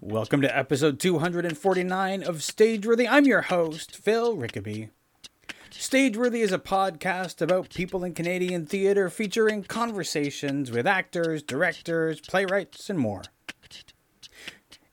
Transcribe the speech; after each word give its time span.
Welcome 0.00 0.42
to 0.42 0.56
episode 0.56 1.00
249 1.00 2.22
of 2.22 2.36
Stageworthy. 2.36 3.08
I'm 3.10 3.24
your 3.24 3.42
host, 3.42 3.96
Phil 3.96 4.36
Rickaby. 4.36 4.90
Stageworthy 5.72 6.38
is 6.38 6.52
a 6.52 6.58
podcast 6.60 7.42
about 7.42 7.74
people 7.74 8.04
in 8.04 8.14
Canadian 8.14 8.64
theatre 8.64 9.10
featuring 9.10 9.64
conversations 9.64 10.70
with 10.70 10.86
actors, 10.86 11.42
directors, 11.42 12.20
playwrights, 12.20 12.88
and 12.88 12.96
more. 12.96 13.22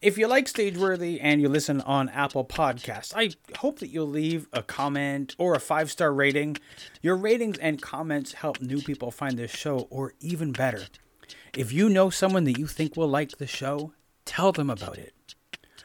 If 0.02 0.18
you 0.18 0.28
like 0.28 0.48
Stageworthy 0.48 1.20
and 1.22 1.40
you 1.40 1.50
listen 1.50 1.82
on 1.82 2.10
Apple 2.10 2.44
Podcasts, 2.44 3.14
I 3.16 3.30
hope 3.60 3.78
that 3.80 3.90
you'll 3.90 4.08
leave 4.08 4.48
a 4.54 4.64
comment 4.64 5.36
or 5.38 5.54
a 5.54 5.60
five 5.60 5.92
star 5.92 6.12
rating. 6.12 6.58
Your 7.04 7.16
ratings 7.16 7.60
and 7.60 7.80
comments 7.80 8.34
help 8.34 8.60
new 8.60 8.82
people 8.82 9.12
find 9.12 9.38
this 9.38 9.52
show, 9.52 9.88
or 9.92 10.16
even 10.20 10.52
better, 10.52 10.86
if 11.56 11.72
you 11.72 11.90
know 11.90 12.10
someone 12.10 12.46
that 12.46 12.58
you 12.58 12.66
think 12.66 12.98
will 12.98 13.08
like 13.08 13.38
the 13.38 13.46
show, 13.46 13.94
tell 14.26 14.52
them 14.52 14.70
about 14.70 14.98
it. 14.98 15.13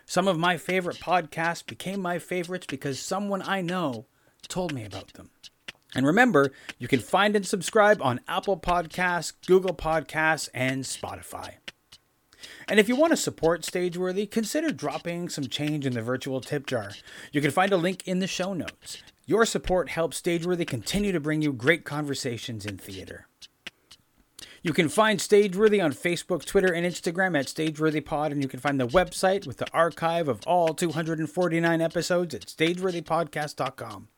Some 0.07 0.27
of 0.27 0.39
my 0.39 0.57
favorite 0.57 0.99
podcasts 0.99 1.65
became 1.65 2.01
my 2.01 2.19
favorites 2.19 2.67
because 2.69 2.99
someone 2.99 3.43
I 3.43 3.61
know 3.61 4.07
told 4.49 4.73
me 4.73 4.85
about 4.85 5.13
them. 5.13 5.31
And 5.95 6.07
remember, 6.07 6.53
you 6.79 6.89
can 6.89 7.01
find 7.01 7.35
and 7.37 7.47
subscribe 7.47 8.01
on 8.03 8.21
Apple 8.29 8.59
Podcasts, 8.59 9.33
Google 9.47 9.75
Podcasts, 9.75 10.49
and 10.55 10.85
Spotify. 10.85 11.55
And 12.69 12.79
if 12.79 12.89
you 12.89 12.97
want 12.97 13.11
to 13.11 13.17
support 13.17 13.63
Stageworthy, 13.63 14.31
consider 14.31 14.71
dropping 14.71 15.29
some 15.29 15.49
change 15.49 15.87
in 15.87 15.93
the 15.93 16.03
virtual 16.03 16.41
tip 16.41 16.67
jar. 16.67 16.93
You 17.33 17.41
can 17.41 17.51
find 17.51 17.73
a 17.73 17.77
link 17.77 18.07
in 18.07 18.21
the 18.21 18.27
show 18.27 18.55
notes. 18.55 19.03
Your 19.27 19.45
support 19.45 19.91
helps 19.91 20.21
Stageworthy 20.21 20.67
continue 20.67 21.13
to 21.13 21.21
bring 21.21 21.43
you 21.43 21.53
great 21.53 21.85
conversations 21.85 22.67
in 22.67 22.79
theater. 22.79 23.27
You 24.63 24.75
can 24.75 24.91
find 24.91 25.19
Stageworthy 25.19 25.83
on 25.83 25.93
Facebook, 25.93 26.45
Twitter, 26.45 26.73
and 26.73 26.85
Instagram 26.85 27.39
at 27.39 27.47
StageworthyPod, 27.47 28.31
and 28.31 28.43
you 28.43 28.49
can 28.49 28.61
find 28.61 28.79
the 28.79 28.87
website 28.87 29.47
with 29.47 29.57
the 29.57 29.71
archive 29.73 30.29
of 30.29 30.43
all 30.47 30.75
249 30.75 31.81
episodes 31.81 32.35
at 32.35 32.43
StageworthyPodcast.com. 32.43 34.09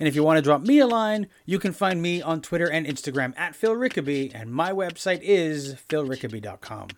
And 0.00 0.08
if 0.08 0.14
you 0.14 0.22
want 0.22 0.38
to 0.38 0.42
drop 0.42 0.62
me 0.62 0.78
a 0.78 0.86
line, 0.86 1.28
you 1.44 1.58
can 1.58 1.72
find 1.72 2.00
me 2.00 2.22
on 2.22 2.40
Twitter 2.40 2.68
and 2.70 2.86
Instagram 2.86 3.38
at 3.38 3.54
Phil 3.54 3.74
Rickaby, 3.74 4.32
and 4.34 4.50
my 4.50 4.72
website 4.72 5.20
is 5.22 5.74
philrickaby.com. 5.88 6.88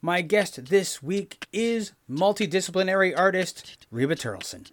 My 0.00 0.22
guest 0.22 0.66
this 0.66 1.02
week 1.02 1.46
is 1.52 1.92
multidisciplinary 2.10 3.12
artist 3.16 3.86
Reba 3.90 4.16
Turleson. 4.16 4.70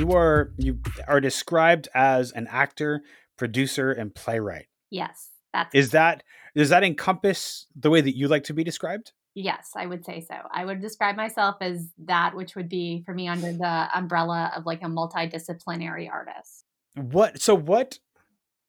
You 0.00 0.12
are 0.12 0.50
you 0.56 0.78
are 1.06 1.20
described 1.20 1.86
as 1.94 2.32
an 2.32 2.46
actor, 2.50 3.02
producer, 3.36 3.92
and 3.92 4.14
playwright. 4.14 4.68
Yes, 4.90 5.28
that's 5.52 5.74
Is 5.74 5.90
that 5.90 6.22
does 6.56 6.70
that 6.70 6.82
encompass 6.82 7.66
the 7.76 7.90
way 7.90 8.00
that 8.00 8.16
you 8.16 8.26
like 8.26 8.44
to 8.44 8.54
be 8.54 8.64
described? 8.64 9.12
yes, 9.34 9.72
I 9.76 9.86
would 9.86 10.04
say 10.04 10.24
so. 10.26 10.34
I 10.50 10.64
would 10.64 10.80
describe 10.80 11.16
myself 11.16 11.56
as 11.60 11.88
that, 12.04 12.34
which 12.34 12.56
would 12.56 12.68
be 12.68 13.02
for 13.04 13.14
me 13.14 13.28
under 13.28 13.52
the 13.52 13.88
umbrella 13.94 14.52
of 14.56 14.66
like 14.66 14.82
a 14.82 14.86
multidisciplinary 14.86 16.10
artist. 16.10 16.64
What 16.94 17.38
so 17.42 17.54
what 17.54 17.98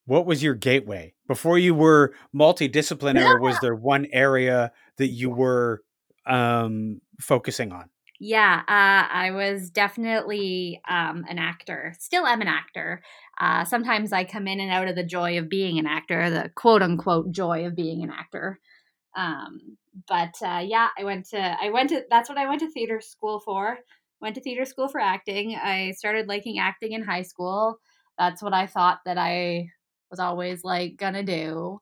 what 0.04 0.26
was 0.26 0.44
your 0.44 0.56
gateway? 0.56 1.14
Before 1.30 1.58
you 1.58 1.74
were 1.74 2.14
multidisciplinary, 2.36 3.40
was 3.40 3.58
there 3.62 3.74
one 3.74 4.06
area 4.12 4.74
that 4.98 5.08
you 5.08 5.30
were 5.30 5.82
um 6.26 7.00
focusing 7.22 7.72
on? 7.72 7.90
Yeah, 8.24 8.62
uh, 8.68 9.12
I 9.12 9.32
was 9.32 9.72
definitely 9.72 10.80
um, 10.88 11.26
an 11.28 11.40
actor. 11.40 11.96
Still 11.98 12.28
am 12.28 12.42
an 12.42 12.48
actor. 12.48 13.02
Uh, 13.40 13.66
sometimes 13.66 14.14
I 14.14 14.26
come 14.26 14.48
in 14.48 14.60
and 14.60 14.72
out 14.72 14.88
of 14.88 14.96
the 14.96 15.04
joy 15.04 15.40
of 15.40 15.50
being 15.50 15.80
an 15.80 15.88
actor, 15.88 16.30
the 16.30 16.52
quote 16.56 16.84
unquote 16.84 17.32
joy 17.32 17.66
of 17.66 17.76
being 17.76 18.04
an 18.04 18.12
actor. 18.12 18.60
Um, 19.18 19.78
but 20.08 20.36
uh, 20.46 20.62
yeah, 20.66 20.90
I 21.00 21.06
went 21.06 21.28
to 21.30 21.40
I 21.62 21.70
went 21.72 21.90
to 21.90 22.04
that's 22.12 22.30
what 22.30 22.38
I 22.38 22.48
went 22.50 22.62
to 22.62 22.72
theater 22.72 23.02
school 23.02 23.40
for. 23.40 23.80
Went 24.22 24.36
to 24.36 24.42
theater 24.42 24.66
school 24.66 24.90
for 24.90 25.02
acting. 25.02 25.56
I 25.56 25.92
started 25.94 26.28
liking 26.28 26.60
acting 26.60 26.94
in 26.94 27.04
high 27.04 27.24
school. 27.24 27.80
That's 28.20 28.44
what 28.44 28.54
I 28.54 28.68
thought 28.68 29.00
that 29.06 29.18
I 29.18 29.70
was 30.12 30.20
always 30.20 30.64
like 30.64 30.98
gonna 30.98 31.24
do. 31.24 31.82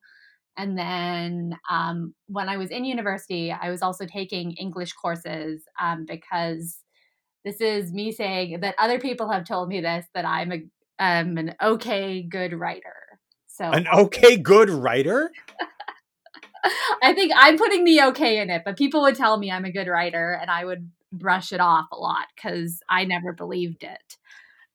And 0.59 0.77
then 0.77 1.57
um, 1.69 2.13
when 2.27 2.49
I 2.49 2.57
was 2.57 2.69
in 2.69 2.83
university, 2.83 3.49
I 3.49 3.69
was 3.69 3.81
also 3.81 4.05
taking 4.05 4.51
English 4.51 4.91
courses 4.91 5.63
um, 5.81 6.05
because 6.05 6.79
this 7.45 7.61
is 7.61 7.93
me 7.93 8.11
saying 8.11 8.59
that 8.59 8.75
other 8.77 8.99
people 8.99 9.31
have 9.31 9.45
told 9.45 9.69
me 9.69 9.79
this 9.79 10.05
that 10.13 10.25
I'm 10.25 10.51
a 10.51 10.55
um, 11.01 11.37
an 11.37 11.55
okay 11.63 12.21
good 12.21 12.51
writer. 12.51 12.93
So 13.47 13.71
An 13.71 13.87
okay 13.87 14.35
good 14.35 14.69
writer? 14.69 15.31
I 17.01 17.13
think 17.13 17.31
I'm 17.33 17.57
putting 17.57 17.85
the 17.85 18.01
okay 18.07 18.39
in 18.39 18.49
it, 18.49 18.63
but 18.65 18.77
people 18.77 19.01
would 19.03 19.15
tell 19.15 19.37
me 19.37 19.49
I'm 19.49 19.63
a 19.63 19.71
good 19.71 19.87
writer, 19.87 20.37
and 20.41 20.51
I 20.51 20.65
would 20.65 20.91
brush 21.13 21.53
it 21.53 21.61
off 21.61 21.85
a 21.93 21.95
lot 21.95 22.25
because 22.35 22.81
I 22.89 23.05
never 23.05 23.31
believed 23.31 23.83
it. 23.83 24.17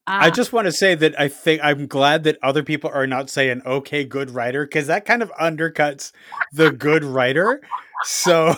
I 0.07 0.29
Uh, 0.29 0.31
just 0.31 0.53
want 0.53 0.67
to 0.67 0.73
say 0.73 0.95
that 0.95 1.19
I 1.19 1.29
think 1.29 1.61
I'm 1.63 1.87
glad 1.87 2.25
that 2.25 2.39
other 2.43 2.63
people 2.63 2.91
are 2.93 3.07
not 3.07 3.31
saying 3.31 3.63
okay 3.65 4.05
good 4.05 4.31
writer 4.31 4.67
because 4.67 4.87
that 4.87 5.05
kind 5.07 5.23
of 5.23 5.33
undercuts 5.41 6.13
the 6.53 6.71
good 6.71 7.05
writer. 7.05 7.63
So 8.05 8.55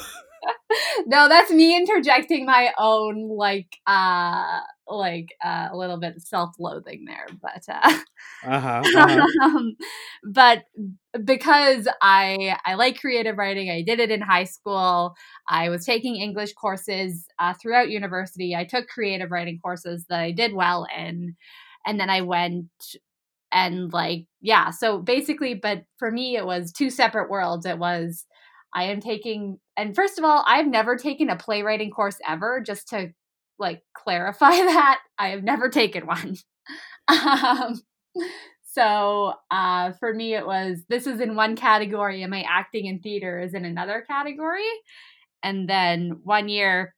no, 1.07 1.29
that's 1.29 1.51
me 1.53 1.77
interjecting 1.77 2.47
my 2.47 2.73
own 2.79 3.29
like 3.29 3.79
uh 3.87 4.61
like 4.89 5.35
uh, 5.45 5.69
a 5.73 5.77
little 5.77 5.99
bit 5.99 6.21
self-loathing 6.21 7.05
there, 7.07 7.27
but 7.41 7.65
uh 7.69 7.99
uh-huh, 8.45 8.83
uh-huh. 8.97 9.27
um, 9.43 9.77
but 10.25 10.65
because 11.25 11.89
I 12.03 12.57
I 12.65 12.75
like 12.75 13.01
creative 13.01 13.39
writing, 13.39 13.71
I 13.71 13.83
did 13.83 14.01
it 14.01 14.11
in 14.11 14.21
high 14.21 14.45
school. 14.45 15.15
I 15.49 15.69
was 15.69 15.85
taking 15.85 16.17
English 16.17 16.53
courses 16.55 17.27
uh, 17.39 17.55
throughout 17.55 17.91
university. 17.91 18.55
I 18.55 18.65
took 18.65 18.89
creative 18.89 19.31
writing 19.31 19.59
courses 19.63 20.05
that 20.09 20.21
I 20.21 20.33
did 20.33 20.53
well 20.55 20.87
in, 20.97 21.37
and 21.87 21.99
then 21.99 22.11
I 22.11 22.21
went 22.23 22.69
and 23.53 23.93
like 23.93 24.27
yeah. 24.41 24.71
So 24.71 24.99
basically, 24.99 25.55
but 25.55 25.85
for 25.99 26.11
me, 26.11 26.37
it 26.37 26.47
was 26.47 26.73
two 26.73 26.91
separate 26.91 27.31
worlds. 27.31 27.67
It 27.67 27.79
was 27.79 28.27
I 28.75 28.85
am 28.85 29.01
taking, 29.01 29.59
and 29.77 29.95
first 29.95 30.19
of 30.19 30.25
all, 30.25 30.45
I've 30.47 30.67
never 30.67 30.97
taken 30.97 31.31
a 31.31 31.37
playwriting 31.37 31.91
course 31.91 32.19
ever. 32.29 32.61
Just 32.61 32.89
to 32.89 33.13
like 33.59 33.83
clarify 33.95 34.51
that, 34.51 35.01
I 35.19 35.29
have 35.29 35.43
never 35.43 35.69
taken 35.69 36.07
one. 36.07 36.37
um, 37.09 37.81
so 38.65 39.35
uh, 39.51 39.93
for 39.93 40.13
me, 40.13 40.35
it 40.35 40.47
was 40.47 40.85
this 40.89 41.07
is 41.07 41.21
in 41.21 41.37
one 41.37 41.57
category, 41.57 42.23
and 42.23 42.31
my 42.31 42.45
acting 42.49 42.87
in 42.87 43.01
theater 43.01 43.41
is 43.41 43.55
in 43.55 43.65
another 43.65 44.05
category. 44.07 44.69
And 45.43 45.69
then 45.69 46.21
one 46.25 46.49
year, 46.49 46.95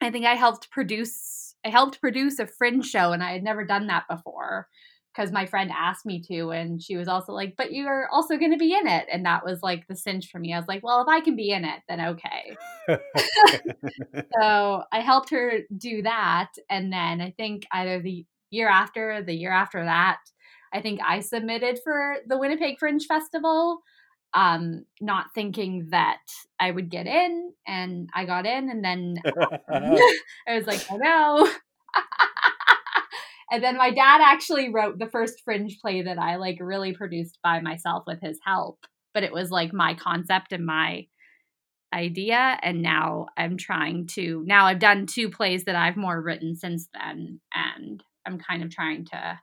I 0.00 0.10
think 0.10 0.26
I 0.26 0.34
helped 0.34 0.70
produce. 0.70 1.54
I 1.64 1.70
helped 1.70 2.00
produce 2.00 2.38
a 2.38 2.46
fringe 2.46 2.86
show, 2.86 3.12
and 3.12 3.22
I 3.22 3.32
had 3.32 3.42
never 3.42 3.64
done 3.64 3.86
that 3.88 4.04
before 4.08 4.68
because 5.14 5.32
my 5.32 5.46
friend 5.46 5.70
asked 5.76 6.06
me 6.06 6.22
to, 6.28 6.50
and 6.50 6.82
she 6.82 6.96
was 6.96 7.08
also 7.08 7.32
like, 7.32 7.54
"But 7.56 7.72
you're 7.72 8.08
also 8.08 8.36
going 8.36 8.52
to 8.52 8.58
be 8.58 8.74
in 8.74 8.86
it," 8.86 9.06
and 9.12 9.24
that 9.26 9.44
was 9.44 9.62
like 9.62 9.86
the 9.86 9.96
cinch 9.96 10.30
for 10.30 10.38
me. 10.38 10.52
I 10.54 10.58
was 10.58 10.68
like, 10.68 10.82
"Well, 10.82 11.02
if 11.02 11.08
I 11.08 11.20
can 11.20 11.36
be 11.36 11.50
in 11.50 11.64
it, 11.64 11.80
then 11.88 12.00
okay." 12.00 12.56
so 14.40 14.82
I 14.92 15.00
helped 15.00 15.30
her 15.30 15.60
do 15.76 16.02
that, 16.02 16.50
and 16.70 16.92
then 16.92 17.20
I 17.20 17.32
think 17.36 17.66
either 17.72 18.00
the 18.00 18.24
year 18.50 18.68
after, 18.68 19.12
or 19.12 19.22
the 19.22 19.34
year 19.34 19.52
after 19.52 19.84
that, 19.84 20.18
I 20.72 20.80
think 20.80 21.00
I 21.04 21.20
submitted 21.20 21.80
for 21.82 22.16
the 22.26 22.38
Winnipeg 22.38 22.78
Fringe 22.78 23.04
Festival, 23.04 23.82
um, 24.34 24.84
not 25.00 25.26
thinking 25.34 25.88
that 25.90 26.20
I 26.60 26.70
would 26.70 26.90
get 26.90 27.06
in, 27.06 27.52
and 27.66 28.08
I 28.14 28.24
got 28.24 28.46
in, 28.46 28.70
and 28.70 28.84
then 28.84 29.16
I 29.68 30.54
was 30.54 30.66
like, 30.66 30.84
oh 30.90 30.96
no. 30.96 31.50
And 33.50 33.62
then 33.62 33.76
my 33.76 33.90
dad 33.90 34.20
actually 34.22 34.70
wrote 34.72 34.98
the 34.98 35.08
first 35.08 35.42
fringe 35.44 35.78
play 35.80 36.02
that 36.02 36.18
I 36.18 36.36
like 36.36 36.58
really 36.60 36.92
produced 36.94 37.38
by 37.42 37.60
myself 37.60 38.04
with 38.06 38.20
his 38.20 38.38
help. 38.44 38.78
But 39.14 39.22
it 39.22 39.32
was 39.32 39.50
like 39.50 39.72
my 39.72 39.94
concept 39.94 40.52
and 40.52 40.66
my 40.66 41.06
idea. 41.94 42.58
And 42.62 42.82
now 42.82 43.26
I'm 43.36 43.56
trying 43.56 44.06
to, 44.08 44.44
now 44.46 44.66
I've 44.66 44.78
done 44.80 45.06
two 45.06 45.30
plays 45.30 45.64
that 45.64 45.76
I've 45.76 45.96
more 45.96 46.20
written 46.20 46.56
since 46.56 46.88
then. 46.94 47.40
And 47.54 48.02
I'm 48.26 48.38
kind 48.38 48.62
of 48.62 48.70
trying 48.70 49.06
to, 49.06 49.40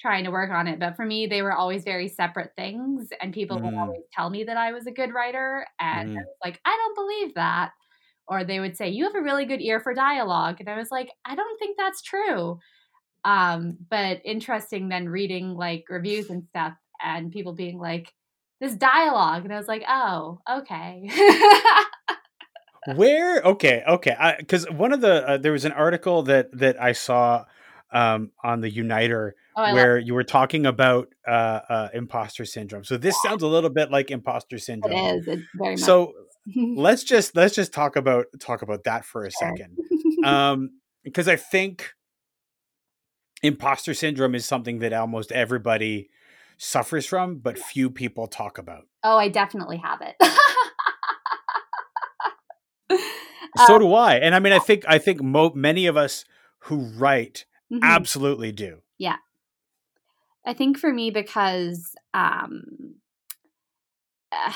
trying 0.00 0.24
to 0.24 0.30
work 0.30 0.50
on 0.50 0.66
it. 0.66 0.80
But 0.80 0.96
for 0.96 1.04
me, 1.06 1.26
they 1.26 1.42
were 1.42 1.52
always 1.52 1.84
very 1.84 2.08
separate 2.08 2.52
things. 2.56 3.08
And 3.20 3.32
people 3.32 3.56
would 3.62 3.74
Mm. 3.74 3.78
always 3.82 4.04
tell 4.12 4.30
me 4.30 4.44
that 4.44 4.56
I 4.56 4.72
was 4.72 4.86
a 4.86 4.90
good 4.92 5.14
writer. 5.14 5.66
And 5.80 6.00
I 6.00 6.02
Mm. 6.04 6.16
was 6.26 6.36
like, 6.44 6.60
I 6.64 6.70
don't 6.76 6.96
believe 6.96 7.34
that 7.34 7.72
or 8.28 8.44
they 8.44 8.60
would 8.60 8.76
say 8.76 8.88
you 8.88 9.04
have 9.04 9.16
a 9.16 9.22
really 9.22 9.44
good 9.44 9.60
ear 9.60 9.80
for 9.80 9.94
dialogue 9.94 10.56
and 10.60 10.70
i 10.70 10.78
was 10.78 10.90
like 10.90 11.10
i 11.26 11.34
don't 11.36 11.58
think 11.58 11.76
that's 11.76 12.02
true 12.02 12.58
um 13.24 13.76
but 13.90 14.20
interesting 14.24 14.88
then 14.88 15.08
reading 15.08 15.54
like 15.54 15.84
reviews 15.88 16.30
and 16.30 16.44
stuff 16.48 16.74
and 17.02 17.32
people 17.32 17.52
being 17.52 17.78
like 17.78 18.12
this 18.60 18.74
dialogue 18.74 19.44
and 19.44 19.52
i 19.52 19.56
was 19.56 19.68
like 19.68 19.84
oh 19.88 20.40
okay. 20.50 21.08
Where 22.96 23.40
okay 23.42 23.84
okay 23.86 24.34
because 24.38 24.68
one 24.68 24.92
of 24.92 25.00
the 25.00 25.28
uh, 25.28 25.36
there 25.38 25.52
was 25.52 25.64
an 25.64 25.70
article 25.70 26.24
that 26.24 26.50
that 26.58 26.82
i 26.82 26.90
saw 26.90 27.44
um, 27.92 28.30
on 28.42 28.60
the 28.60 28.70
uniter 28.70 29.36
oh, 29.56 29.74
where 29.74 29.98
you 29.98 30.14
were 30.14 30.24
talking 30.24 30.66
about 30.66 31.08
uh, 31.28 31.60
uh, 31.68 31.88
imposter 31.94 32.44
syndrome. 32.44 32.84
So 32.84 32.96
this 32.96 33.14
sounds 33.22 33.42
a 33.42 33.46
little 33.46 33.70
bit 33.70 33.90
like 33.90 34.10
imposter 34.10 34.58
syndrome. 34.58 34.94
it 34.94 35.16
is 35.16 35.28
it's 35.28 35.42
very 35.54 35.74
much 35.74 35.80
so 35.80 36.12
let's 36.56 37.04
just 37.04 37.36
let's 37.36 37.54
just 37.54 37.72
talk 37.72 37.96
about 37.96 38.26
talk 38.40 38.62
about 38.62 38.84
that 38.84 39.04
for 39.04 39.24
a 39.24 39.30
second. 39.30 39.78
Um 40.24 40.70
because 41.02 41.26
i 41.26 41.34
think 41.34 41.94
imposter 43.42 43.94
syndrome 43.94 44.34
is 44.34 44.46
something 44.46 44.78
that 44.78 44.92
almost 44.92 45.32
everybody 45.32 46.08
suffers 46.58 47.06
from 47.06 47.36
but 47.36 47.58
few 47.58 47.90
people 47.90 48.26
talk 48.26 48.58
about 48.58 48.86
oh 49.02 49.18
i 49.18 49.28
definitely 49.28 49.76
have 49.78 50.00
it 50.00 50.14
so 53.56 53.74
um, 53.74 53.80
do 53.80 53.94
I. 53.94 54.16
And 54.16 54.34
I 54.34 54.38
mean, 54.38 54.52
I 54.52 54.58
think 54.58 54.84
I 54.88 54.98
think 54.98 55.22
mo- 55.22 55.52
many 55.54 55.86
of 55.86 55.96
us 55.96 56.24
who 56.60 56.86
write 56.96 57.44
mm-hmm. 57.72 57.82
absolutely 57.82 58.52
do. 58.52 58.78
Yeah, 58.98 59.16
I 60.46 60.54
think 60.54 60.78
for 60.78 60.92
me 60.92 61.10
because 61.10 61.94
um, 62.14 62.94
uh, 64.30 64.52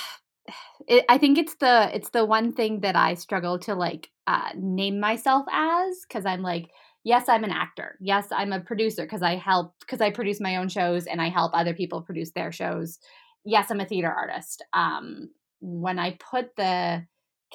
it, 0.89 1.05
I 1.09 1.19
think 1.19 1.39
it's 1.39 1.57
the 1.57 1.91
it's 1.95 2.11
the 2.11 2.25
one 2.25 2.53
thing 2.53 2.81
that 2.81 2.97
I 2.97 3.15
struggle 3.15 3.59
to 3.61 3.75
like 3.75 4.11
uh, 4.27 4.51
name 4.57 5.01
myself 5.01 5.47
as 5.53 6.05
because 6.09 6.27
I'm 6.27 6.43
like 6.43 6.71
yes 7.07 7.29
i'm 7.29 7.45
an 7.45 7.51
actor. 7.51 7.97
Yes 8.01 8.27
i'm 8.33 8.53
a 8.53 8.61
producer 8.61 9.05
because 9.05 9.23
i 9.23 9.37
help 9.37 9.75
because 9.81 10.01
i 10.03 10.11
produce 10.11 10.41
my 10.41 10.57
own 10.57 10.69
shows 10.69 11.07
and 11.07 11.23
i 11.23 11.29
help 11.29 11.53
other 11.55 11.73
people 11.75 12.03
produce 12.03 12.33
their 12.33 12.53
shows. 12.53 12.99
Yes 13.45 13.71
i'm 13.71 13.81
a 13.81 13.87
theater 13.87 14.13
artist. 14.13 14.63
Um, 14.75 15.31
when 15.61 15.99
i 15.99 16.19
put 16.31 16.55
the 16.57 17.07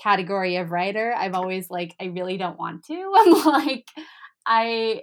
category 0.02 0.56
of 0.56 0.72
writer, 0.72 1.14
I've 1.16 1.36
always 1.36 1.70
like 1.70 1.96
I 2.00 2.06
really 2.06 2.38
don't 2.38 2.58
want 2.58 2.86
to. 2.86 3.14
I'm 3.20 3.46
like 3.46 3.88
I 4.46 5.02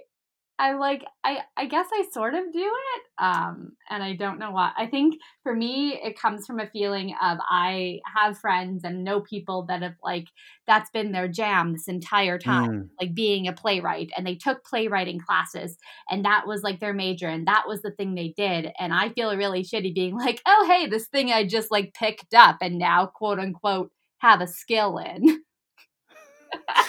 I 0.59 0.73
like 0.73 1.05
I 1.23 1.39
I 1.57 1.65
guess 1.65 1.87
I 1.91 2.05
sort 2.11 2.35
of 2.35 2.51
do 2.51 2.59
it. 2.59 3.01
Um 3.17 3.71
and 3.89 4.03
I 4.03 4.15
don't 4.15 4.37
know 4.37 4.51
why. 4.51 4.71
I 4.77 4.85
think 4.87 5.15
for 5.41 5.55
me 5.55 5.99
it 6.03 6.19
comes 6.19 6.45
from 6.45 6.59
a 6.59 6.67
feeling 6.67 7.15
of 7.21 7.37
I 7.49 7.99
have 8.13 8.37
friends 8.37 8.83
and 8.83 9.03
know 9.03 9.21
people 9.21 9.65
that 9.69 9.81
have 9.81 9.95
like 10.03 10.27
that's 10.67 10.89
been 10.91 11.13
their 11.13 11.29
jam 11.29 11.71
this 11.71 11.87
entire 11.87 12.37
time, 12.37 12.71
mm. 12.71 12.89
like 12.99 13.15
being 13.15 13.47
a 13.47 13.53
playwright 13.53 14.09
and 14.15 14.27
they 14.27 14.35
took 14.35 14.63
playwriting 14.65 15.19
classes 15.19 15.77
and 16.11 16.25
that 16.25 16.45
was 16.45 16.61
like 16.61 16.79
their 16.79 16.93
major 16.93 17.27
and 17.27 17.47
that 17.47 17.63
was 17.65 17.81
the 17.81 17.91
thing 17.91 18.13
they 18.13 18.33
did 18.35 18.71
and 18.77 18.93
I 18.93 19.09
feel 19.09 19.35
really 19.35 19.63
shitty 19.63 19.95
being 19.95 20.17
like, 20.17 20.41
"Oh, 20.45 20.67
hey, 20.69 20.87
this 20.87 21.07
thing 21.07 21.31
I 21.31 21.47
just 21.47 21.71
like 21.71 21.93
picked 21.93 22.33
up 22.33 22.57
and 22.61 22.77
now 22.77 23.05
quote 23.05 23.39
unquote 23.39 23.91
have 24.19 24.41
a 24.41 24.47
skill 24.47 24.97
in. 24.97 25.41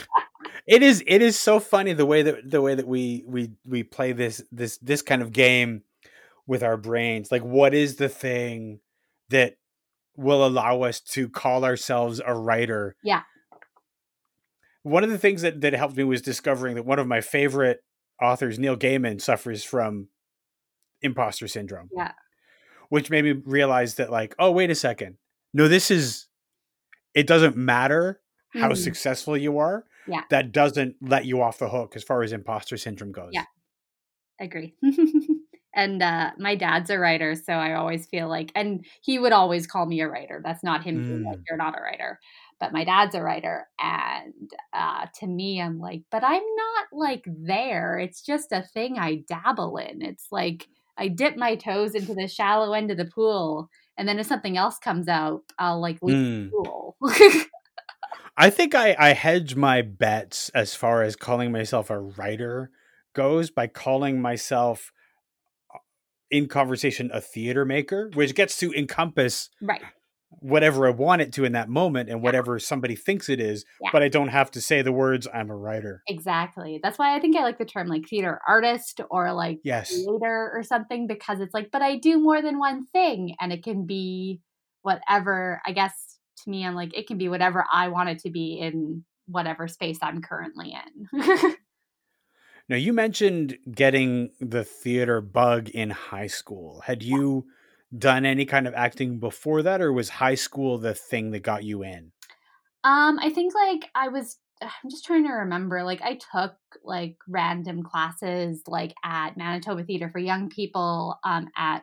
it 0.71 0.85
is 0.85 1.03
it 1.05 1.21
is 1.21 1.37
so 1.37 1.59
funny 1.59 1.93
the 1.93 2.07
way 2.07 2.23
that 2.23 2.49
the 2.49 2.63
way 2.63 2.77
that 2.77 2.87
we 2.87 3.25
we 3.27 3.51
we 3.67 3.83
play 3.83 4.13
this 4.13 4.41
this 4.53 4.79
this 4.79 5.03
kind 5.03 5.21
of 5.21 5.33
game 5.33 5.83
with 6.47 6.63
our 6.63 6.77
brains. 6.77 7.33
Like 7.33 7.43
what 7.43 7.75
is 7.75 7.97
the 7.97 8.09
thing 8.09 8.79
that 9.31 9.57
will 10.17 10.47
allow 10.47 10.83
us 10.83 11.01
to 11.01 11.29
call 11.29 11.65
ourselves 11.65 12.21
a 12.25 12.39
writer? 12.39 12.95
Yeah. 13.03 13.23
One 14.85 15.03
of 15.03 15.11
the 15.11 15.19
things 15.19 15.43
that 15.43 15.61
that 15.61 15.73
helped 15.73 15.97
me 15.97 16.05
was 16.05 16.23
discovering 16.23 16.77
that 16.77 16.87
one 16.87 17.01
of 17.01 17.07
my 17.09 17.21
favorite 17.21 17.81
authors, 18.23 18.57
Neil 18.57 18.77
Gaiman, 18.77 19.21
suffers 19.21 19.65
from 19.65 20.07
imposter 21.03 21.49
syndrome. 21.49 21.89
Yeah. 21.93 22.13
Which 22.91 23.11
made 23.11 23.25
me 23.25 23.33
realize 23.45 23.97
that 23.97 24.11
like, 24.11 24.37
oh, 24.39 24.53
wait 24.53 24.71
a 24.71 24.77
second. 24.77 25.17
No, 25.53 25.67
this 25.67 25.91
is 25.91 26.29
it 27.13 27.27
doesn't 27.27 27.57
matter 27.57 28.21
how 28.55 28.71
mm. 28.71 28.77
successful 28.77 29.37
you 29.37 29.59
are. 29.59 29.85
Yeah. 30.07 30.23
That 30.31 30.53
doesn't 30.53 30.97
let 31.01 31.25
you 31.25 31.43
off 31.43 31.59
the 31.59 31.69
hook 31.69 31.95
as 31.97 32.03
far 32.03 32.23
as 32.23 32.33
imposter 32.33 32.77
syndrome 32.77 33.13
goes. 33.13 33.31
Yeah. 33.33 33.45
I 34.41 34.45
agree. 34.45 34.75
and 35.75 36.03
uh, 36.03 36.31
my 36.39 36.55
dad's 36.55 36.91
a 36.91 36.99
writer, 36.99 37.35
so 37.35 37.53
I 37.53 37.75
always 37.75 38.07
feel 38.07 38.29
like, 38.29 38.51
and 38.55 38.85
he 39.03 39.19
would 39.19 39.33
always 39.33 39.67
call 39.67 39.87
me 39.87 40.01
a 40.01 40.09
writer. 40.09 40.41
That's 40.43 40.65
not 40.65 40.83
him 40.83 41.25
mm. 41.25 41.27
like, 41.27 41.41
you're 41.49 41.59
not 41.59 41.79
a 41.79 41.83
writer. 41.83 42.19
But 42.59 42.73
my 42.73 42.85
dad's 42.85 43.15
a 43.15 43.23
writer. 43.23 43.67
And 43.79 44.51
uh, 44.73 45.07
to 45.21 45.27
me, 45.27 45.61
I'm 45.61 45.79
like, 45.79 46.03
but 46.11 46.23
I'm 46.25 46.43
not 46.57 46.87
like 46.93 47.25
there. 47.27 47.99
It's 47.99 48.23
just 48.23 48.53
a 48.53 48.63
thing 48.63 48.99
I 48.99 49.25
dabble 49.29 49.77
in. 49.79 50.03
It's 50.03 50.27
like 50.31 50.69
I 50.97 51.09
dip 51.09 51.37
my 51.37 51.57
toes 51.57 51.95
into 51.95 52.15
the 52.15 52.29
shallow 52.29 52.73
end 52.75 52.91
of 52.91 52.99
the 52.99 53.07
pool 53.07 53.71
and 54.01 54.09
then 54.09 54.19
if 54.19 54.27
something 54.27 54.57
else 54.57 54.79
comes 54.79 55.09
out, 55.09 55.43
I'll 55.59 55.79
like 55.79 55.99
leave 56.01 56.17
mm. 56.17 56.49
school. 56.49 56.97
I 58.41 58.49
think 58.49 58.75
I, 58.75 58.97
I 58.99 59.13
hedge 59.13 59.55
my 59.55 59.83
bets 59.83 60.49
as 60.55 60.75
far 60.75 61.03
as 61.03 61.15
calling 61.15 61.53
myself 61.53 61.91
a 61.91 61.99
writer 62.01 62.71
goes 63.15 63.51
by 63.51 63.67
calling 63.67 64.23
myself 64.23 64.93
uh, 65.75 65.79
in 66.31 66.49
conversation 66.49 67.11
a 67.13 67.21
theater 67.21 67.67
maker, 67.67 68.11
which 68.15 68.35
gets 68.35 68.57
to 68.61 68.73
encompass 68.73 69.51
right 69.61 69.83
whatever 70.39 70.87
I 70.87 70.91
want 70.91 71.21
it 71.21 71.33
to 71.35 71.45
in 71.45 71.53
that 71.53 71.69
moment 71.69 72.09
and 72.09 72.23
whatever 72.23 72.59
somebody 72.59 72.95
thinks 72.95 73.29
it 73.29 73.41
is, 73.41 73.65
yeah. 73.83 73.91
but 73.93 74.03
I 74.03 74.09
don't 74.09 74.29
have 74.29 74.51
to 74.53 74.61
say 74.61 74.81
the 74.81 74.93
words 74.93 75.27
I'm 75.35 75.51
a 75.51 75.57
writer. 75.57 76.03
Exactly. 76.07 76.81
That's 76.83 76.99
why 76.99 77.17
I 77.17 77.21
think 77.21 77.37
I 77.37 77.43
like 77.43 77.59
the 77.59 77.65
term 77.65 77.89
like 77.89 78.09
theater 78.09 78.41
artist 78.49 79.01
or 79.11 79.33
like 79.33 79.59
yes. 79.65 79.91
theater 79.91 80.53
or 80.55 80.63
something 80.63 81.07
because 81.09 81.41
it's 81.41 81.53
like, 81.53 81.71
but 81.71 81.83
I 81.83 81.97
do 81.97 82.19
more 82.19 82.41
than 82.41 82.59
one 82.59 82.87
thing 82.87 83.35
and 83.41 83.53
it 83.53 83.65
can 83.65 83.87
be 83.87 84.41
whatever, 84.83 85.61
I 85.67 85.73
guess 85.73 86.20
to 86.45 86.51
me, 86.51 86.65
I'm 86.65 86.75
like, 86.75 86.97
it 86.97 87.07
can 87.07 87.19
be 87.19 87.29
whatever 87.29 87.65
I 87.73 87.89
want 87.89 88.09
it 88.09 88.19
to 88.21 88.31
be 88.31 88.59
in 88.59 89.05
whatever 89.27 89.69
space 89.69 89.99
I'm 90.03 90.23
currently 90.23 90.75
in. 90.75 91.21
now, 92.69 92.77
you 92.77 92.93
mentioned 92.93 93.59
getting 93.71 94.31
the 94.41 94.65
theater 94.65 95.21
bug 95.21 95.69
in 95.71 95.91
high 95.91 96.27
school. 96.27 96.83
Had 96.87 97.03
you 97.03 97.47
done 97.97 98.25
any 98.25 98.45
kind 98.45 98.67
of 98.67 98.75
acting 98.75 99.19
before 99.19 99.63
that, 99.63 99.81
or 99.81 99.93
was 99.93 100.09
high 100.09 100.35
school 100.35 100.79
the 100.79 100.95
thing 100.95 101.31
that 101.33 101.43
got 101.43 101.65
you 101.65 101.83
in? 101.83 102.13
Um, 102.85 103.19
I 103.19 103.31
think 103.31 103.55
like 103.55 103.89
I 103.95 104.09
was. 104.09 104.39
I'm 104.63 104.91
just 104.91 105.07
trying 105.07 105.25
to 105.25 105.33
remember. 105.33 105.83
Like 105.85 106.03
I 106.03 106.19
took 106.33 106.55
like 106.85 107.17
random 107.27 107.83
classes 107.83 108.63
like 108.67 108.95
at 109.03 109.37
Manitoba 109.37 109.85
Theater 109.85 110.11
for 110.11 110.19
Young 110.19 110.51
People. 110.51 111.19
Um, 111.25 111.49
at 111.57 111.83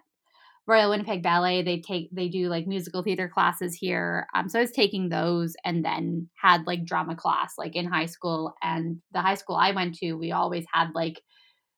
Royal 0.67 0.89
Winnipeg 0.89 1.23
Ballet, 1.23 1.63
they 1.63 1.79
take 1.79 2.09
they 2.11 2.27
do 2.27 2.49
like 2.49 2.67
musical 2.67 3.01
theater 3.01 3.29
classes 3.29 3.73
here. 3.73 4.27
Um, 4.35 4.49
so 4.49 4.59
I 4.59 4.63
was 4.63 4.71
taking 4.71 5.09
those 5.09 5.55
and 5.63 5.83
then 5.83 6.29
had 6.35 6.67
like 6.67 6.85
drama 6.85 7.15
class 7.15 7.53
like 7.57 7.75
in 7.75 7.85
high 7.85 8.05
school. 8.07 8.53
And 8.61 8.97
the 9.13 9.21
high 9.21 9.35
school 9.35 9.55
I 9.55 9.71
went 9.71 9.95
to, 9.99 10.13
we 10.13 10.31
always 10.33 10.65
had 10.73 10.89
like 10.93 11.21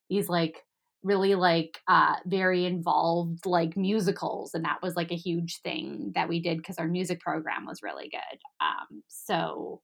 these 0.10 0.30
like 0.30 0.58
really 1.04 1.36
like 1.36 1.80
uh 1.88 2.16
very 2.26 2.66
involved 2.66 3.46
like 3.46 3.78
musicals 3.78 4.54
and 4.54 4.66
that 4.66 4.80
was 4.84 4.96
like 4.96 5.12
a 5.12 5.16
huge 5.16 5.62
thing 5.62 6.12
that 6.16 6.28
we 6.28 6.42
did 6.42 6.58
because 6.58 6.78
our 6.78 6.88
music 6.88 7.22
program 7.22 7.66
was 7.66 7.82
really 7.82 8.10
good 8.10 8.40
um 8.60 9.02
so 9.08 9.80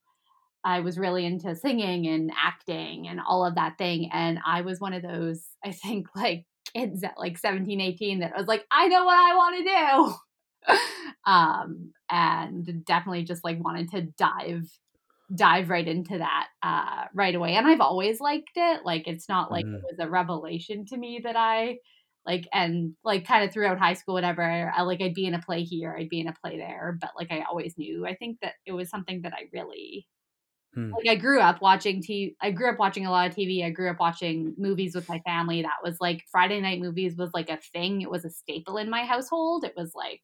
i 0.65 0.81
was 0.81 0.97
really 0.99 1.25
into 1.25 1.55
singing 1.55 2.07
and 2.07 2.31
acting 2.37 3.07
and 3.07 3.19
all 3.25 3.45
of 3.45 3.55
that 3.55 3.77
thing 3.77 4.09
and 4.13 4.39
i 4.45 4.61
was 4.61 4.79
one 4.81 4.93
of 4.93 5.03
those 5.03 5.45
i 5.65 5.71
think 5.71 6.07
like 6.15 6.45
kids 6.75 7.03
at 7.03 7.17
like 7.17 7.37
17 7.37 7.79
18 7.79 8.19
that 8.19 8.33
I 8.35 8.37
was 8.37 8.47
like 8.47 8.65
i 8.69 8.87
know 8.87 9.05
what 9.05 9.17
i 9.17 9.35
want 9.35 9.57
to 9.57 10.73
do 10.73 10.73
um 11.31 11.91
and 12.09 12.85
definitely 12.85 13.23
just 13.23 13.43
like 13.43 13.63
wanted 13.63 13.91
to 13.91 14.01
dive 14.17 14.67
dive 15.33 15.69
right 15.69 15.87
into 15.87 16.17
that 16.17 16.47
uh, 16.61 17.05
right 17.13 17.33
away. 17.33 17.55
And 17.55 17.65
I've 17.65 17.81
always 17.81 18.19
liked 18.19 18.51
it. 18.55 18.81
Like 18.85 19.07
it's 19.07 19.27
not 19.27 19.51
like 19.51 19.65
mm. 19.65 19.75
it 19.75 19.83
was 19.83 19.99
a 19.99 20.09
revelation 20.09 20.85
to 20.87 20.97
me 20.97 21.21
that 21.23 21.35
I 21.35 21.77
like 22.25 22.47
and 22.53 22.93
like 23.03 23.27
kind 23.27 23.43
of 23.43 23.51
throughout 23.51 23.79
high 23.79 23.93
school, 23.93 24.15
whatever. 24.15 24.71
I 24.75 24.81
like 24.83 25.01
I'd 25.01 25.13
be 25.13 25.25
in 25.25 25.33
a 25.33 25.41
play 25.41 25.63
here, 25.63 25.95
I'd 25.97 26.09
be 26.09 26.19
in 26.19 26.27
a 26.27 26.35
play 26.43 26.57
there, 26.57 26.97
but 26.99 27.11
like 27.17 27.31
I 27.31 27.43
always 27.49 27.77
knew. 27.77 28.05
I 28.05 28.15
think 28.15 28.37
that 28.41 28.53
it 28.65 28.71
was 28.71 28.89
something 28.89 29.21
that 29.23 29.33
I 29.33 29.49
really 29.53 30.07
hmm. 30.75 30.91
like. 30.91 31.07
I 31.07 31.15
grew 31.15 31.39
up 31.39 31.61
watching 31.61 32.01
TV. 32.01 32.35
I 32.41 32.51
grew 32.51 32.69
up 32.69 32.77
watching 32.77 33.05
a 33.05 33.11
lot 33.11 33.29
of 33.29 33.35
TV. 33.35 33.65
I 33.65 33.71
grew 33.71 33.89
up 33.89 33.99
watching 33.99 34.53
movies 34.57 34.93
with 34.93 35.09
my 35.09 35.19
family. 35.19 35.61
That 35.61 35.83
was 35.83 35.97
like 35.99 36.23
Friday 36.31 36.61
night 36.61 36.79
movies 36.79 37.15
was 37.17 37.31
like 37.33 37.49
a 37.49 37.57
thing. 37.73 38.01
It 38.01 38.11
was 38.11 38.25
a 38.25 38.29
staple 38.29 38.77
in 38.77 38.89
my 38.89 39.03
household. 39.03 39.63
It 39.63 39.73
was 39.75 39.93
like 39.95 40.21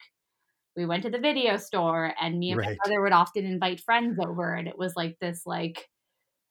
we 0.75 0.85
went 0.85 1.03
to 1.03 1.09
the 1.09 1.19
video 1.19 1.57
store 1.57 2.13
and 2.21 2.39
me 2.39 2.51
and 2.51 2.59
right. 2.59 2.69
my 2.69 2.75
brother 2.83 3.01
would 3.01 3.11
often 3.11 3.45
invite 3.45 3.81
friends 3.81 4.17
over 4.19 4.53
and 4.53 4.67
it 4.67 4.77
was 4.77 4.93
like 4.95 5.17
this 5.19 5.41
like 5.45 5.89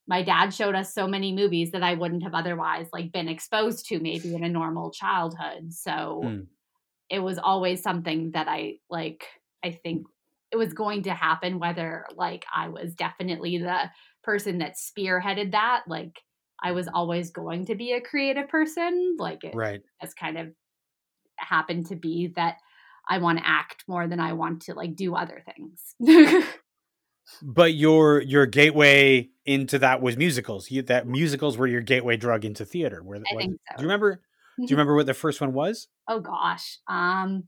my 0.07 0.23
dad 0.23 0.53
showed 0.53 0.75
us 0.75 0.93
so 0.93 1.07
many 1.07 1.33
movies 1.33 1.71
that 1.71 1.85
I 1.85 1.95
wouldn't 1.95 2.25
have 2.25 2.35
otherwise 2.35 2.89
like 2.93 3.13
been 3.13 3.29
exposed 3.29 3.87
to 3.87 4.01
maybe 4.01 4.35
in 4.35 4.43
a 4.43 4.49
normal 4.49 4.91
childhood. 4.91 5.73
So 5.73 6.23
mm. 6.25 6.47
it 7.09 7.21
was 7.21 7.39
always 7.39 7.81
something 7.83 8.33
that 8.33 8.49
I 8.49 8.79
like 8.91 9.25
I 9.65 9.71
think 9.71 10.07
it 10.53 10.57
was 10.57 10.73
going 10.73 11.05
to 11.05 11.15
happen 11.15 11.59
whether 11.59 12.07
like 12.17 12.45
I 12.55 12.69
was 12.69 12.95
definitely 12.95 13.59
the 13.59 13.91
person 14.23 14.59
that 14.59 14.75
spearheaded 14.77 15.53
that 15.53 15.83
like 15.87 16.19
I 16.63 16.73
was 16.73 16.89
always 16.93 17.31
going 17.31 17.67
to 17.67 17.75
be 17.75 17.93
a 17.93 18.01
creative 18.01 18.49
person 18.49 19.17
like 19.19 19.45
it 19.45 19.55
right. 19.55 19.83
has 19.99 20.13
kind 20.15 20.37
of 20.37 20.49
happened 21.37 21.87
to 21.87 21.97
be 21.97 22.33
that 22.37 22.57
I 23.09 23.19
want 23.19 23.39
to 23.39 23.49
act 23.49 23.85
more 23.89 24.07
than 24.07 24.21
I 24.21 24.35
want 24.35 24.63
to 24.63 24.75
like 24.75 24.95
do 24.95 25.15
other 25.15 25.43
things. 25.45 25.95
but 27.43 27.75
your 27.75 28.21
your 28.21 28.47
gateway 28.47 29.31
into 29.45 29.79
that 29.79 30.01
was 30.01 30.17
musicals. 30.17 30.71
You, 30.71 30.83
that 30.83 31.07
musicals 31.07 31.57
were 31.57 31.67
your 31.67 31.81
gateway 31.81 32.17
drug 32.17 32.45
into 32.45 32.65
theater. 32.65 33.03
Where 33.03 33.19
I 33.19 33.37
think 33.37 33.61
so. 33.71 33.77
Do 33.77 33.83
you 33.83 33.89
remember? 33.89 34.21
Do 34.59 34.65
you 34.65 34.77
remember 34.77 34.95
what 34.95 35.07
the 35.07 35.15
first 35.15 35.41
one 35.41 35.53
was? 35.55 35.89
Oh 36.09 36.21
gosh. 36.21 36.79
Um 36.87 37.45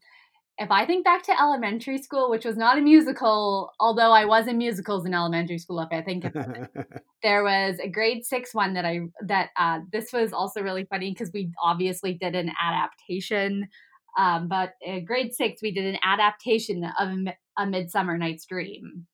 if 0.63 0.71
I 0.71 0.87
think 0.87 1.05
back 1.05 1.25
to 1.25 1.41
elementary 1.41 1.99
school, 1.99 2.31
which 2.31 2.45
was 2.45 2.57
not 2.57 2.79
a 2.79 2.81
musical, 2.81 3.73
although 3.81 4.13
I 4.13 4.25
was 4.25 4.47
in 4.47 4.59
musicals 4.59 5.05
in 5.05 5.13
elementary 5.13 5.59
school, 5.59 5.81
if 5.81 5.89
I 5.91 6.03
think 6.03 6.25
there 7.23 7.43
was 7.43 7.79
a 7.81 7.89
grade 7.89 8.25
six 8.25 8.55
one 8.55 8.73
that 8.75 8.85
I 8.85 9.01
that 9.27 9.51
uh, 9.57 9.81
this 9.91 10.13
was 10.13 10.33
also 10.33 10.63
really 10.63 10.85
funny 10.85 11.11
because 11.11 11.33
we 11.35 11.51
obviously 11.61 12.15
did 12.15 12.37
an 12.37 12.53
adaptation. 12.63 13.69
Um, 14.17 14.47
but 14.47 14.75
grade 15.05 15.35
six, 15.35 15.61
we 15.63 15.73
did 15.73 15.85
an 15.85 15.99
adaptation 16.05 16.85
of 16.99 17.35
A 17.59 17.67
Midsummer 17.67 18.17
Night's 18.17 18.47
Dream 18.47 19.07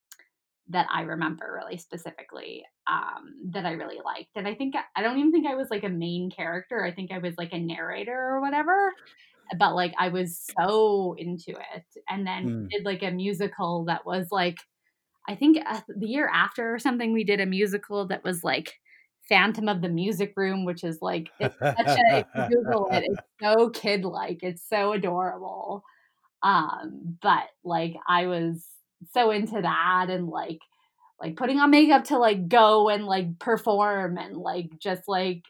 that 0.71 0.87
I 0.93 1.01
remember 1.01 1.59
really 1.59 1.79
specifically 1.79 2.63
um, 2.87 3.33
that 3.53 3.65
I 3.65 3.73
really 3.73 4.01
liked. 4.05 4.33
And 4.37 4.47
I 4.47 4.55
think 4.55 4.75
I 4.95 5.03
don't 5.03 5.19
even 5.19 5.33
think 5.33 5.47
I 5.47 5.55
was 5.55 5.71
like 5.71 5.85
a 5.85 5.89
main 5.89 6.31
character. 6.31 6.85
I 6.85 6.93
think 6.93 7.11
I 7.11 7.19
was 7.19 7.39
like 7.39 7.55
a 7.55 7.59
narrator 7.59 8.13
or 8.13 8.43
whatever 8.43 8.93
but 9.59 9.75
like 9.75 9.95
I 9.99 10.09
was 10.09 10.45
so 10.59 11.15
into 11.19 11.51
it. 11.51 11.85
And 12.09 12.27
then 12.27 12.49
mm. 12.49 12.71
did 12.71 12.85
like 12.85 13.03
a 13.03 13.11
musical 13.11 13.85
that 13.87 14.05
was 14.05 14.29
like, 14.31 14.59
I 15.29 15.35
think 15.35 15.59
uh, 15.65 15.81
the 15.89 16.07
year 16.07 16.31
after 16.33 16.75
or 16.75 16.79
something, 16.79 17.13
we 17.13 17.25
did 17.25 17.41
a 17.41 17.47
musical 17.47 18.07
that 18.09 18.25
was 18.25 18.43
like 18.43 18.75
Phantom 19.29 19.69
of 19.69 19.83
the 19.83 19.89
Music 19.89 20.33
Room, 20.37 20.65
which 20.65 20.85
is 20.85 20.99
like 21.03 21.29
it's 21.39 21.59
such 21.59 21.99
a 22.11 22.25
Google 22.49 22.89
it, 22.91 23.05
it's 23.07 23.21
so 23.43 23.71
kid 23.71 24.05
like, 24.05 24.39
it's 24.43 24.67
so 24.67 24.93
adorable. 24.93 25.85
Um, 26.43 27.19
but 27.21 27.45
like 27.65 27.95
I 28.09 28.27
was 28.27 28.65
so 29.13 29.31
into 29.31 29.61
that 29.61 30.07
and 30.09 30.29
like 30.29 30.59
like 31.21 31.37
putting 31.37 31.59
on 31.59 31.71
makeup 31.71 32.05
to 32.05 32.19
like 32.19 32.49
go 32.49 32.89
and 32.89 33.05
like 33.05 33.39
perform 33.39 34.19
and 34.19 34.37
like 34.37 34.71
just 34.79 35.03
like 35.09 35.43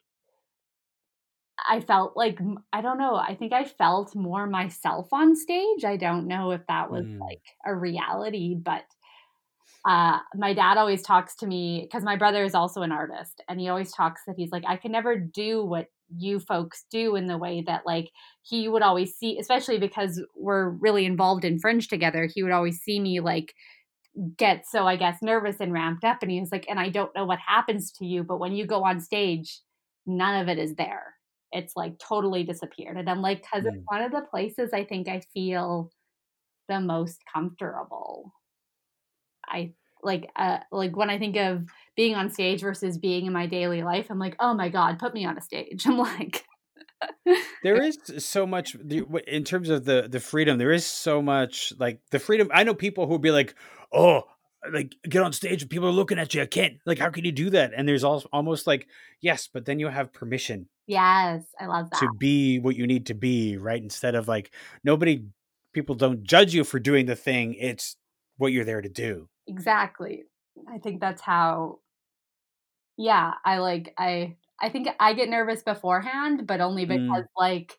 I 1.66 1.80
felt 1.80 2.16
like 2.16 2.38
I 2.72 2.80
don't 2.80 2.98
know. 2.98 3.16
I 3.16 3.34
think 3.34 3.52
I 3.52 3.64
felt 3.64 4.14
more 4.14 4.46
myself 4.46 5.08
on 5.12 5.34
stage. 5.34 5.84
I 5.84 5.96
don't 5.96 6.26
know 6.26 6.50
if 6.50 6.66
that 6.68 6.90
was 6.90 7.06
mm. 7.06 7.20
like 7.20 7.42
a 7.66 7.74
reality, 7.74 8.54
but 8.54 8.84
uh, 9.86 10.18
my 10.34 10.52
dad 10.54 10.76
always 10.76 11.02
talks 11.02 11.34
to 11.36 11.46
me 11.46 11.82
because 11.82 12.02
my 12.02 12.16
brother 12.16 12.44
is 12.44 12.54
also 12.54 12.82
an 12.82 12.92
artist, 12.92 13.42
and 13.48 13.60
he 13.60 13.68
always 13.68 13.92
talks 13.92 14.22
that 14.26 14.36
he's 14.36 14.50
like, 14.50 14.64
I 14.66 14.76
can 14.76 14.92
never 14.92 15.16
do 15.18 15.64
what 15.64 15.86
you 16.16 16.40
folks 16.40 16.86
do 16.90 17.16
in 17.16 17.26
the 17.26 17.36
way 17.36 17.62
that 17.66 17.84
like 17.84 18.10
he 18.42 18.68
would 18.68 18.82
always 18.82 19.14
see, 19.14 19.38
especially 19.38 19.78
because 19.78 20.22
we're 20.36 20.70
really 20.70 21.04
involved 21.04 21.44
in 21.44 21.58
Fringe 21.58 21.86
together. 21.88 22.28
He 22.32 22.42
would 22.42 22.52
always 22.52 22.80
see 22.80 22.98
me 23.00 23.20
like 23.20 23.54
get 24.36 24.66
so 24.66 24.86
I 24.86 24.96
guess 24.96 25.22
nervous 25.22 25.56
and 25.60 25.72
ramped 25.72 26.04
up, 26.04 26.18
and 26.22 26.30
he 26.30 26.40
was 26.40 26.52
like, 26.52 26.66
and 26.68 26.80
I 26.80 26.88
don't 26.88 27.14
know 27.14 27.24
what 27.24 27.38
happens 27.46 27.92
to 27.92 28.06
you, 28.06 28.22
but 28.24 28.38
when 28.38 28.52
you 28.52 28.66
go 28.66 28.84
on 28.84 29.00
stage, 29.00 29.60
none 30.06 30.40
of 30.40 30.48
it 30.48 30.58
is 30.58 30.74
there 30.74 31.17
it's 31.52 31.74
like 31.76 31.98
totally 31.98 32.44
disappeared. 32.44 32.96
And 32.96 33.08
I'm 33.08 33.22
like, 33.22 33.42
because 33.42 33.64
mm. 33.64 33.74
it's 33.74 33.84
one 33.86 34.02
of 34.02 34.12
the 34.12 34.22
places 34.22 34.70
I 34.72 34.84
think 34.84 35.08
I 35.08 35.20
feel 35.32 35.90
the 36.68 36.80
most 36.80 37.18
comfortable. 37.32 38.32
I 39.46 39.72
like 40.02 40.30
uh 40.36 40.58
like 40.70 40.96
when 40.96 41.10
I 41.10 41.18
think 41.18 41.36
of 41.36 41.64
being 41.96 42.14
on 42.14 42.30
stage 42.30 42.60
versus 42.60 42.98
being 42.98 43.26
in 43.26 43.32
my 43.32 43.46
daily 43.46 43.82
life, 43.82 44.06
I'm 44.10 44.18
like, 44.18 44.36
oh 44.38 44.54
my 44.54 44.68
god, 44.68 44.98
put 44.98 45.14
me 45.14 45.24
on 45.24 45.38
a 45.38 45.40
stage. 45.40 45.82
I'm 45.86 45.98
like 45.98 46.44
there 47.62 47.82
is 47.82 47.98
so 48.18 48.46
much 48.46 48.74
in 48.74 49.44
terms 49.44 49.68
of 49.68 49.84
the 49.84 50.08
the 50.10 50.20
freedom 50.20 50.58
there 50.58 50.72
is 50.72 50.86
so 50.86 51.22
much 51.22 51.72
like 51.78 52.00
the 52.10 52.18
freedom 52.18 52.50
i 52.52 52.64
know 52.64 52.74
people 52.74 53.06
who 53.06 53.12
will 53.12 53.18
be 53.18 53.30
like 53.30 53.54
oh 53.92 54.22
like 54.72 54.94
get 55.08 55.22
on 55.22 55.32
stage 55.32 55.62
and 55.62 55.70
people 55.70 55.88
are 55.88 55.92
looking 55.92 56.18
at 56.18 56.34
you 56.34 56.42
i 56.42 56.46
can't 56.46 56.78
like 56.84 56.98
how 56.98 57.10
can 57.10 57.24
you 57.24 57.32
do 57.32 57.48
that 57.48 57.72
and 57.76 57.88
there's 57.88 58.02
also 58.02 58.28
almost 58.32 58.66
like 58.66 58.88
yes 59.20 59.48
but 59.52 59.64
then 59.64 59.78
you 59.78 59.88
have 59.88 60.12
permission 60.12 60.66
Yes, 60.88 61.44
I 61.60 61.66
love 61.66 61.90
that. 61.90 62.00
To 62.00 62.08
be 62.18 62.58
what 62.58 62.74
you 62.74 62.86
need 62.86 63.06
to 63.06 63.14
be, 63.14 63.58
right? 63.58 63.80
Instead 63.80 64.14
of 64.14 64.26
like 64.26 64.50
nobody 64.82 65.22
people 65.74 65.94
don't 65.94 66.22
judge 66.22 66.54
you 66.54 66.64
for 66.64 66.80
doing 66.80 67.04
the 67.04 67.14
thing, 67.14 67.54
it's 67.54 67.96
what 68.38 68.52
you're 68.52 68.64
there 68.64 68.80
to 68.80 68.88
do. 68.88 69.28
Exactly. 69.46 70.24
I 70.66 70.78
think 70.78 71.00
that's 71.00 71.20
how 71.20 71.80
yeah, 72.96 73.34
I 73.44 73.58
like 73.58 73.92
I 73.98 74.36
I 74.58 74.70
think 74.70 74.88
I 74.98 75.12
get 75.12 75.28
nervous 75.28 75.62
beforehand, 75.62 76.46
but 76.46 76.62
only 76.62 76.86
because 76.86 77.24
mm. 77.24 77.36
like 77.36 77.78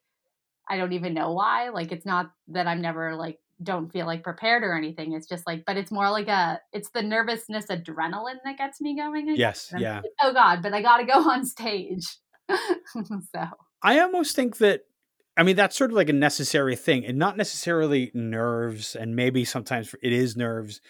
I 0.69 0.77
don't 0.77 0.93
even 0.93 1.15
know 1.15 1.33
why. 1.33 1.69
Like 1.69 1.91
it's 1.91 2.05
not 2.05 2.31
that 2.49 2.67
I'm 2.67 2.79
never 2.79 3.15
like 3.15 3.39
don't 3.61 3.91
feel 3.91 4.05
like 4.05 4.23
prepared 4.23 4.63
or 4.63 4.75
anything. 4.75 5.13
It's 5.13 5.27
just 5.27 5.45
like, 5.45 5.63
but 5.65 5.77
it's 5.77 5.91
more 5.91 6.09
like 6.09 6.27
a, 6.27 6.59
it's 6.71 6.89
the 6.89 7.01
nervousness 7.01 7.65
adrenaline 7.67 8.37
that 8.45 8.57
gets 8.57 8.79
me 8.79 8.95
going. 8.95 9.35
Yes. 9.35 9.73
Yeah. 9.77 9.97
Like, 9.97 10.11
oh 10.21 10.33
God, 10.33 10.61
but 10.61 10.73
I 10.73 10.81
got 10.81 10.97
to 10.97 11.05
go 11.05 11.29
on 11.29 11.45
stage. 11.45 12.05
so 12.49 13.45
I 13.83 13.99
almost 13.99 14.35
think 14.35 14.57
that 14.57 14.81
I 15.37 15.43
mean 15.43 15.55
that's 15.55 15.77
sort 15.77 15.91
of 15.91 15.95
like 15.95 16.09
a 16.09 16.13
necessary 16.13 16.75
thing 16.75 17.05
and 17.05 17.17
not 17.17 17.37
necessarily 17.37 18.11
nerves 18.13 18.95
and 18.95 19.15
maybe 19.15 19.45
sometimes 19.45 19.93
it 20.01 20.11
is 20.11 20.35
nerves 20.35 20.81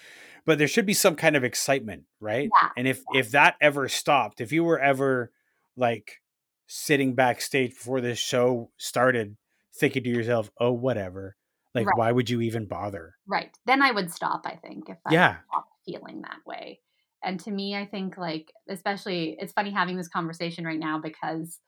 but 0.50 0.58
there 0.58 0.68
should 0.68 0.88
be 0.88 0.96
some 0.96 1.16
kind 1.16 1.36
of 1.36 1.44
excitement, 1.44 2.06
right? 2.20 2.50
Yeah, 2.62 2.70
and 2.76 2.88
if 2.88 3.04
yeah. 3.14 3.20
if 3.20 3.32
that 3.32 3.56
ever 3.62 3.88
stopped, 3.88 4.42
if 4.42 4.52
you 4.52 4.64
were 4.64 4.80
ever 4.80 5.32
like 5.78 6.22
sitting 6.66 7.14
backstage 7.14 7.76
before 7.76 8.02
this 8.02 8.18
show 8.18 8.72
started 8.76 9.38
thinking 9.76 10.04
to 10.04 10.10
yourself, 10.10 10.50
"Oh, 10.60 10.72
whatever." 10.72 11.36
Like 11.76 11.88
right. 11.88 11.98
why 11.98 12.12
would 12.12 12.30
you 12.30 12.42
even 12.42 12.66
bother? 12.66 13.16
Right. 13.28 13.56
Then 13.66 13.82
I 13.82 13.92
would 13.92 14.12
stop, 14.12 14.42
I 14.46 14.56
think, 14.56 14.90
if 14.90 14.98
I 15.06 15.14
yeah. 15.14 15.38
stopped 15.50 15.72
feeling 15.86 16.22
that 16.22 16.40
way 16.46 16.80
and 17.24 17.40
to 17.40 17.52
me 17.52 17.76
i 17.76 17.86
think 17.86 18.18
like 18.18 18.52
especially 18.70 19.38
it's 19.40 19.54
funny 19.54 19.72
having 19.72 19.98
this 19.98 20.08
conversation 20.08 20.66
right 20.66 20.80
now 20.80 21.00
because 21.00 21.60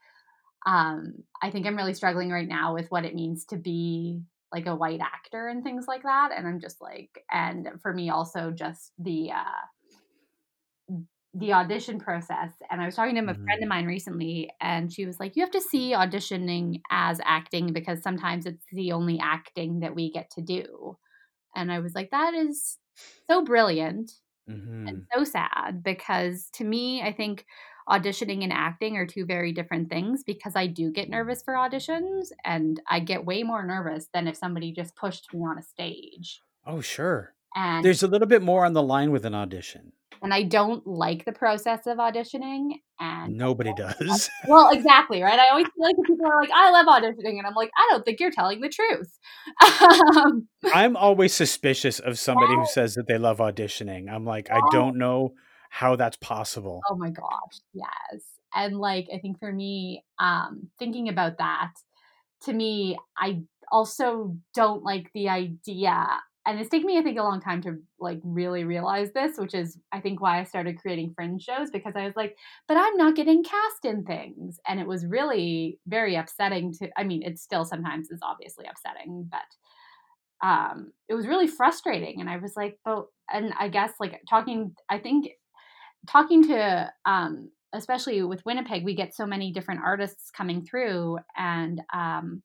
um 0.66 1.14
i 1.42 1.50
think 1.50 1.66
i'm 1.66 1.76
really 1.76 1.94
struggling 1.94 2.30
right 2.30 2.48
now 2.48 2.74
with 2.74 2.90
what 2.90 3.04
it 3.04 3.14
means 3.14 3.44
to 3.44 3.56
be 3.56 4.22
like 4.52 4.66
a 4.66 4.76
white 4.76 5.00
actor 5.00 5.48
and 5.48 5.62
things 5.62 5.86
like 5.88 6.02
that 6.02 6.30
and 6.36 6.46
i'm 6.46 6.60
just 6.60 6.80
like 6.80 7.24
and 7.30 7.68
for 7.80 7.92
me 7.92 8.10
also 8.10 8.50
just 8.50 8.92
the 8.98 9.30
uh 9.30 9.66
the 11.34 11.52
audition 11.52 11.98
process 11.98 12.50
and 12.70 12.80
i 12.82 12.84
was 12.84 12.94
talking 12.94 13.14
to 13.14 13.22
a 13.22 13.34
friend 13.34 13.62
of 13.62 13.68
mine 13.68 13.86
recently 13.86 14.50
and 14.60 14.92
she 14.92 15.06
was 15.06 15.18
like 15.18 15.34
you 15.34 15.42
have 15.42 15.50
to 15.50 15.60
see 15.60 15.92
auditioning 15.92 16.80
as 16.90 17.20
acting 17.24 17.72
because 17.72 18.02
sometimes 18.02 18.44
it's 18.44 18.64
the 18.72 18.92
only 18.92 19.18
acting 19.18 19.80
that 19.80 19.94
we 19.94 20.10
get 20.10 20.30
to 20.30 20.42
do 20.42 20.96
and 21.56 21.72
i 21.72 21.78
was 21.78 21.94
like 21.94 22.10
that 22.10 22.34
is 22.34 22.78
so 23.28 23.42
brilliant 23.42 24.12
mm-hmm. 24.48 24.88
and 24.88 25.06
so 25.14 25.24
sad 25.24 25.82
because 25.82 26.48
to 26.54 26.64
me, 26.64 27.02
I 27.02 27.12
think 27.12 27.46
auditioning 27.88 28.42
and 28.42 28.52
acting 28.52 28.96
are 28.96 29.06
two 29.06 29.26
very 29.26 29.52
different 29.52 29.90
things 29.90 30.22
because 30.24 30.54
I 30.54 30.66
do 30.66 30.90
get 30.90 31.10
nervous 31.10 31.42
for 31.42 31.54
auditions 31.54 32.28
and 32.44 32.80
I 32.88 33.00
get 33.00 33.24
way 33.24 33.42
more 33.42 33.64
nervous 33.64 34.08
than 34.14 34.28
if 34.28 34.36
somebody 34.36 34.72
just 34.72 34.94
pushed 34.94 35.32
me 35.32 35.40
on 35.40 35.58
a 35.58 35.62
stage. 35.62 36.40
Oh, 36.64 36.80
sure. 36.80 37.34
And 37.54 37.84
there's 37.84 38.02
a 38.02 38.08
little 38.08 38.28
bit 38.28 38.42
more 38.42 38.64
on 38.64 38.72
the 38.72 38.82
line 38.82 39.10
with 39.10 39.24
an 39.24 39.34
audition 39.34 39.92
and 40.22 40.32
I 40.32 40.44
don't 40.44 40.86
like 40.86 41.24
the 41.24 41.32
process 41.32 41.86
of 41.86 41.98
auditioning. 41.98 42.74
And 43.00 43.36
nobody 43.36 43.72
does. 43.74 44.30
well, 44.48 44.70
exactly, 44.70 45.20
right? 45.20 45.38
I 45.38 45.48
always 45.48 45.66
feel 45.76 45.84
like 45.84 45.96
people 46.06 46.26
are 46.26 46.40
like, 46.40 46.50
"I 46.54 46.70
love 46.70 46.86
auditioning," 46.86 47.38
and 47.38 47.46
I'm 47.46 47.54
like, 47.54 47.70
"I 47.76 47.88
don't 47.90 48.04
think 48.04 48.20
you're 48.20 48.30
telling 48.30 48.60
the 48.60 48.68
truth." 48.68 49.18
um, 50.16 50.48
I'm 50.72 50.96
always 50.96 51.34
suspicious 51.34 51.98
of 51.98 52.18
somebody 52.18 52.54
who 52.54 52.66
says 52.66 52.94
that 52.94 53.08
they 53.08 53.18
love 53.18 53.38
auditioning. 53.38 54.10
I'm 54.10 54.24
like, 54.24 54.50
I 54.50 54.60
don't 54.70 54.96
know 54.96 55.34
how 55.70 55.96
that's 55.96 56.16
possible. 56.16 56.80
Oh 56.88 56.96
my 56.96 57.10
gosh, 57.10 57.60
yes. 57.74 58.22
And 58.54 58.78
like, 58.78 59.08
I 59.12 59.18
think 59.18 59.40
for 59.40 59.50
me, 59.50 60.04
um, 60.18 60.68
thinking 60.78 61.08
about 61.08 61.38
that, 61.38 61.72
to 62.42 62.52
me, 62.52 62.96
I 63.16 63.42
also 63.72 64.36
don't 64.54 64.84
like 64.84 65.10
the 65.14 65.30
idea 65.30 66.06
and 66.46 66.58
it's 66.58 66.68
taken 66.70 66.86
me 66.86 66.98
i 66.98 67.02
think 67.02 67.18
a 67.18 67.22
long 67.22 67.40
time 67.40 67.62
to 67.62 67.78
like 68.00 68.20
really 68.22 68.64
realize 68.64 69.12
this 69.12 69.38
which 69.38 69.54
is 69.54 69.78
i 69.92 70.00
think 70.00 70.20
why 70.20 70.40
i 70.40 70.44
started 70.44 70.80
creating 70.80 71.12
fringe 71.14 71.42
shows 71.42 71.70
because 71.70 71.94
i 71.96 72.04
was 72.04 72.16
like 72.16 72.36
but 72.68 72.76
i'm 72.76 72.96
not 72.96 73.16
getting 73.16 73.42
cast 73.42 73.84
in 73.84 74.04
things. 74.04 74.60
And 74.66 74.80
it 74.80 74.86
was 74.86 75.06
really 75.06 75.78
very 75.86 76.16
upsetting 76.16 76.72
to 76.74 76.88
i 76.96 77.04
mean 77.04 77.22
it 77.22 77.38
still 77.38 77.64
sometimes 77.64 78.10
is 78.10 78.20
obviously 78.22 78.66
upsetting 78.66 79.30
but 79.30 80.46
um 80.46 80.92
it 81.08 81.14
was 81.14 81.26
really 81.26 81.46
frustrating 81.46 82.20
and 82.20 82.28
i 82.28 82.36
was 82.36 82.56
like 82.56 82.78
but 82.84 83.06
and 83.32 83.52
i 83.58 83.68
guess 83.68 83.92
like 84.00 84.20
talking 84.28 84.74
i 84.88 84.98
think 84.98 85.30
talking 86.08 86.46
to 86.46 86.90
um 87.04 87.48
especially 87.74 88.22
with 88.22 88.44
winnipeg 88.44 88.84
we 88.84 88.94
get 88.94 89.14
so 89.14 89.24
many 89.24 89.52
different 89.52 89.80
artists 89.84 90.30
coming 90.30 90.64
through 90.64 91.18
and 91.36 91.80
um 91.94 92.42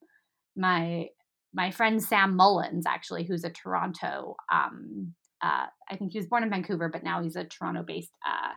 my 0.56 1.08
my 1.54 1.70
friend 1.70 2.02
Sam 2.02 2.36
Mullins, 2.36 2.86
actually, 2.86 3.24
who's 3.24 3.44
a 3.44 3.50
Toronto, 3.50 4.36
um, 4.52 5.14
uh, 5.42 5.66
I 5.88 5.96
think 5.96 6.12
he 6.12 6.18
was 6.18 6.26
born 6.26 6.42
in 6.42 6.50
Vancouver, 6.50 6.88
but 6.88 7.04
now 7.04 7.22
he's 7.22 7.36
a 7.36 7.44
Toronto 7.44 7.82
based 7.86 8.12
uh, 8.26 8.52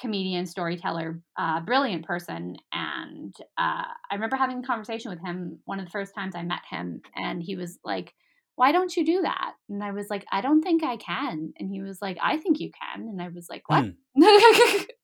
comedian, 0.00 0.46
storyteller, 0.46 1.20
uh, 1.38 1.60
brilliant 1.60 2.04
person. 2.04 2.56
And 2.72 3.34
uh, 3.58 3.84
I 4.10 4.14
remember 4.14 4.36
having 4.36 4.58
a 4.62 4.66
conversation 4.66 5.10
with 5.10 5.20
him 5.20 5.58
one 5.64 5.78
of 5.78 5.86
the 5.86 5.90
first 5.90 6.14
times 6.14 6.34
I 6.34 6.42
met 6.42 6.62
him, 6.70 7.00
and 7.14 7.42
he 7.42 7.56
was 7.56 7.78
like, 7.84 8.12
why 8.56 8.72
don't 8.72 8.96
you 8.96 9.04
do 9.04 9.20
that? 9.22 9.52
And 9.68 9.84
I 9.84 9.92
was 9.92 10.06
like, 10.08 10.24
I 10.32 10.40
don't 10.40 10.62
think 10.62 10.82
I 10.82 10.96
can. 10.96 11.52
And 11.58 11.70
he 11.70 11.82
was 11.82 12.00
like, 12.00 12.16
I 12.22 12.38
think 12.38 12.58
you 12.58 12.70
can. 12.70 13.02
And 13.06 13.20
I 13.20 13.28
was 13.28 13.48
like, 13.48 13.62
what? 13.68 13.84
Mm. 13.84 14.86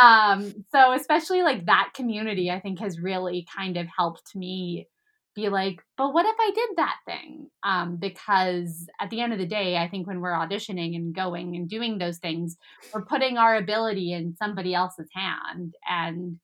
Um, 0.00 0.52
so 0.70 0.92
especially 0.92 1.42
like 1.42 1.66
that 1.66 1.90
community, 1.94 2.50
I 2.50 2.60
think 2.60 2.80
has 2.80 3.00
really 3.00 3.46
kind 3.56 3.78
of 3.78 3.86
helped 3.86 4.36
me 4.36 4.88
be 5.38 5.48
like, 5.48 5.80
but 5.96 6.12
what 6.12 6.26
if 6.26 6.34
I 6.38 6.50
did 6.54 6.68
that 6.76 6.96
thing? 7.06 7.48
Um, 7.62 7.96
because 7.96 8.88
at 9.00 9.10
the 9.10 9.20
end 9.20 9.32
of 9.32 9.38
the 9.38 9.46
day, 9.46 9.76
I 9.76 9.88
think 9.88 10.06
when 10.06 10.20
we're 10.20 10.32
auditioning 10.32 10.96
and 10.96 11.14
going 11.14 11.54
and 11.54 11.68
doing 11.68 11.98
those 11.98 12.18
things, 12.18 12.56
we're 12.92 13.04
putting 13.04 13.38
our 13.38 13.54
ability 13.54 14.12
in 14.12 14.34
somebody 14.34 14.74
else's 14.74 15.08
hand. 15.14 15.74
And 15.88 16.38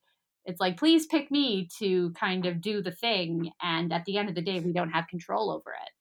it's 0.44 0.60
like, 0.60 0.76
please 0.76 1.06
pick 1.06 1.30
me 1.30 1.68
to 1.80 2.12
kind 2.12 2.46
of 2.46 2.60
do 2.60 2.82
the 2.82 2.92
thing. 2.92 3.50
And 3.60 3.92
at 3.92 4.04
the 4.04 4.16
end 4.16 4.28
of 4.28 4.36
the 4.36 4.42
day, 4.42 4.60
we 4.60 4.72
don't 4.72 4.92
have 4.92 5.08
control 5.08 5.50
over 5.50 5.72
it. 5.72 5.92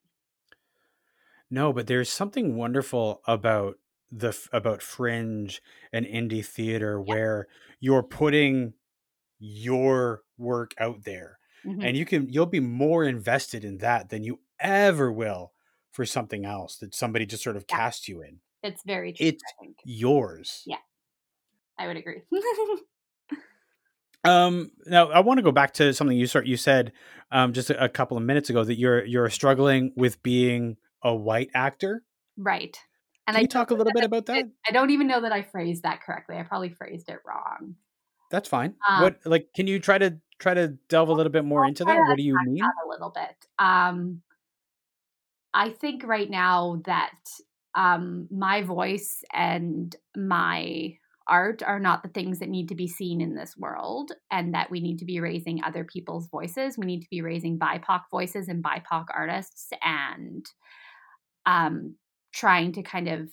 No, 1.50 1.72
but 1.72 1.88
there's 1.88 2.10
something 2.10 2.56
wonderful 2.56 3.22
about 3.26 3.76
the 4.12 4.38
about 4.52 4.82
fringe 4.82 5.60
and 5.92 6.06
indie 6.06 6.44
theater 6.44 7.02
yeah. 7.04 7.12
where 7.12 7.48
you're 7.80 8.04
putting 8.04 8.74
your 9.40 10.22
work 10.38 10.72
out 10.78 11.04
there. 11.04 11.38
Mm-hmm. 11.66 11.82
And 11.82 11.96
you 11.96 12.04
can 12.04 12.28
you'll 12.28 12.46
be 12.46 12.60
more 12.60 13.04
invested 13.04 13.64
in 13.64 13.78
that 13.78 14.10
than 14.10 14.22
you 14.22 14.40
ever 14.60 15.10
will 15.10 15.52
for 15.90 16.04
something 16.04 16.44
else 16.44 16.76
that 16.78 16.94
somebody 16.94 17.26
just 17.26 17.42
sort 17.42 17.56
of 17.56 17.64
yeah. 17.68 17.76
cast 17.76 18.08
you 18.08 18.22
in. 18.22 18.40
It's 18.62 18.82
very 18.84 19.12
true. 19.12 19.26
It's 19.26 19.42
yours. 19.84 20.62
Yeah. 20.66 20.76
I 21.78 21.86
would 21.86 21.96
agree. 21.96 22.22
Um, 24.24 24.70
now 24.86 25.10
I 25.10 25.20
want 25.20 25.36
to 25.36 25.42
go 25.42 25.52
back 25.52 25.74
to 25.74 25.92
something 25.92 26.16
you 26.16 26.26
sort 26.26 26.46
you 26.46 26.56
said 26.56 26.92
um, 27.30 27.52
just 27.52 27.68
a, 27.68 27.84
a, 27.84 27.88
couple 27.90 28.16
of 28.16 28.22
minutes 28.22 28.48
ago 28.48 28.64
that 28.64 28.78
you're 28.78 29.04
you're 29.04 29.28
struggling 29.28 29.92
with 29.96 30.22
being 30.22 30.78
a 31.02 31.14
white 31.14 31.50
actor, 31.54 32.02
right? 32.38 32.74
And 33.26 33.34
Can 33.34 33.40
I 33.40 33.42
you 33.42 33.48
talk 33.48 33.70
a 33.70 33.74
little 33.74 33.92
bit 33.92 34.02
I, 34.02 34.06
about 34.06 34.26
that. 34.26 34.44
I 34.66 34.72
don't 34.72 34.90
even 34.90 35.06
know 35.06 35.20
that 35.20 35.32
I 35.32 35.42
phrased 35.42 35.82
that 35.82 36.00
correctly. 36.02 36.36
I 36.36 36.42
probably 36.42 36.70
phrased 36.70 37.10
it 37.10 37.18
wrong. 37.26 37.74
That's 38.30 38.48
fine. 38.48 38.74
Um, 38.88 39.02
what 39.02 39.20
like 39.24 39.48
can 39.54 39.66
you 39.66 39.78
try 39.78 39.98
to 39.98 40.18
try 40.38 40.54
to 40.54 40.68
delve 40.88 41.08
a 41.08 41.12
little 41.12 41.32
bit 41.32 41.44
more 41.44 41.62
I'll 41.62 41.68
into 41.68 41.84
that? 41.84 41.96
What 41.96 42.16
do 42.16 42.22
you 42.22 42.36
mean? 42.44 42.62
A 42.62 42.88
little 42.88 43.10
bit. 43.10 43.46
Um, 43.58 44.22
I 45.52 45.70
think 45.70 46.02
right 46.04 46.28
now 46.28 46.82
that 46.84 47.14
um, 47.74 48.28
my 48.30 48.62
voice 48.62 49.22
and 49.32 49.94
my 50.16 50.96
art 51.26 51.62
are 51.62 51.80
not 51.80 52.02
the 52.02 52.08
things 52.08 52.38
that 52.38 52.48
need 52.48 52.68
to 52.68 52.74
be 52.74 52.86
seen 52.86 53.20
in 53.20 53.34
this 53.34 53.56
world 53.56 54.12
and 54.30 54.54
that 54.54 54.70
we 54.70 54.80
need 54.80 54.98
to 54.98 55.04
be 55.04 55.20
raising 55.20 55.62
other 55.64 55.82
people's 55.82 56.28
voices 56.28 56.76
we 56.76 56.84
need 56.84 57.00
to 57.00 57.08
be 57.10 57.22
raising 57.22 57.58
bipoc 57.58 58.02
voices 58.10 58.48
and 58.48 58.62
bipoc 58.62 59.06
artists 59.14 59.70
and 59.82 60.44
um, 61.46 61.94
trying 62.34 62.72
to 62.72 62.82
kind 62.82 63.08
of 63.08 63.30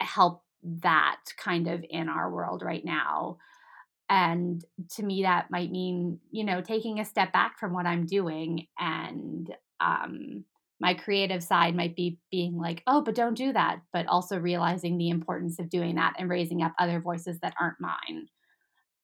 help 0.00 0.42
that 0.64 1.20
kind 1.36 1.68
of 1.68 1.84
in 1.88 2.08
our 2.08 2.30
world 2.30 2.62
right 2.62 2.84
now 2.84 3.36
and 4.12 4.62
to 4.90 5.02
me 5.02 5.22
that 5.22 5.50
might 5.50 5.72
mean 5.72 6.20
you 6.30 6.44
know 6.44 6.60
taking 6.60 7.00
a 7.00 7.04
step 7.04 7.32
back 7.32 7.58
from 7.58 7.72
what 7.72 7.86
i'm 7.86 8.06
doing 8.06 8.66
and 8.78 9.52
um, 9.80 10.44
my 10.82 10.94
creative 10.94 11.44
side 11.44 11.76
might 11.76 11.94
be 11.94 12.18
being 12.32 12.58
like, 12.58 12.82
oh, 12.88 13.02
but 13.02 13.14
don't 13.14 13.36
do 13.36 13.52
that, 13.52 13.80
but 13.92 14.06
also 14.08 14.36
realizing 14.36 14.98
the 14.98 15.10
importance 15.10 15.60
of 15.60 15.70
doing 15.70 15.94
that 15.94 16.14
and 16.18 16.28
raising 16.28 16.60
up 16.60 16.72
other 16.76 17.00
voices 17.00 17.38
that 17.38 17.54
aren't 17.58 17.80
mine. 17.80 18.26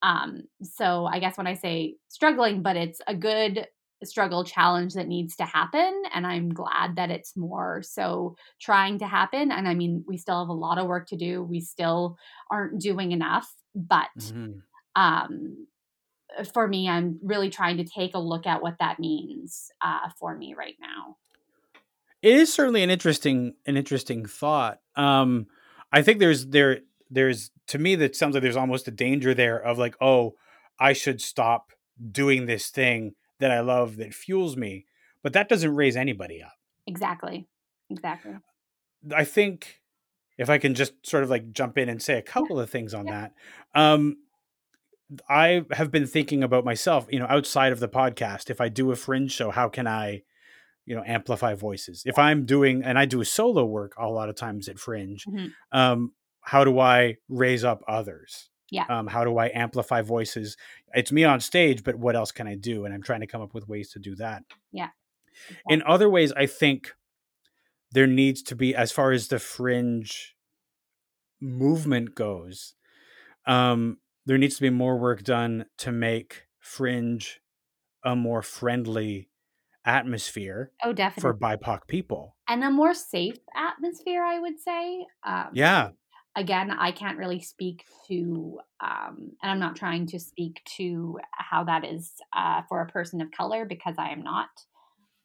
Um, 0.03 0.43
so 0.61 1.05
I 1.05 1.19
guess 1.19 1.37
when 1.37 1.47
I 1.47 1.53
say 1.53 1.95
struggling, 2.09 2.61
but 2.61 2.75
it's 2.75 2.99
a 3.07 3.15
good 3.15 3.65
struggle 4.03 4.43
challenge 4.43 4.93
that 4.93 5.07
needs 5.07 5.37
to 5.37 5.45
happen. 5.45 6.03
And 6.13 6.27
I'm 6.27 6.49
glad 6.49 6.97
that 6.97 7.11
it's 7.11 7.37
more 7.37 7.81
so 7.81 8.35
trying 8.59 8.99
to 8.99 9.07
happen. 9.07 9.49
And 9.49 9.65
I 9.65 9.73
mean, 9.73 10.03
we 10.05 10.17
still 10.17 10.39
have 10.39 10.49
a 10.49 10.53
lot 10.53 10.79
of 10.79 10.87
work 10.87 11.07
to 11.09 11.17
do. 11.17 11.43
We 11.43 11.61
still 11.61 12.17
aren't 12.51 12.81
doing 12.81 13.13
enough, 13.13 13.49
but 13.73 14.09
mm-hmm. 14.17 14.59
Um, 14.99 15.67
for 16.53 16.67
me, 16.67 16.89
I'm 16.89 17.19
really 17.23 17.49
trying 17.49 17.77
to 17.77 17.83
take 17.83 18.13
a 18.15 18.19
look 18.19 18.45
at 18.45 18.61
what 18.61 18.77
that 18.79 18.99
means 18.99 19.71
uh, 19.81 20.09
for 20.19 20.35
me 20.35 20.53
right 20.53 20.75
now 20.79 21.17
it 22.21 22.33
is 22.33 22.53
certainly 22.53 22.83
an 22.83 22.89
interesting 22.89 23.55
an 23.65 23.77
interesting 23.77 24.25
thought. 24.25 24.79
Um, 24.95 25.47
I 25.91 26.01
think 26.01 26.19
there's 26.19 26.47
there 26.47 26.79
there's 27.09 27.51
to 27.67 27.79
me 27.79 27.95
that 27.95 28.15
sounds 28.15 28.33
like 28.33 28.43
there's 28.43 28.57
almost 28.57 28.87
a 28.87 28.91
danger 28.91 29.33
there 29.33 29.57
of 29.57 29.77
like, 29.77 29.95
oh, 30.01 30.35
I 30.79 30.93
should 30.93 31.21
stop 31.21 31.71
doing 32.11 32.45
this 32.45 32.69
thing 32.69 33.15
that 33.39 33.51
I 33.51 33.61
love 33.61 33.97
that 33.97 34.13
fuels 34.13 34.57
me, 34.57 34.85
but 35.23 35.33
that 35.33 35.49
doesn't 35.49 35.75
raise 35.75 35.95
anybody 35.95 36.43
up. 36.43 36.53
Exactly. 36.87 37.47
Exactly. 37.89 38.33
I 39.15 39.23
think 39.23 39.81
if 40.37 40.49
I 40.49 40.57
can 40.57 40.75
just 40.75 40.93
sort 41.05 41.23
of 41.23 41.29
like 41.29 41.51
jump 41.53 41.77
in 41.77 41.89
and 41.89 42.01
say 42.01 42.17
a 42.17 42.21
couple 42.21 42.57
yeah. 42.57 42.63
of 42.63 42.69
things 42.69 42.93
on 42.93 43.07
yeah. 43.07 43.29
that. 43.73 43.79
Um, 43.79 44.17
I 45.27 45.65
have 45.71 45.91
been 45.91 46.05
thinking 46.05 46.43
about 46.43 46.65
myself, 46.65 47.07
you 47.09 47.19
know, 47.19 47.27
outside 47.27 47.71
of 47.71 47.79
the 47.79 47.89
podcast. 47.89 48.49
If 48.49 48.61
I 48.61 48.69
do 48.69 48.91
a 48.91 48.95
fringe 48.95 49.31
show, 49.31 49.49
how 49.49 49.67
can 49.67 49.87
I 49.87 50.23
you 50.89 50.95
know 50.95 51.03
amplify 51.05 51.53
voices 51.53 52.01
if 52.05 52.17
i'm 52.17 52.45
doing 52.45 52.83
and 52.83 52.97
i 52.97 53.05
do 53.05 53.23
solo 53.23 53.63
work 53.63 53.93
a 53.97 54.07
lot 54.07 54.27
of 54.27 54.35
times 54.35 54.67
at 54.67 54.79
fringe 54.79 55.23
mm-hmm. 55.25 55.47
um 55.71 56.11
how 56.41 56.63
do 56.63 56.79
i 56.79 57.15
raise 57.29 57.63
up 57.63 57.83
others 57.87 58.49
yeah 58.71 58.85
um 58.89 59.05
how 59.05 59.23
do 59.23 59.37
i 59.37 59.51
amplify 59.53 60.01
voices 60.01 60.57
it's 60.93 61.11
me 61.11 61.23
on 61.23 61.39
stage 61.39 61.83
but 61.83 61.95
what 61.95 62.15
else 62.15 62.31
can 62.31 62.47
i 62.47 62.55
do 62.55 62.85
and 62.85 62.93
i'm 62.93 63.03
trying 63.03 63.19
to 63.19 63.27
come 63.27 63.41
up 63.41 63.53
with 63.53 63.69
ways 63.69 63.91
to 63.91 63.99
do 63.99 64.15
that 64.15 64.43
yeah 64.71 64.89
exactly. 65.47 65.75
in 65.75 65.83
other 65.83 66.09
ways 66.09 66.33
i 66.33 66.47
think 66.47 66.95
there 67.91 68.07
needs 68.07 68.41
to 68.41 68.55
be 68.55 68.73
as 68.73 68.91
far 68.91 69.11
as 69.11 69.27
the 69.27 69.39
fringe 69.39 70.35
movement 71.39 72.15
goes 72.15 72.73
um 73.45 73.97
there 74.29 74.37
needs 74.37 74.57
to 74.57 74.61
be 74.61 74.69
more 74.69 74.95
work 74.95 75.23
done 75.23 75.65
to 75.79 75.91
make 75.91 76.43
fringe 76.59 77.41
a 78.05 78.15
more 78.15 78.43
friendly 78.43 79.27
atmosphere 79.83 80.71
oh 80.83 80.93
definitely. 80.93 81.21
For 81.21 81.33
bipoc 81.33 81.87
people. 81.87 82.35
And 82.47 82.63
a 82.63 82.69
more 82.69 82.93
safe 82.93 83.39
atmosphere 83.55 84.23
i 84.23 84.37
would 84.37 84.59
say 84.59 85.07
um, 85.25 85.49
yeah. 85.53 85.89
again 86.35 86.69
i 86.69 86.91
can't 86.91 87.17
really 87.17 87.41
speak 87.41 87.85
to 88.07 88.59
um, 88.81 89.31
and 89.41 89.51
i'm 89.51 89.59
not 89.59 89.75
trying 89.75 90.05
to 90.05 90.19
speak 90.19 90.61
to 90.77 91.17
how 91.31 91.63
that 91.63 91.83
is 91.83 92.13
uh, 92.37 92.61
for 92.69 92.81
a 92.81 92.87
person 92.87 93.21
of 93.21 93.31
color 93.31 93.65
because 93.65 93.95
i 93.97 94.11
am 94.11 94.21
not 94.21 94.49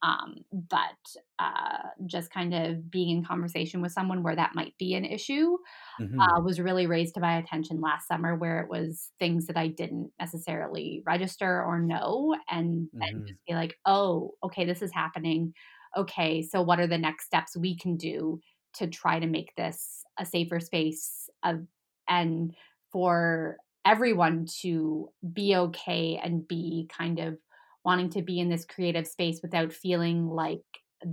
um, 0.05 0.45
but 0.53 1.17
uh, 1.39 1.89
just 2.05 2.31
kind 2.31 2.53
of 2.53 2.91
being 2.91 3.17
in 3.17 3.25
conversation 3.25 3.81
with 3.81 3.91
someone 3.91 4.23
where 4.23 4.37
that 4.37 4.55
might 4.55 4.77
be 4.79 4.95
an 4.95 5.05
issue 5.05 5.57
mm-hmm. 5.99 6.21
uh, 6.21 6.41
was 6.43 6.61
really 6.61 6.87
raised 6.87 7.15
to 7.15 7.21
my 7.21 7.39
attention 7.39 7.81
last 7.81 8.07
summer, 8.07 8.37
where 8.37 8.61
it 8.61 8.69
was 8.69 9.11
things 9.19 9.47
that 9.47 9.57
I 9.57 9.69
didn't 9.69 10.11
necessarily 10.21 11.03
register 11.07 11.65
or 11.65 11.81
know, 11.81 12.37
and 12.51 12.89
then 12.93 13.15
mm-hmm. 13.15 13.27
just 13.27 13.41
be 13.49 13.55
like, 13.55 13.79
oh, 13.87 14.33
okay, 14.45 14.67
this 14.67 14.83
is 14.83 14.93
happening. 14.93 15.55
Okay, 15.97 16.43
so 16.43 16.61
what 16.61 16.81
are 16.81 16.87
the 16.87 16.99
next 16.99 17.25
steps 17.25 17.57
we 17.57 17.75
can 17.75 17.97
do 17.97 18.41
to 18.75 18.87
try 18.87 19.19
to 19.19 19.27
make 19.27 19.55
this 19.57 20.05
a 20.19 20.27
safer 20.27 20.61
space 20.61 21.31
of 21.43 21.63
and 22.09 22.55
for 22.93 23.57
everyone 23.87 24.47
to 24.61 25.09
be 25.33 25.57
okay 25.57 26.21
and 26.23 26.47
be 26.47 26.89
kind 26.93 27.19
of 27.19 27.39
wanting 27.85 28.11
to 28.11 28.23
be 28.23 28.41
in 28.41 28.49
this 28.49 28.65
creative 28.65 29.07
space 29.07 29.41
without 29.43 29.73
feeling 29.73 30.29
like 30.29 30.63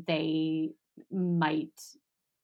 they 0.07 0.69
might 1.12 1.69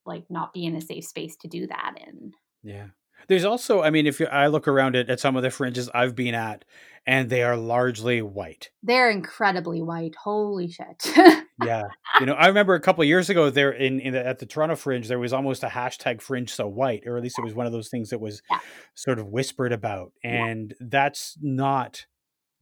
like 0.05 0.25
not 0.29 0.53
be 0.53 0.65
in 0.65 0.75
a 0.75 0.81
safe 0.81 1.05
space 1.05 1.35
to 1.37 1.47
do 1.47 1.67
that 1.67 1.95
in. 2.05 2.33
Yeah. 2.63 2.87
There's 3.27 3.45
also, 3.45 3.81
I 3.81 3.89
mean, 3.89 4.05
if 4.05 4.19
you, 4.19 4.27
I 4.27 4.47
look 4.47 4.67
around 4.67 4.95
at, 4.95 5.09
at 5.09 5.19
some 5.19 5.35
of 5.35 5.43
the 5.43 5.49
fringes 5.49 5.89
I've 5.93 6.15
been 6.15 6.35
at, 6.35 6.63
and 7.05 7.29
they 7.29 7.41
are 7.41 7.57
largely 7.57 8.21
white. 8.21 8.69
They're 8.83 9.09
incredibly 9.09 9.81
white. 9.81 10.15
Holy 10.15 10.69
shit. 10.69 11.13
yeah, 11.63 11.83
you 12.19 12.25
know, 12.25 12.33
I 12.33 12.47
remember 12.47 12.75
a 12.75 12.79
couple 12.79 13.03
years 13.05 13.29
ago 13.29 13.49
there 13.49 13.71
in, 13.71 13.99
in 13.99 14.13
the, 14.13 14.25
at 14.25 14.39
the 14.39 14.45
Toronto 14.45 14.75
Fringe, 14.75 15.07
there 15.07 15.17
was 15.17 15.33
almost 15.33 15.63
a 15.63 15.67
hashtag 15.67 16.21
Fringe 16.21 16.49
so 16.49 16.67
white, 16.67 17.03
or 17.05 17.17
at 17.17 17.23
least 17.23 17.39
it 17.39 17.45
was 17.45 17.53
one 17.55 17.65
of 17.65 17.71
those 17.71 17.89
things 17.89 18.09
that 18.09 18.19
was 18.19 18.41
yeah. 18.51 18.59
sort 18.93 19.19
of 19.19 19.27
whispered 19.27 19.71
about, 19.71 20.11
and 20.23 20.75
yeah. 20.79 20.87
that's 20.89 21.37
not 21.41 22.05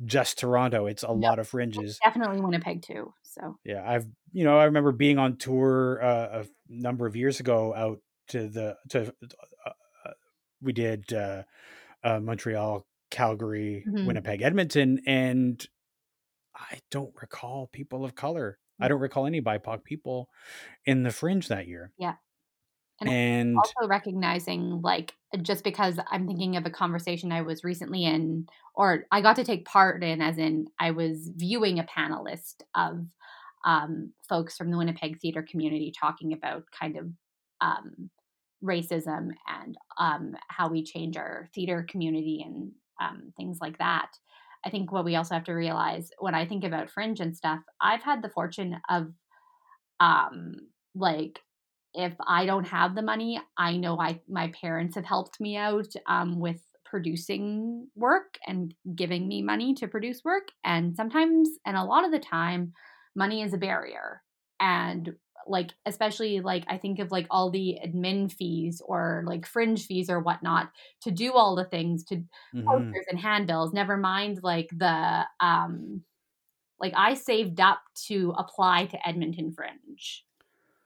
just 0.04 0.40
Toronto. 0.40 0.88
It's 0.88 1.04
a 1.04 1.12
lot 1.12 1.40
of 1.40 1.48
fringes. 1.48 2.00
Definitely 2.04 2.42
Winnipeg 2.42 2.82
too. 2.82 3.14
So 3.24 3.58
yeah, 3.64 3.84
I've 3.86 4.08
you 4.32 4.44
know 4.44 4.58
I 4.58 4.66
remember 4.66 4.92
being 4.92 5.18
on 5.18 5.38
tour 5.38 6.04
uh, 6.04 6.44
a 6.44 6.46
number 6.70 7.06
of 7.06 7.16
years 7.16 7.40
ago 7.40 7.74
out 7.74 8.00
to 8.30 8.48
the 8.48 8.78
to 8.90 9.14
uh, 9.66 9.70
uh, 10.06 10.12
we 10.62 10.74
did 10.74 11.12
uh, 11.14 11.44
uh 12.04 12.20
Montreal, 12.20 12.86
Calgary, 13.12 13.86
mm-hmm. 13.88 14.06
Winnipeg, 14.06 14.42
Edmonton, 14.42 15.02
and 15.06 15.66
I 16.56 16.80
don't 16.92 17.14
recall 17.22 17.70
people 17.72 18.06
of 18.06 18.16
color. 18.16 18.60
I 18.80 18.90
don't 18.90 19.00
recall 19.00 19.26
any 19.26 19.42
BIPOC 19.42 19.86
people 19.86 20.30
in 20.86 21.04
the 21.04 21.12
fringe 21.12 21.48
that 21.48 21.66
year. 21.66 21.94
Yeah. 21.98 22.16
And, 23.02 23.10
and 23.10 23.64
also 23.64 23.88
recognizing 23.88 24.82
like 24.82 25.14
just 25.42 25.64
because 25.64 26.00
I'm 26.12 26.28
thinking 26.28 26.56
of 26.56 26.66
a 26.66 26.70
conversation 26.70 27.32
I 27.32 27.42
was 27.42 27.64
recently 27.64 28.06
in 28.06 28.48
or 28.74 29.06
I 29.12 29.22
got 29.22 29.36
to 29.38 29.44
take 29.44 29.66
part 29.66 30.04
in 30.04 30.22
as 30.22 30.38
in 30.38 30.68
I 30.80 30.92
was 30.92 31.30
viewing 31.36 31.80
a 31.80 31.84
panelist 31.84 32.62
of 32.76 33.06
um, 33.66 34.14
folks 34.30 34.56
from 34.58 34.72
the 34.72 34.78
Winnipeg 34.78 35.20
theater 35.20 35.44
community 35.50 35.92
talking 35.98 36.34
about 36.34 36.64
kind 36.78 36.98
of 36.98 37.08
um, 37.62 38.10
racism 38.64 39.32
and 39.48 39.78
um, 39.98 40.36
how 40.50 40.70
we 40.70 40.84
change 40.84 41.18
our 41.18 41.48
theater 41.54 41.86
community 41.90 42.44
and 42.46 42.72
um, 43.02 43.34
things 43.38 43.58
like 43.62 43.78
that. 43.80 44.12
I 44.66 44.70
think 44.70 44.92
what 44.92 45.06
we 45.06 45.16
also 45.16 45.36
have 45.36 45.44
to 45.46 45.54
realize 45.54 46.12
when 46.20 46.36
I 46.36 46.46
think 46.46 46.64
about 46.64 46.90
fringe 46.90 47.20
and 47.20 47.36
stuff, 47.36 47.60
I've 47.82 48.04
had 48.04 48.22
the 48.22 48.30
fortune 48.30 48.80
of 48.90 49.12
um 50.00 50.56
like 50.94 51.40
if 51.96 52.14
I 52.28 52.46
don't 52.46 52.68
have 52.68 52.96
the 52.96 53.02
money, 53.02 53.40
I 53.58 53.78
know 53.78 54.00
I 54.00 54.20
my 54.28 54.52
parents 54.62 54.96
have 54.96 55.06
helped 55.06 55.40
me 55.40 55.56
out 55.58 55.88
um, 56.08 56.40
with 56.40 56.62
producing 56.86 57.88
work 57.96 58.38
and 58.48 58.74
giving 58.96 59.28
me 59.28 59.42
money 59.42 59.74
to 59.76 59.88
produce 59.88 60.24
work. 60.24 60.50
And 60.64 60.96
sometimes, 60.96 61.50
and 61.66 61.76
a 61.76 61.84
lot 61.84 62.06
of 62.06 62.12
the 62.12 62.20
time, 62.20 62.74
money 63.16 63.42
is 63.42 63.54
a 63.54 63.58
barrier. 63.58 64.22
And 64.60 65.14
like, 65.48 65.72
especially 65.86 66.40
like, 66.40 66.64
I 66.68 66.78
think 66.78 67.00
of 67.00 67.12
like 67.12 67.28
all 67.30 67.50
the 67.52 67.78
admin 67.86 68.32
fees 68.32 68.82
or 68.86 69.24
like 69.28 69.46
fringe 69.46 69.86
fees 69.86 70.10
or 70.10 70.22
whatnot 70.22 70.70
to 71.02 71.12
do 71.12 71.34
all 71.34 71.56
the 71.56 71.66
things 71.66 72.04
to 72.06 72.16
mm-hmm. 72.16 72.66
posters 72.66 73.06
and 73.10 73.20
handbills, 73.20 73.74
never 73.74 73.98
mind 73.98 74.40
like 74.42 74.70
the, 74.76 75.26
um, 75.40 76.02
like 76.80 76.94
I 76.96 77.14
saved 77.16 77.60
up 77.60 77.82
to 78.08 78.34
apply 78.38 78.86
to 78.86 79.08
Edmonton 79.08 79.52
Fringe 79.52 80.24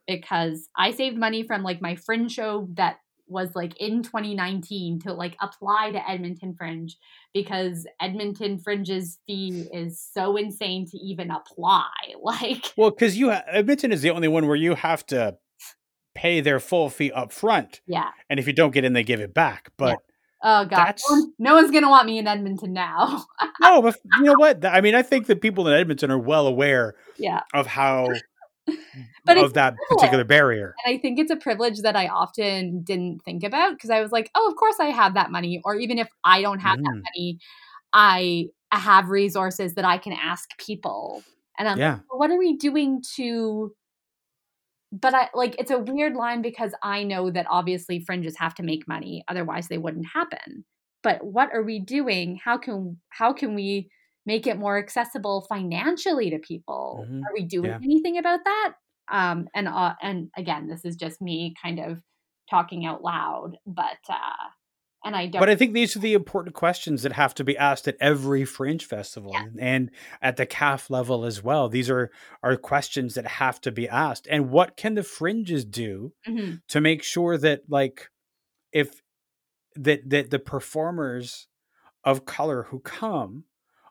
because 0.10 0.68
I 0.76 0.92
saved 0.92 1.18
money 1.18 1.44
from 1.44 1.64
like 1.64 1.82
my 1.82 1.96
fringe 1.96 2.32
show 2.32 2.68
that 2.74 2.98
was 3.30 3.56
like 3.56 3.80
in 3.80 4.02
2019 4.02 5.02
to 5.02 5.14
like 5.14 5.38
apply 5.40 5.92
to 5.92 6.10
Edmonton 6.10 6.56
Fringe 6.58 6.98
because 7.34 7.86
Edmonton 8.02 8.58
Fringe's 8.58 9.20
fee 9.28 9.68
is 9.72 10.02
so 10.14 10.36
insane 10.36 10.88
to 10.88 10.98
even 10.98 11.32
apply. 11.32 11.86
Like, 12.22 12.74
well, 12.78 12.90
because 12.90 13.18
you 13.18 13.32
ha- 13.32 13.44
Edmonton 13.48 13.92
is 13.92 14.02
the 14.02 14.10
only 14.12 14.28
one 14.28 14.46
where 14.46 14.56
you 14.56 14.76
have 14.76 15.06
to 15.08 15.38
pay 16.14 16.42
their 16.42 16.60
full 16.60 16.90
fee 16.90 17.12
up 17.12 17.32
front. 17.32 17.82
Yeah, 17.88 18.10
and 18.30 18.40
if 18.40 18.46
you 18.46 18.54
don't 18.54 18.72
get 18.72 18.84
in, 18.84 18.94
they 18.94 19.04
give 19.04 19.20
it 19.20 19.34
back. 19.34 19.72
But 19.78 19.98
yeah. 20.44 20.62
oh 20.62 20.66
god, 20.66 21.00
no 21.40 21.56
one's 21.56 21.72
gonna 21.72 21.90
want 21.90 22.06
me 22.08 22.18
in 22.20 22.28
Edmonton 22.28 22.74
now. 22.74 23.26
no, 23.62 23.82
but 23.82 23.96
you 24.18 24.26
know 24.26 24.36
what? 24.38 24.66
I 24.66 24.82
mean, 24.82 24.96
I 24.96 25.02
think 25.02 25.28
that 25.28 25.42
people 25.42 25.68
in 25.68 25.74
Edmonton 25.74 26.12
are 26.12 26.20
well 26.20 26.46
aware. 26.46 26.96
Yeah. 27.18 27.42
of 27.54 27.68
how 27.68 28.08
but 29.26 29.38
of 29.38 29.54
that 29.54 29.76
particular 29.90 30.24
barrier. 30.24 30.76
And 30.86 30.96
I 30.96 31.00
think 31.00 31.20
it's 31.20 31.32
a 31.32 31.36
privilege 31.36 31.82
that 31.82 31.96
I 31.96 32.08
often 32.08 32.82
didn't 32.84 33.24
think 33.24 33.44
about 33.44 33.74
because 33.74 33.90
I 33.90 34.02
was 34.02 34.12
like, 34.12 34.30
oh, 34.36 34.48
of 34.50 34.56
course 34.56 34.76
I 34.80 34.88
have 34.88 35.14
that 35.16 35.32
money. 35.32 35.62
Or 35.64 35.76
even 35.76 35.98
if 35.98 36.08
I 36.24 36.42
don't 36.42 36.60
have 36.60 36.80
mm. 36.80 36.84
that 36.84 37.02
money, 37.04 37.40
I 37.94 38.48
have 38.72 39.10
resources 39.10 39.76
that 39.76 39.86
I 39.86 39.98
can 39.98 40.14
ask 40.14 40.50
people. 40.58 41.24
And 41.58 41.68
I'm 41.68 41.78
yeah. 41.78 41.94
like, 41.94 42.02
well, 42.10 42.20
what 42.20 42.32
are 42.32 42.38
we 42.38 42.58
doing 42.58 43.02
to 43.16 43.74
but 44.92 45.14
I 45.14 45.30
like 45.34 45.56
it's 45.60 45.72
a 45.72 45.78
weird 45.78 46.16
line 46.16 46.42
because 46.42 46.74
I 46.82 47.04
know 47.04 47.30
that 47.32 47.46
obviously 47.50 48.00
fringes 48.00 48.38
have 48.38 48.56
to 48.56 48.64
make 48.64 48.88
money, 48.88 49.24
otherwise 49.28 49.68
they 49.68 49.78
wouldn't 49.78 50.08
happen. 50.14 50.66
But 51.04 51.24
what 51.24 51.54
are 51.54 51.64
we 51.64 51.80
doing? 51.80 52.40
How 52.44 52.58
can 52.58 52.98
how 53.10 53.34
can 53.34 53.56
we 53.56 53.90
make 54.26 54.48
it 54.48 54.58
more 54.58 54.78
accessible 54.78 55.46
financially 55.50 56.30
to 56.32 56.40
people. 56.40 57.06
Mm-hmm. 57.06 57.24
Are 57.24 57.34
we 57.34 57.44
doing 57.44 57.72
yeah. 57.72 57.80
anything 57.84 58.18
about 58.18 58.42
that? 58.46 58.74
Um, 59.12 59.48
and 59.56 59.68
uh, 59.68 59.96
and 60.02 60.30
again, 60.38 60.68
this 60.68 60.86
is 60.86 60.96
just 60.96 61.22
me 61.22 61.56
kind 61.62 61.80
of 61.80 62.02
talking 62.50 62.86
out 62.86 63.02
loud, 63.04 63.58
but 63.66 63.98
uh, 64.08 64.50
and 65.04 65.16
I 65.16 65.28
don't. 65.28 65.40
But 65.40 65.50
I 65.50 65.56
think 65.56 65.74
these 65.74 65.96
are 65.96 66.00
the 66.00 66.14
important 66.14 66.56
questions 66.56 67.04
that 67.04 67.14
have 67.14 67.34
to 67.36 67.44
be 67.44 67.58
asked 67.58 67.88
at 67.88 67.98
every 68.00 68.46
fringe 68.46 68.86
festival 68.86 69.32
yeah. 69.34 69.46
and 69.58 69.92
at 70.22 70.38
the 70.38 70.46
CAFF 70.46 70.90
level 70.90 71.26
as 71.26 71.44
well. 71.44 71.70
These 71.70 71.90
are 71.90 72.12
are 72.44 72.56
questions 72.58 73.16
that 73.16 73.26
have 73.26 73.62
to 73.62 73.72
be 73.72 73.88
asked. 73.88 74.28
And 74.30 74.50
what 74.50 74.78
can 74.78 74.96
the 74.96 75.04
fringes 75.04 75.66
do 75.66 76.14
mm-hmm. 76.28 76.56
to 76.68 76.82
make 76.82 77.04
sure 77.04 77.38
that 77.38 77.64
like 77.70 78.10
if 78.72 79.02
that 79.76 80.10
that 80.10 80.30
the 80.30 80.40
performers 80.40 81.48
of 82.04 82.26
color 82.26 82.64
who 82.64 82.80
come 82.80 83.46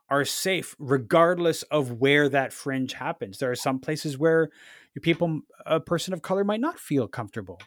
are 0.09 0.25
safe 0.25 0.75
regardless 0.79 1.63
of 1.63 1.93
where 1.93 2.29
that 2.29 2.53
fringe 2.53 2.93
happens. 2.93 3.37
There 3.37 3.51
are 3.51 3.55
some 3.55 3.79
places 3.79 4.17
where 4.17 4.49
people, 5.01 5.41
a 5.65 5.79
person 5.79 6.13
of 6.13 6.21
color, 6.21 6.43
might 6.43 6.61
not 6.61 6.79
feel 6.79 7.07
comfortable. 7.07 7.59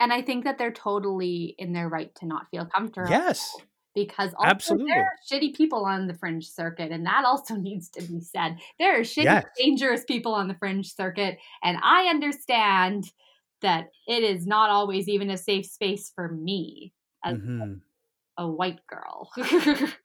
And 0.00 0.12
I 0.12 0.22
think 0.22 0.44
that 0.44 0.58
they're 0.58 0.72
totally 0.72 1.54
in 1.58 1.72
their 1.72 1.88
right 1.88 2.14
to 2.16 2.26
not 2.26 2.48
feel 2.50 2.66
comfortable. 2.66 3.10
Yes. 3.10 3.56
Because 3.94 4.34
Absolutely. 4.42 4.90
there 4.90 5.02
are 5.02 5.16
shitty 5.30 5.54
people 5.54 5.84
on 5.84 6.08
the 6.08 6.14
fringe 6.14 6.48
circuit, 6.50 6.90
and 6.90 7.06
that 7.06 7.24
also 7.24 7.54
needs 7.56 7.88
to 7.90 8.02
be 8.02 8.20
said. 8.20 8.56
There 8.78 8.98
are 8.98 9.02
shitty, 9.02 9.24
yes. 9.24 9.44
dangerous 9.56 10.04
people 10.04 10.34
on 10.34 10.48
the 10.48 10.56
fringe 10.56 10.92
circuit, 10.92 11.38
and 11.62 11.78
I 11.82 12.06
understand 12.06 13.04
that 13.62 13.86
it 14.08 14.22
is 14.22 14.46
not 14.46 14.70
always 14.70 15.08
even 15.08 15.30
a 15.30 15.38
safe 15.38 15.66
space 15.66 16.12
for 16.14 16.28
me 16.28 16.92
as 17.24 17.38
mm-hmm. 17.38 17.74
a 18.36 18.48
white 18.48 18.80
girl. 18.86 19.30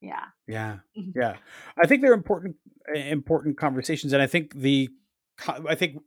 yeah 0.00 0.24
yeah 0.46 0.78
mm-hmm. 0.98 1.18
yeah 1.18 1.36
i 1.82 1.86
think 1.86 2.02
they're 2.02 2.12
important 2.14 2.56
important 2.94 3.58
conversations 3.58 4.12
and 4.12 4.22
i 4.22 4.26
think 4.26 4.54
the 4.54 4.88
i 5.68 5.74
think 5.74 5.98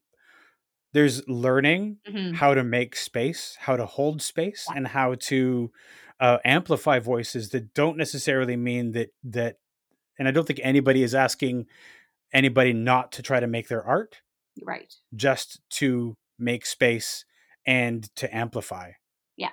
there's 0.94 1.28
learning 1.28 1.98
mm-hmm. 2.08 2.34
how 2.34 2.54
to 2.54 2.64
make 2.64 2.96
space 2.96 3.56
how 3.60 3.76
to 3.76 3.86
hold 3.86 4.22
space 4.22 4.66
yeah. 4.70 4.78
and 4.78 4.88
how 4.88 5.16
to 5.16 5.72
uh, 6.20 6.38
amplify 6.46 7.00
voices 7.00 7.50
that 7.50 7.74
don't 7.74 7.98
necessarily 7.98 8.56
mean 8.56 8.92
that 8.92 9.10
that 9.24 9.58
and 10.18 10.28
i 10.28 10.32
don't 10.32 10.48
think 10.48 10.60
anybody 10.64 11.04
is 11.04 11.14
asking 11.14 11.66
anybody 12.32 12.74
not 12.74 13.12
to 13.12 13.22
try 13.22 13.40
to 13.40 13.48
make 13.48 13.68
their 13.68 13.84
art 13.84 14.22
right 14.64 14.94
just 15.16 15.60
to 15.70 16.16
make 16.40 16.66
space 16.66 17.26
and 17.66 18.14
to 18.16 18.34
amplify 18.36 18.92
yeah 19.38 19.50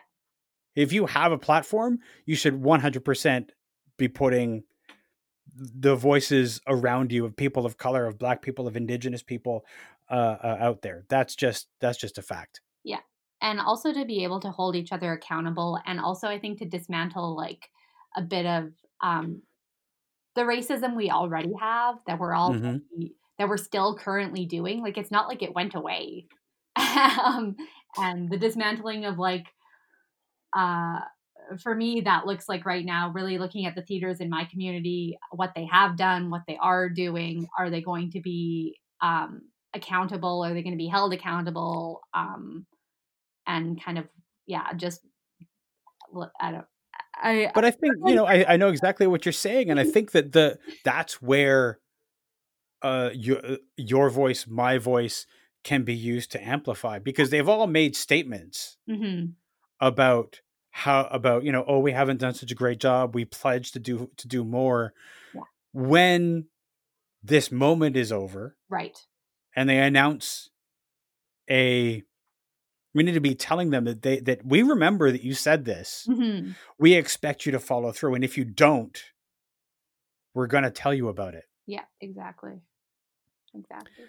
if 0.77 0.93
you 0.93 1.07
have 1.07 1.33
a 1.33 1.39
platform 1.39 1.99
you 2.25 2.37
should 2.37 2.63
100% 2.63 3.49
be 4.01 4.09
putting 4.09 4.65
the 5.57 5.95
voices 5.95 6.61
around 6.67 7.13
you 7.13 7.25
of 7.25 7.37
people 7.37 7.67
of 7.67 7.77
color, 7.77 8.07
of 8.07 8.19
black 8.19 8.43
people, 8.43 8.67
of 8.67 8.77
indigenous 8.77 9.23
people 9.23 9.65
uh, 10.11 10.37
uh, 10.43 10.57
out 10.59 10.83
there. 10.83 11.05
That's 11.09 11.37
just 11.37 11.69
that's 11.81 11.99
just 11.99 12.19
a 12.19 12.23
fact. 12.23 12.61
Yeah, 12.83 13.01
and 13.41 13.61
also 13.61 13.93
to 13.93 14.05
be 14.05 14.25
able 14.25 14.41
to 14.41 14.51
hold 14.51 14.75
each 14.75 14.91
other 14.91 15.13
accountable, 15.13 15.79
and 15.87 16.01
also 16.01 16.27
I 16.27 16.41
think 16.41 16.59
to 16.59 16.65
dismantle 16.65 17.37
like 17.37 17.71
a 18.17 18.23
bit 18.23 18.47
of 18.47 18.73
um, 19.01 19.43
the 20.35 20.43
racism 20.43 20.97
we 20.97 21.11
already 21.11 21.53
have 21.61 21.97
that 22.07 22.19
we're 22.19 22.35
all 22.35 22.53
mm-hmm. 22.53 23.07
that 23.39 23.49
we're 23.49 23.57
still 23.57 23.97
currently 23.97 24.47
doing. 24.47 24.83
Like 24.83 24.99
it's 24.99 25.11
not 25.11 25.29
like 25.29 25.43
it 25.43 25.55
went 25.55 25.75
away, 25.75 26.27
um, 26.77 27.57
and 27.97 28.31
the 28.31 28.39
dismantling 28.39 29.05
of 29.05 29.19
like 29.19 29.47
uh 30.57 31.01
for 31.59 31.75
me, 31.75 32.01
that 32.03 32.27
looks 32.27 32.49
like 32.49 32.65
right 32.67 32.85
now, 32.85 33.11
really 33.11 33.39
looking 33.39 33.67
at 33.67 33.75
the 33.75 33.83
theaters 33.83 34.21
in 34.21 34.31
my 34.31 34.45
community, 34.45 35.19
what 35.33 35.53
they 35.55 35.67
have 35.67 35.97
done, 35.97 36.31
what 36.31 36.43
they 36.47 36.57
are 36.57 36.89
doing. 36.89 37.49
Are 37.59 37.71
they 37.71 37.81
going 37.81 38.11
to 38.13 38.21
be 38.21 38.77
um, 39.01 39.43
accountable? 39.75 40.45
Are 40.45 40.55
they 40.55 40.63
going 40.63 40.75
to 40.75 40.79
be 40.79 40.89
held 40.89 41.13
accountable? 41.13 42.01
Um, 42.15 42.67
and 43.47 43.83
kind 43.83 43.99
of, 43.99 44.07
yeah, 44.47 44.73
just, 44.75 45.01
I 46.41 46.53
don't, 46.53 46.67
I, 47.23 47.51
but 47.55 47.65
I 47.65 47.71
think 47.71 47.95
you 48.07 48.15
know 48.15 48.27
I, 48.27 48.55
I 48.55 48.57
know 48.57 48.69
exactly 48.69 49.07
what 49.07 49.25
you're 49.25 49.33
saying, 49.33 49.71
and 49.71 49.79
I 49.79 49.85
think 49.91 50.13
that 50.13 50.33
the 50.33 50.59
that's 50.85 51.21
where 51.21 51.81
uh 52.83 53.11
your 53.13 53.45
uh, 53.45 53.57
your 53.77 54.11
voice, 54.11 54.47
my 54.47 54.79
voice, 54.79 55.27
can 55.65 55.83
be 55.83 55.95
used 55.95 56.33
to 56.33 56.43
amplify 56.43 56.99
because 56.99 57.31
they've 57.31 57.49
all 57.49 57.67
made 57.67 57.97
statements 57.97 58.77
mm-hmm. 58.89 59.31
about 59.81 60.41
how 60.71 61.09
about 61.11 61.45
you 61.45 61.53
know 61.53 61.65
oh 61.67 61.79
we 61.79 61.93
haven't 61.93 62.21
done 62.21 62.35
such 62.35 62.51
a 62.51 62.55
great 62.55 62.81
job. 62.81 63.15
We 63.15 63.25
pledge 63.25 63.73
to 63.73 63.79
do 63.79 64.11
to 64.17 64.29
do 64.29 64.45
more. 64.45 64.93
Yeah. 65.35 65.43
when 65.73 66.47
this 67.23 67.53
moment 67.53 67.97
is 67.97 68.13
over 68.13 68.57
right. 68.69 68.99
and 69.55 69.69
they 69.69 69.79
announce 69.79 70.51
a 71.51 72.03
we 72.95 73.03
need 73.03 73.13
to 73.13 73.21
be 73.21 73.35
telling 73.35 73.71
them 73.71 73.85
that 73.85 74.03
they 74.03 74.21
that 74.21 74.45
we 74.45 74.63
remember 74.63 75.11
that 75.11 75.23
you 75.23 75.35
said 75.35 75.65
this. 75.65 76.07
Mm-hmm. 76.09 76.53
we 76.79 76.95
expect 76.95 77.47
you 77.47 77.53
to 77.53 77.61
follow 77.61 77.93
through 77.93 78.15
and 78.15 78.25
if 78.25 78.39
you 78.39 78.45
don't 78.45 79.03
we're 80.33 80.47
going 80.47 80.65
to 80.65 80.71
tell 80.71 80.95
you 80.95 81.09
about 81.09 81.35
it. 81.35 81.45
Yeah 81.67 81.85
exactly. 82.01 82.61
Exactly 83.55 84.05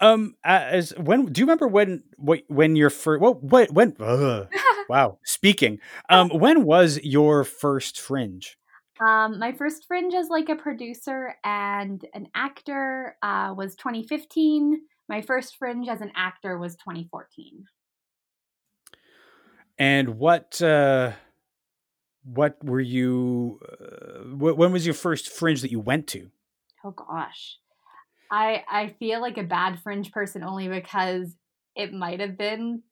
um 0.00 0.34
as 0.44 0.90
when 0.96 1.26
do 1.26 1.40
you 1.40 1.46
remember 1.46 1.68
when 1.68 2.02
what 2.16 2.42
when 2.48 2.76
your 2.76 2.90
first 2.90 3.20
what 3.20 3.42
what 3.42 3.70
when 3.72 3.94
uh, 4.00 4.46
Wow. 4.90 5.18
Speaking, 5.22 5.78
um, 6.10 6.30
when 6.30 6.64
was 6.64 6.98
your 7.04 7.44
first 7.44 8.00
Fringe? 8.00 8.56
Um, 9.00 9.38
my 9.38 9.52
first 9.52 9.86
Fringe 9.86 10.12
as 10.14 10.28
like 10.28 10.48
a 10.48 10.56
producer 10.56 11.36
and 11.44 12.04
an 12.12 12.26
actor 12.34 13.16
uh, 13.22 13.54
was 13.56 13.76
2015. 13.76 14.80
My 15.08 15.22
first 15.22 15.56
Fringe 15.56 15.88
as 15.88 16.00
an 16.00 16.10
actor 16.16 16.58
was 16.58 16.74
2014. 16.74 17.64
And 19.78 20.18
what 20.18 20.60
uh, 20.60 21.12
what 22.24 22.62
were 22.64 22.80
you? 22.80 23.60
Uh, 23.62 24.36
when 24.36 24.72
was 24.72 24.84
your 24.84 24.94
first 24.94 25.28
Fringe 25.28 25.62
that 25.62 25.70
you 25.70 25.78
went 25.78 26.08
to? 26.08 26.30
Oh 26.84 26.90
gosh, 26.90 27.58
I 28.30 28.62
I 28.70 28.88
feel 28.98 29.20
like 29.20 29.38
a 29.38 29.42
bad 29.42 29.80
fringe 29.82 30.12
person 30.12 30.42
only 30.42 30.68
because 30.68 31.34
it 31.74 31.92
might 31.92 32.20
have 32.20 32.36
been 32.38 32.82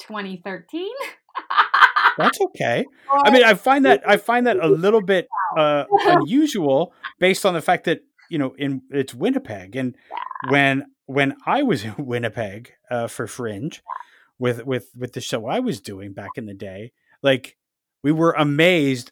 2013. 0.00 0.88
That's 2.16 2.40
okay. 2.40 2.84
I 3.24 3.30
mean, 3.30 3.42
I 3.42 3.54
find 3.54 3.84
that 3.86 4.08
I 4.08 4.16
find 4.18 4.46
that 4.46 4.58
a 4.58 4.68
little 4.68 5.02
bit 5.14 5.26
uh, 5.58 5.84
unusual 5.90 6.92
based 7.18 7.44
on 7.44 7.54
the 7.54 7.60
fact 7.62 7.84
that 7.84 8.00
you 8.30 8.38
know 8.38 8.54
in 8.56 8.82
it's 8.90 9.14
Winnipeg, 9.14 9.74
and 9.76 9.96
Yeah. 10.10 10.50
when 10.50 10.84
when 11.06 11.34
I 11.44 11.62
was 11.62 11.84
in 11.84 11.94
Winnipeg 11.98 12.72
uh, 12.90 13.08
for 13.08 13.26
Fringe 13.26 13.82
with 14.38 14.64
with 14.64 14.90
with 14.96 15.12
the 15.12 15.20
show 15.20 15.46
I 15.46 15.58
was 15.60 15.80
doing 15.80 16.12
back 16.12 16.30
in 16.36 16.46
the 16.46 16.54
day, 16.54 16.92
like 17.22 17.56
we 18.02 18.12
were 18.12 18.32
amazed 18.32 19.10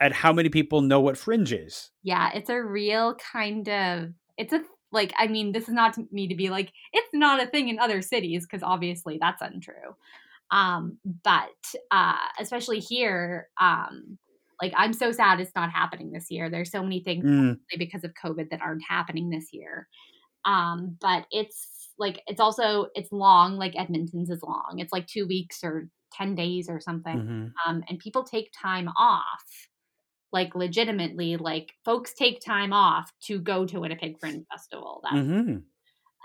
at 0.00 0.12
how 0.12 0.32
many 0.32 0.48
people 0.48 0.82
know 0.82 1.00
what 1.00 1.16
Fringe 1.16 1.52
is. 1.52 1.90
yeah, 2.02 2.30
it's 2.34 2.50
a 2.50 2.62
real 2.62 3.14
kind 3.16 3.68
of 3.68 4.10
it's 4.36 4.52
a 4.52 4.62
like 4.92 5.12
I 5.18 5.26
mean, 5.28 5.52
this 5.52 5.64
is 5.68 5.74
not 5.74 5.94
to 5.94 6.06
me 6.12 6.28
to 6.28 6.34
be 6.36 6.50
like 6.50 6.72
it's 6.92 7.08
not 7.14 7.42
a 7.42 7.46
thing 7.46 7.68
in 7.68 7.78
other 7.78 8.02
cities 8.02 8.46
because 8.46 8.62
obviously 8.62 9.18
that's 9.20 9.42
untrue. 9.42 9.96
Um, 10.50 10.98
but 11.24 11.48
uh, 11.90 12.18
especially 12.38 12.80
here, 12.80 13.48
um, 13.60 14.18
like 14.60 14.72
I'm 14.76 14.92
so 14.92 15.12
sad 15.12 15.40
it's 15.40 15.54
not 15.56 15.70
happening 15.70 16.12
this 16.12 16.30
year. 16.30 16.50
There's 16.50 16.70
so 16.70 16.82
many 16.82 17.02
things 17.02 17.24
Mm, 17.24 17.60
because 17.78 18.04
of 18.04 18.12
COVID 18.22 18.50
that 18.50 18.60
aren't 18.60 18.82
happening 18.88 19.30
this 19.30 19.48
year. 19.52 19.88
Um, 20.44 20.96
but 21.00 21.26
it's 21.30 21.90
like 21.98 22.22
it's 22.26 22.40
also 22.40 22.88
it's 22.94 23.12
long, 23.12 23.56
like 23.58 23.74
Edmonton's 23.76 24.30
is 24.30 24.42
long. 24.42 24.76
It's 24.78 24.92
like 24.92 25.06
two 25.06 25.26
weeks 25.26 25.62
or 25.64 25.88
ten 26.12 26.34
days 26.34 26.68
or 26.68 26.80
something. 26.80 27.18
mhm. 27.18 27.52
Um, 27.66 27.84
and 27.88 27.98
people 27.98 28.24
take 28.24 28.50
time 28.60 28.88
off, 28.98 29.44
like 30.32 30.54
legitimately, 30.54 31.36
like 31.36 31.74
folks 31.84 32.14
take 32.14 32.40
time 32.40 32.72
off 32.72 33.12
to 33.24 33.40
go 33.40 33.66
to 33.66 33.80
Winnipeg 33.80 34.18
Fringe 34.20 34.44
Festival. 34.50 35.00
That 35.04 35.20
Mhm. 35.20 35.66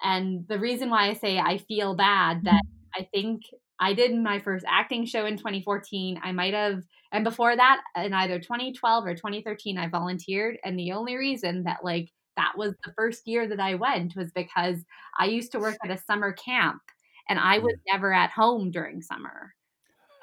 and 0.04 0.48
the 0.48 0.60
reason 0.60 0.90
why 0.90 1.10
I 1.10 1.14
say 1.14 1.40
I 1.40 1.58
feel 1.58 1.96
bad 1.96 2.44
that 2.46 2.62
I 2.96 3.08
think 3.14 3.44
I 3.80 3.94
did 3.94 4.16
my 4.16 4.40
first 4.40 4.66
acting 4.68 5.06
show 5.06 5.26
in 5.26 5.38
2014. 5.38 6.20
I 6.24 6.32
might 6.32 6.54
have, 6.54 6.84
and 7.12 7.24
before 7.24 7.56
that, 7.56 7.82
in 7.96 8.14
either 8.14 8.40
2012 8.40 9.06
or 9.06 9.16
2013, 9.16 9.78
I 9.78 9.88
volunteered. 9.88 10.58
And 10.64 10.80
the 10.80 10.92
only 10.94 11.16
reason 11.16 11.64
that, 11.64 11.84
like, 11.84 12.10
that 12.38 12.54
was 12.58 12.74
the 12.84 12.94
first 12.98 13.28
year 13.28 13.48
that 13.48 13.60
I 13.60 13.76
went 13.76 14.16
was 14.16 14.32
because 14.32 14.84
I 15.20 15.26
used 15.26 15.52
to 15.52 15.60
work 15.60 15.78
at 15.84 15.92
a 15.92 15.98
summer 15.98 16.34
camp 16.34 16.82
and 17.30 17.40
I 17.40 17.60
was 17.60 17.74
never 17.92 18.14
at 18.14 18.32
home 18.32 18.72
during 18.72 19.02
summer. 19.02 19.54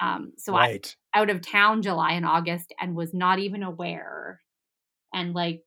Um, 0.00 0.32
so 0.38 0.56
I 0.56 0.68
out 1.14 1.30
of 1.30 1.40
town 1.42 1.82
July 1.82 2.12
and 2.12 2.26
August 2.26 2.72
and 2.80 2.96
was 2.96 3.14
not 3.14 3.38
even 3.38 3.62
aware. 3.62 4.40
And 5.14 5.34
like 5.34 5.62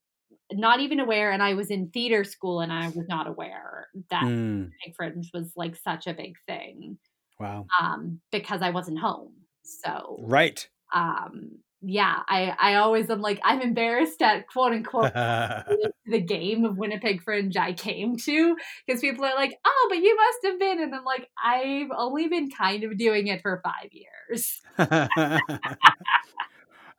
not 0.53 0.79
even 0.81 0.99
aware 0.99 1.31
and 1.31 1.43
I 1.43 1.53
was 1.55 1.71
in 1.71 1.89
theater 1.91 2.23
school 2.25 2.61
and 2.61 2.71
I 2.73 2.89
was 2.89 3.07
not 3.09 3.27
aware 3.27 3.87
that 4.11 4.27
Mm, 4.27 4.73
Big 4.85 4.95
Fringe 4.95 5.29
was 5.33 5.53
like 5.57 5.75
such 5.75 6.07
a 6.07 6.13
big 6.15 6.35
thing. 6.47 6.99
wow. 7.39 7.71
Um 7.79 8.21
because 8.31 8.61
I 8.61 8.71
wasn't 8.71 8.99
home. 8.99 9.33
So 9.63 10.25
Right. 10.27 10.69
um 10.93 11.59
yeah, 11.89 12.17
I 12.27 12.53
I 12.59 12.75
always 12.75 13.09
am 13.09 13.21
like 13.21 13.39
I'm 13.43 13.61
embarrassed 13.61 14.21
at 14.21 14.47
quote 14.47 14.73
unquote 14.73 15.13
the 15.13 16.19
game 16.19 16.65
of 16.65 16.77
Winnipeg 16.77 17.23
Fringe 17.23 17.55
I 17.55 17.71
came 17.71 18.17
to 18.17 18.57
because 18.85 18.99
people 18.99 19.23
are 19.23 19.35
like, 19.35 19.57
"Oh, 19.65 19.87
but 19.89 19.99
you 19.99 20.13
must 20.15 20.39
have 20.43 20.59
been." 20.59 20.83
And 20.83 20.93
I'm 20.93 21.05
like, 21.05 21.29
"I've 21.41 21.89
only 21.95 22.27
been 22.27 22.51
kind 22.51 22.83
of 22.83 22.97
doing 22.97 23.27
it 23.27 23.41
for 23.41 23.61
5 23.63 23.73
years." 23.93 24.59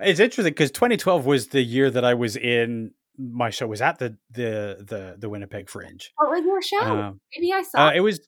it's 0.01 0.20
interesting 0.20 0.55
because 0.55 0.70
2012 0.70 1.27
was 1.27 1.48
the 1.48 1.62
year 1.62 1.90
that 1.90 2.05
I 2.05 2.14
was 2.14 2.37
in. 2.37 2.92
My 3.18 3.51
show 3.51 3.66
was 3.66 3.83
at 3.83 3.98
the 3.98 4.16
the 4.31 4.87
the, 4.88 5.16
the 5.18 5.29
Winnipeg 5.29 5.68
Fringe. 5.68 6.12
What 6.16 6.31
was 6.31 6.46
your 6.46 6.62
show? 6.62 6.81
Um, 6.81 7.20
Maybe 7.37 7.53
I 7.53 7.61
saw 7.61 7.88
uh, 7.88 7.92
it 7.94 8.01
was 8.01 8.27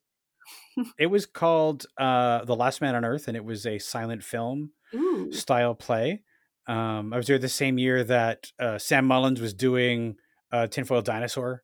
it 0.99 1.07
was 1.07 1.25
called 1.25 1.87
uh, 1.97 2.45
The 2.45 2.55
Last 2.55 2.83
Man 2.83 2.95
on 2.95 3.07
Earth, 3.07 3.29
and 3.29 3.37
it 3.37 3.47
was 3.47 3.65
a 3.65 3.79
silent 3.79 4.23
film 4.23 4.73
Ooh. 4.95 5.33
style 5.33 5.75
play. 5.75 6.23
Um, 6.71 7.13
I 7.13 7.17
was 7.17 7.27
there 7.27 7.39
the 7.39 7.49
same 7.49 7.79
year 7.79 8.05
that 8.05 8.47
uh, 8.61 8.79
Sam 8.79 9.07
Mullins 9.07 9.41
was 9.41 9.55
doing 9.55 10.17
uh, 10.53 10.67
Tinfoil 10.69 11.03
Dinosaur. 11.03 11.63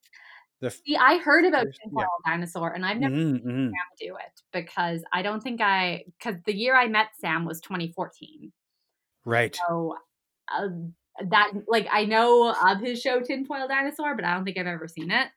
The 0.60 0.68
f- 0.68 0.80
See, 0.86 0.96
I 0.96 1.18
heard 1.18 1.44
about 1.44 1.66
First- 1.66 1.80
Tinfoil 1.82 2.06
Dinosaur, 2.26 2.72
and 2.72 2.84
I've 2.84 2.98
never 2.98 3.14
Mhm, 3.14 3.42
mhm. 3.44 3.70
Sam 3.70 3.72
do 4.00 4.16
it 4.16 4.40
because 4.52 5.04
I 5.12 5.22
don't 5.22 5.42
think 5.42 5.60
I 5.60 6.04
because 6.18 6.40
the 6.44 6.56
year 6.56 6.74
I 6.74 6.88
met 6.88 7.08
Sam 7.20 7.44
was 7.44 7.60
2014. 7.60 8.52
Right. 9.24 9.56
So 9.68 9.96
uh, 10.52 10.68
that 11.28 11.52
like 11.68 11.86
I 11.90 12.04
know 12.04 12.52
of 12.52 12.80
his 12.80 13.00
show 13.00 13.20
Tinfoil 13.20 13.68
Dinosaur, 13.68 14.14
but 14.16 14.24
I 14.24 14.34
don't 14.34 14.44
think 14.44 14.58
I've 14.58 14.66
ever 14.66 14.88
seen 14.88 15.10
it. 15.10 15.28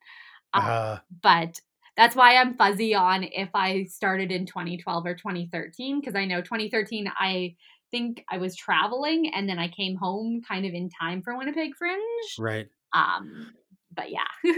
Um, 0.53 0.63
Uh, 0.65 0.97
but 1.21 1.59
that's 1.97 2.15
why 2.15 2.35
I'm 2.37 2.55
fuzzy 2.55 2.95
on 2.95 3.23
if 3.23 3.49
I 3.53 3.83
started 3.85 4.31
in 4.31 4.45
2012 4.45 5.05
or 5.05 5.15
2013 5.15 5.99
because 5.99 6.15
I 6.15 6.25
know 6.25 6.41
2013 6.41 7.11
I 7.19 7.55
think 7.91 8.23
I 8.29 8.37
was 8.37 8.55
traveling 8.55 9.31
and 9.33 9.47
then 9.47 9.59
I 9.59 9.67
came 9.67 9.95
home 9.95 10.41
kind 10.47 10.65
of 10.65 10.73
in 10.73 10.89
time 10.89 11.21
for 11.21 11.37
Winnipeg 11.37 11.75
Fringe. 11.77 11.99
right. 12.37 12.67
Um, 12.93 13.53
but 13.91 14.11
yeah. 14.11 14.53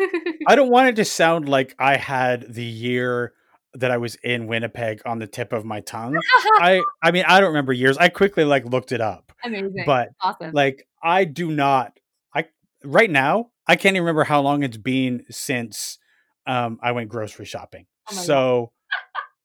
I 0.48 0.56
don't 0.56 0.70
want 0.72 0.90
it 0.90 0.96
to 0.98 1.06
sound 1.06 1.48
like 1.48 1.76
I 1.80 1.98
had 1.98 2.54
the 2.54 2.64
year 2.64 3.34
that 3.74 3.92
I 3.92 3.98
was 3.98 4.16
in 4.16 4.48
Winnipeg 4.48 5.02
on 5.06 5.20
the 5.20 5.28
tip 5.28 5.54
of 5.54 5.64
my 5.64 5.80
tongue. 5.82 6.18
I 6.60 6.84
I 7.04 7.12
mean 7.12 7.24
I 7.28 7.40
don't 7.40 7.50
remember 7.50 7.74
years. 7.74 7.98
I 7.98 8.10
quickly 8.10 8.44
like 8.44 8.66
looked 8.66 8.92
it 8.92 9.02
up. 9.02 9.32
Amazing. 9.44 9.84
But 9.86 10.10
awesome. 10.20 10.52
like 10.52 10.88
I 11.02 11.24
do 11.24 11.52
not 11.52 11.98
I 12.36 12.46
right 12.84 13.10
now 13.10 13.52
I 13.68 13.76
can't 13.76 13.96
even 13.96 14.04
remember 14.04 14.26
how 14.26 14.42
long 14.42 14.64
it's 14.64 14.78
been 14.78 15.24
since 15.30 15.98
um 16.46 16.80
I 16.82 16.92
went 16.92 17.10
grocery 17.10 17.46
shopping. 17.46 17.86
Oh 18.12 18.16
so 18.16 18.72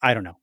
I 0.03 0.14
don't 0.14 0.25
know. 0.25 0.38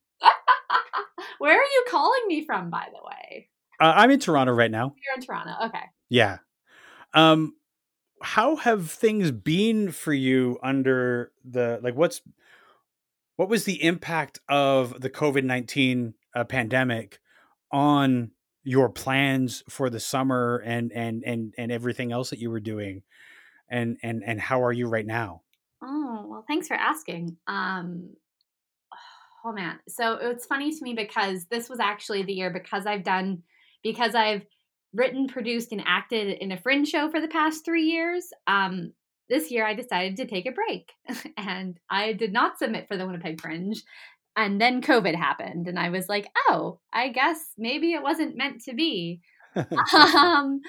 Where 1.44 1.60
are 1.60 1.62
you 1.62 1.84
calling 1.90 2.22
me 2.28 2.46
from, 2.46 2.70
by 2.70 2.88
the 2.90 3.06
way? 3.06 3.50
Uh, 3.78 3.92
I'm 3.98 4.10
in 4.12 4.22
Toronto 4.22 4.54
right 4.54 4.72
now. 4.72 4.96
You're 5.04 5.16
in 5.18 5.22
Toronto. 5.22 5.52
Okay. 5.66 5.84
Yeah. 6.08 6.38
Um 7.14 7.56
how 8.22 8.56
have 8.56 8.90
things 8.90 9.30
been 9.30 9.92
for 9.92 10.14
you 10.14 10.58
under 10.64 11.34
the 11.44 11.82
like 11.84 11.96
what's 11.96 12.22
what 13.36 13.50
was 13.50 13.66
the 13.66 13.84
impact 13.84 14.40
of 14.48 15.02
the 15.02 15.10
COVID-19 15.10 16.14
uh, 16.34 16.46
pandemic 16.46 17.20
on 17.74 18.32
your 18.64 18.88
plans 18.88 19.66
for 19.68 19.90
the 19.90 20.00
summer 20.00 20.64
and 20.66 20.94
and 20.94 21.26
and 21.26 21.54
and 21.58 21.74
everything 21.74 22.14
else 22.14 22.30
that 22.30 22.40
you 22.40 22.52
were 22.52 22.62
doing? 22.62 23.02
And 23.68 23.98
and 24.02 24.24
and 24.26 24.40
how 24.40 24.64
are 24.64 24.72
you 24.72 24.88
right 24.88 25.06
now? 25.06 25.42
Oh, 25.84 26.26
well, 26.26 26.46
thanks 26.48 26.70
for 26.70 26.76
asking. 26.76 27.36
Um, 27.48 28.12
oh 29.44 29.52
man. 29.52 29.80
So 29.88 30.16
it's 30.16 30.46
funny 30.46 30.72
to 30.72 30.84
me 30.84 30.94
because 30.94 31.46
this 31.46 31.70
was 31.70 31.80
actually 31.80 32.24
the 32.24 32.34
year 32.34 32.50
because 32.50 32.86
I've 32.86 33.04
done, 33.04 33.44
because 33.84 34.16
I've 34.16 34.46
written, 34.94 35.28
produced, 35.28 35.72
and 35.72 35.84
acted 35.86 36.38
in 36.40 36.52
a 36.52 36.58
fringe 36.58 36.90
show 36.90 37.10
for 37.10 37.20
the 37.20 37.28
past 37.28 37.66
three 37.66 37.84
years. 37.84 38.28
Um, 38.48 38.94
this 39.30 39.52
year 39.52 39.66
I 39.66 39.74
decided 39.74 40.18
to 40.18 40.28
take 40.28 40.46
a 40.46 40.52
break 40.52 40.92
and 41.38 41.80
I 41.90 42.14
did 42.14 42.34
not 42.34 42.60
submit 42.60 42.88
for 42.88 42.98
the 42.98 43.06
Winnipeg 43.06 43.42
Fringe. 43.42 43.82
And 44.36 44.60
then 44.60 44.82
COVID 44.82 45.14
happened, 45.14 45.68
and 45.68 45.78
I 45.78 45.90
was 45.90 46.10
like, 46.10 46.28
oh, 46.48 46.80
I 46.92 47.10
guess 47.10 47.40
maybe 47.56 47.94
it 47.94 48.02
wasn't 48.02 48.36
meant 48.36 48.64
to 48.64 48.74
be. 48.74 49.22
um, 50.16 50.60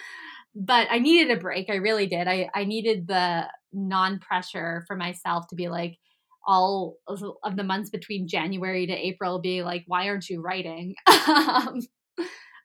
but 0.55 0.87
I 0.91 0.99
needed 0.99 1.35
a 1.35 1.41
break. 1.41 1.71
I 1.71 1.77
really 1.77 2.07
did. 2.07 2.29
I, 2.29 2.51
I 2.55 2.65
needed 2.65 3.09
the 3.09 3.47
non 3.73 4.19
pressure 4.19 4.85
for 4.87 4.97
myself 4.97 5.49
to 5.49 5.57
be 5.57 5.69
like, 5.69 5.97
all 6.47 6.97
of 7.09 7.23
of 7.43 7.57
the 7.57 7.65
months 7.65 7.91
between 7.91 8.29
January 8.29 8.87
to 8.87 8.93
April 8.93 9.41
be 9.41 9.63
like, 9.63 9.85
why 9.87 10.09
aren't 10.09 10.29
you 10.29 10.41
writing? 10.41 10.95
um, 11.29 11.81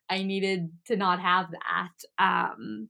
I 0.10 0.24
needed 0.24 0.72
to 0.88 0.96
not 0.96 1.20
have 1.20 1.48
that. 1.52 2.24
Um, 2.24 2.90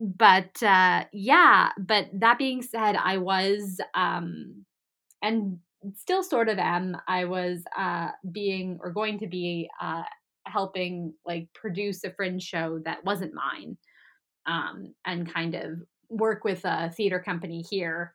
but 0.00 0.62
uh, 0.62 1.04
yeah, 1.12 1.70
but 1.78 2.08
that 2.14 2.38
being 2.38 2.62
said, 2.62 2.96
I 2.96 3.18
was, 3.18 3.80
um, 3.94 4.64
and 5.22 5.58
still 5.94 6.22
sort 6.22 6.48
of 6.48 6.58
am, 6.58 6.96
I 7.08 7.24
was 7.24 7.62
uh, 7.78 8.08
being 8.30 8.78
or 8.82 8.90
going 8.90 9.20
to 9.20 9.26
be 9.26 9.70
uh, 9.80 10.02
helping 10.46 11.14
like 11.24 11.48
produce 11.54 12.04
a 12.04 12.12
fringe 12.12 12.42
show 12.42 12.80
that 12.84 13.04
wasn't 13.04 13.32
mine 13.34 13.76
um, 14.46 14.94
and 15.06 15.32
kind 15.32 15.54
of 15.54 15.78
work 16.08 16.44
with 16.44 16.64
a 16.64 16.90
theater 16.90 17.20
company 17.20 17.64
here 17.70 18.12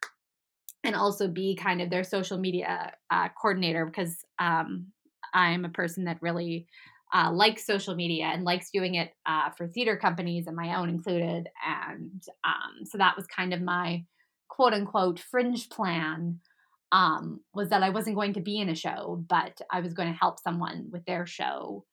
and 0.88 0.95
also 0.95 1.28
be 1.28 1.54
kind 1.54 1.82
of 1.82 1.89
their 1.89 2.04
social 2.04 2.38
media 2.38 2.93
uh, 3.12 3.28
coordinator 3.39 3.86
because 3.86 4.23
um, 4.39 4.88
I'm 5.34 5.65
a 5.65 5.69
person 5.69 6.06
that 6.06 6.21
really 6.21 6.65
uh, 7.13 7.30
likes 7.32 7.65
social 7.65 7.93
media 7.93 8.26
and 8.28 8.45
likes 8.45 8.71
doing 8.71 8.95
it 8.95 9.12
uh, 9.26 9.50
for 9.52 9.67
theater 9.67 9.97
companies 9.97 10.47
and 10.47 10.56
my 10.56 10.78
own 10.78 10.89
included. 10.89 11.50
And 11.65 12.23
um, 12.45 12.86
so 12.86 12.97
that 12.97 13.17
was 13.17 13.28
kind 13.28 13.54
of 13.54 13.62
my 13.62 14.06
quote 14.47 14.73
unquote 14.73 15.19
fringe 15.19 15.69
plan 15.69 16.39
um, 16.93 17.41
was 17.54 17.69
that 17.69 17.84
I 17.84 17.89
wasn't 17.89 18.15
going 18.15 18.34
to 18.34 18.41
be 18.41 18.60
in 18.60 18.69
a 18.69 18.76
show, 18.76 19.23
but 19.28 19.60
I 19.69 19.82
was 19.82 19.93
going 19.93 20.10
to 20.10 20.17
help 20.17 20.39
someone 20.39 20.88
with 20.89 21.04
their 21.04 21.26
show. 21.26 21.84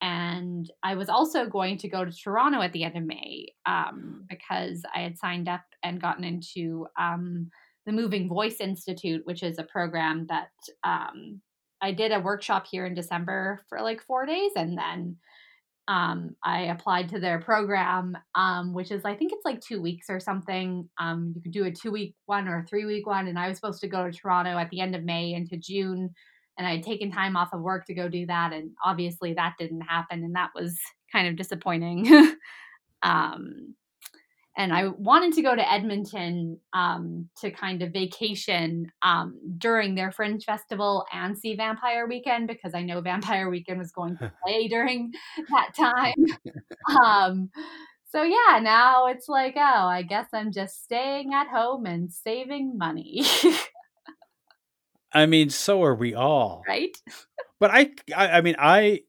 And 0.00 0.70
I 0.84 0.94
was 0.94 1.08
also 1.08 1.46
going 1.46 1.78
to 1.78 1.88
go 1.88 2.04
to 2.04 2.12
Toronto 2.12 2.60
at 2.60 2.72
the 2.72 2.84
end 2.84 2.96
of 2.96 3.02
May 3.02 3.46
um, 3.66 4.24
because 4.28 4.82
I 4.94 5.00
had 5.00 5.18
signed 5.18 5.48
up 5.48 5.64
and 5.82 6.00
gotten 6.00 6.22
into 6.22 6.86
um, 6.96 7.50
the 7.86 7.92
Moving 7.92 8.28
Voice 8.28 8.56
Institute, 8.60 9.22
which 9.24 9.42
is 9.42 9.58
a 9.58 9.64
program 9.64 10.26
that 10.28 10.50
um, 10.84 11.40
I 11.80 11.92
did 11.92 12.12
a 12.12 12.20
workshop 12.20 12.66
here 12.70 12.84
in 12.84 12.94
December 12.94 13.60
for 13.68 13.80
like 13.80 14.02
four 14.02 14.26
days, 14.26 14.52
and 14.56 14.76
then 14.76 15.16
um, 15.88 16.34
I 16.42 16.62
applied 16.62 17.08
to 17.10 17.20
their 17.20 17.40
program, 17.40 18.18
um, 18.34 18.74
which 18.74 18.90
is 18.90 19.04
I 19.04 19.14
think 19.14 19.32
it's 19.32 19.44
like 19.44 19.60
two 19.60 19.80
weeks 19.80 20.06
or 20.10 20.18
something. 20.18 20.88
Um, 20.98 21.32
you 21.34 21.42
could 21.42 21.52
do 21.52 21.64
a 21.64 21.70
two 21.70 21.92
week 21.92 22.14
one 22.26 22.48
or 22.48 22.60
a 22.60 22.66
three 22.66 22.86
week 22.86 23.06
one, 23.06 23.28
and 23.28 23.38
I 23.38 23.48
was 23.48 23.56
supposed 23.56 23.80
to 23.82 23.88
go 23.88 24.04
to 24.04 24.12
Toronto 24.12 24.58
at 24.58 24.68
the 24.70 24.80
end 24.80 24.96
of 24.96 25.04
May 25.04 25.32
into 25.34 25.56
June, 25.56 26.10
and 26.58 26.66
I 26.66 26.72
had 26.72 26.82
taken 26.82 27.12
time 27.12 27.36
off 27.36 27.52
of 27.52 27.60
work 27.60 27.86
to 27.86 27.94
go 27.94 28.08
do 28.08 28.26
that, 28.26 28.52
and 28.52 28.70
obviously 28.84 29.34
that 29.34 29.54
didn't 29.58 29.82
happen, 29.82 30.24
and 30.24 30.34
that 30.34 30.50
was 30.56 30.76
kind 31.12 31.28
of 31.28 31.36
disappointing. 31.36 32.34
um, 33.02 33.74
and 34.56 34.72
I 34.72 34.88
wanted 34.88 35.34
to 35.34 35.42
go 35.42 35.54
to 35.54 35.72
Edmonton 35.72 36.58
um, 36.72 37.28
to 37.40 37.50
kind 37.50 37.82
of 37.82 37.92
vacation 37.92 38.90
um, 39.02 39.38
during 39.58 39.94
their 39.94 40.10
Fringe 40.10 40.42
Festival 40.42 41.04
and 41.12 41.36
see 41.36 41.54
Vampire 41.54 42.06
Weekend 42.08 42.48
because 42.48 42.72
I 42.74 42.82
know 42.82 43.00
Vampire 43.02 43.50
Weekend 43.50 43.78
was 43.78 43.92
going 43.92 44.16
to 44.18 44.32
play 44.44 44.68
during 44.68 45.12
that 45.50 45.74
time. 45.76 46.14
Um, 47.04 47.50
so 48.12 48.22
yeah, 48.22 48.60
now 48.62 49.06
it's 49.06 49.28
like, 49.28 49.54
oh, 49.56 49.60
I 49.60 50.02
guess 50.02 50.28
I'm 50.32 50.52
just 50.52 50.84
staying 50.84 51.34
at 51.34 51.48
home 51.48 51.84
and 51.84 52.12
saving 52.12 52.78
money. 52.78 53.24
I 55.12 55.26
mean, 55.26 55.50
so 55.50 55.82
are 55.82 55.96
we 55.96 56.14
all, 56.14 56.62
right? 56.66 56.96
But 57.58 57.72
I, 57.72 57.90
I, 58.16 58.28
I 58.28 58.40
mean, 58.40 58.54
I 58.56 59.00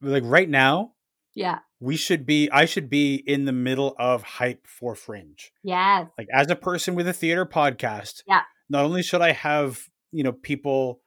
like 0.00 0.22
right 0.24 0.48
now. 0.48 0.92
Yeah 1.34 1.58
we 1.80 1.96
should 1.96 2.26
be 2.26 2.50
i 2.50 2.64
should 2.64 2.90
be 2.90 3.14
in 3.14 3.44
the 3.44 3.52
middle 3.52 3.94
of 3.98 4.22
hype 4.22 4.66
for 4.66 4.94
fringe. 4.94 5.52
Yes. 5.62 6.08
Like 6.16 6.28
as 6.32 6.50
a 6.50 6.56
person 6.56 6.94
with 6.94 7.08
a 7.08 7.12
theater 7.12 7.46
podcast 7.46 8.22
yeah. 8.26 8.42
not 8.68 8.84
only 8.84 9.02
should 9.02 9.22
i 9.22 9.32
have 9.32 9.80
you 10.12 10.24
know 10.24 10.32
people 10.32 11.00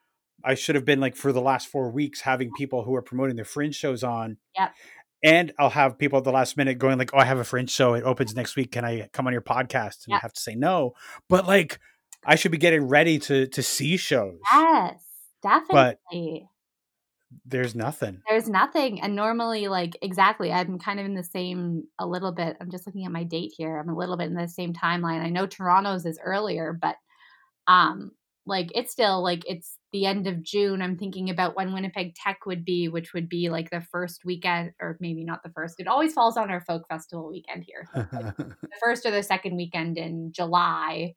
i 0.43 0.55
should 0.55 0.75
have 0.75 0.85
been 0.85 0.99
like 0.99 1.15
for 1.15 1.31
the 1.31 1.41
last 1.41 1.67
four 1.67 1.91
weeks 1.91 2.21
having 2.21 2.51
people 2.57 2.83
who 2.83 2.95
are 2.95 3.01
promoting 3.01 3.35
their 3.35 3.45
fringe 3.45 3.75
shows 3.75 4.03
on 4.03 4.37
yeah 4.55 4.69
and 5.23 5.53
i'll 5.59 5.69
have 5.69 5.97
people 5.97 6.17
at 6.17 6.23
the 6.23 6.31
last 6.31 6.57
minute 6.57 6.77
going 6.77 6.97
like 6.97 7.13
oh 7.13 7.17
i 7.17 7.25
have 7.25 7.39
a 7.39 7.43
fringe 7.43 7.69
show 7.69 7.93
it 7.93 8.03
opens 8.03 8.35
next 8.35 8.55
week 8.55 8.71
can 8.71 8.85
i 8.85 9.07
come 9.13 9.27
on 9.27 9.33
your 9.33 9.41
podcast? 9.41 10.05
And 10.05 10.15
i 10.15 10.19
have 10.19 10.33
to 10.33 10.41
say 10.41 10.55
no. 10.55 10.93
But 11.29 11.47
like 11.47 11.79
i 12.25 12.35
should 12.35 12.51
be 12.51 12.57
getting 12.57 12.87
ready 12.87 13.19
to 13.19 13.47
to 13.47 13.63
see 13.63 13.97
shows. 13.97 14.39
Yes 14.53 15.03
definitely 15.41 16.47
there's 17.45 17.75
nothing. 17.75 18.21
There's 18.27 18.49
nothing. 18.49 19.01
And 19.01 19.15
normally, 19.15 19.67
like, 19.67 19.97
exactly, 20.01 20.51
I'm 20.51 20.79
kind 20.79 20.99
of 20.99 21.05
in 21.05 21.15
the 21.15 21.23
same, 21.23 21.83
a 21.99 22.05
little 22.05 22.31
bit. 22.31 22.57
I'm 22.59 22.71
just 22.71 22.85
looking 22.85 23.05
at 23.05 23.11
my 23.11 23.23
date 23.23 23.53
here. 23.57 23.77
I'm 23.77 23.89
a 23.89 23.97
little 23.97 24.17
bit 24.17 24.27
in 24.27 24.35
the 24.35 24.47
same 24.47 24.73
timeline. 24.73 25.21
I 25.21 25.29
know 25.29 25.47
Toronto's 25.47 26.05
is 26.05 26.19
earlier, 26.23 26.77
but, 26.79 26.95
um, 27.67 28.11
like, 28.45 28.71
it's 28.73 28.91
still 28.91 29.21
like 29.21 29.43
it's 29.47 29.77
the 29.91 30.05
end 30.05 30.27
of 30.27 30.41
June. 30.41 30.81
I'm 30.81 30.97
thinking 30.97 31.29
about 31.29 31.55
when 31.55 31.73
Winnipeg 31.73 32.15
Tech 32.15 32.45
would 32.45 32.65
be, 32.65 32.87
which 32.87 33.13
would 33.13 33.29
be 33.29 33.49
like 33.49 33.69
the 33.69 33.81
first 33.81 34.25
weekend, 34.25 34.71
or 34.81 34.97
maybe 34.99 35.23
not 35.23 35.43
the 35.43 35.51
first. 35.51 35.79
It 35.79 35.87
always 35.87 36.13
falls 36.13 36.37
on 36.37 36.49
our 36.49 36.61
folk 36.61 36.87
festival 36.89 37.29
weekend 37.29 37.65
here. 37.67 37.85
So 37.93 38.05
like 38.11 38.25
the 38.37 38.55
first 38.83 39.05
or 39.05 39.11
the 39.11 39.23
second 39.23 39.55
weekend 39.55 39.97
in 39.97 40.31
July 40.33 41.13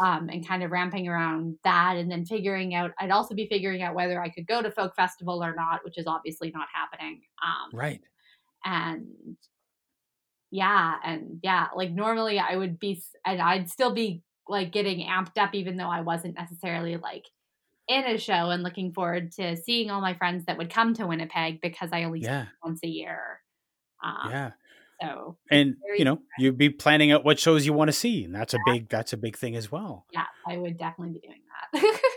um, 0.00 0.28
and 0.30 0.46
kind 0.46 0.62
of 0.62 0.70
ramping 0.70 1.08
around 1.08 1.58
that 1.64 1.96
and 1.96 2.10
then 2.10 2.24
figuring 2.24 2.74
out 2.74 2.92
i'd 2.98 3.10
also 3.10 3.34
be 3.34 3.46
figuring 3.46 3.82
out 3.82 3.94
whether 3.94 4.20
i 4.20 4.28
could 4.28 4.46
go 4.46 4.62
to 4.62 4.70
folk 4.70 4.94
festival 4.96 5.42
or 5.42 5.54
not 5.54 5.84
which 5.84 5.98
is 5.98 6.06
obviously 6.06 6.50
not 6.50 6.66
happening 6.72 7.20
um, 7.42 7.78
right 7.78 8.00
and 8.64 9.06
yeah 10.50 10.96
and 11.04 11.40
yeah 11.42 11.68
like 11.74 11.90
normally 11.90 12.38
i 12.38 12.56
would 12.56 12.78
be 12.78 13.02
and 13.26 13.40
i'd 13.40 13.68
still 13.68 13.92
be 13.92 14.22
like 14.48 14.72
getting 14.72 15.06
amped 15.06 15.38
up 15.38 15.54
even 15.54 15.76
though 15.76 15.90
i 15.90 16.00
wasn't 16.00 16.34
necessarily 16.34 16.96
like 16.96 17.24
in 17.88 18.04
a 18.04 18.18
show 18.18 18.50
and 18.50 18.62
looking 18.62 18.92
forward 18.92 19.32
to 19.32 19.56
seeing 19.56 19.90
all 19.90 20.00
my 20.00 20.14
friends 20.14 20.44
that 20.46 20.56
would 20.56 20.70
come 20.70 20.94
to 20.94 21.06
winnipeg 21.06 21.60
because 21.60 21.90
i 21.92 22.04
only 22.04 22.20
yeah. 22.20 22.46
once 22.64 22.80
a 22.84 22.88
year 22.88 23.40
um, 24.04 24.30
yeah 24.30 24.50
so 25.02 25.36
and 25.50 25.74
you 25.96 26.04
know 26.04 26.20
you'd 26.38 26.56
be 26.56 26.70
planning 26.70 27.12
out 27.12 27.24
what 27.24 27.38
shows 27.38 27.66
you 27.66 27.72
want 27.72 27.88
to 27.88 27.92
see 27.92 28.24
and 28.24 28.34
that's 28.34 28.54
a 28.54 28.58
big 28.66 28.88
that's 28.88 29.12
a 29.12 29.16
big 29.16 29.36
thing 29.36 29.56
as 29.56 29.70
well. 29.70 30.06
Yeah 30.12 30.24
i 30.46 30.56
would 30.56 30.78
definitely 30.78 31.14
be 31.14 31.26
doing 31.26 31.40
that. 31.72 32.00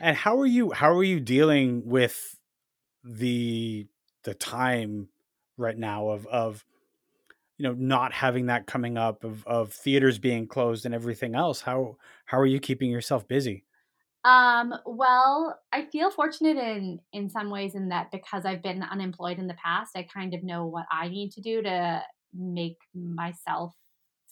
And 0.00 0.16
how 0.16 0.38
are 0.40 0.46
you 0.46 0.70
how 0.72 0.92
are 0.92 1.04
you 1.04 1.20
dealing 1.20 1.82
with 1.86 2.36
the 3.04 3.86
the 4.24 4.34
time 4.34 5.08
right 5.56 5.76
now 5.76 6.08
of 6.08 6.26
of 6.26 6.64
you 7.56 7.64
know 7.64 7.74
not 7.74 8.12
having 8.12 8.46
that 8.46 8.66
coming 8.66 8.96
up 8.98 9.24
of 9.24 9.46
of 9.46 9.72
theaters 9.72 10.18
being 10.18 10.46
closed 10.46 10.84
and 10.84 10.94
everything 10.94 11.34
else? 11.34 11.62
How 11.62 11.96
how 12.26 12.38
are 12.38 12.46
you 12.46 12.60
keeping 12.60 12.90
yourself 12.90 13.26
busy 13.26 13.64
um, 14.24 14.74
well, 14.84 15.58
I 15.72 15.86
feel 15.86 16.10
fortunate 16.10 16.56
in 16.56 17.00
in 17.12 17.30
some 17.30 17.50
ways 17.50 17.74
in 17.74 17.88
that 17.90 18.10
because 18.10 18.44
I've 18.44 18.62
been 18.62 18.82
unemployed 18.82 19.38
in 19.38 19.46
the 19.46 19.54
past, 19.54 19.92
I 19.96 20.02
kind 20.02 20.34
of 20.34 20.42
know 20.42 20.66
what 20.66 20.86
I 20.90 21.08
need 21.08 21.32
to 21.32 21.40
do 21.40 21.62
to 21.62 22.02
make 22.34 22.76
myself 22.94 23.74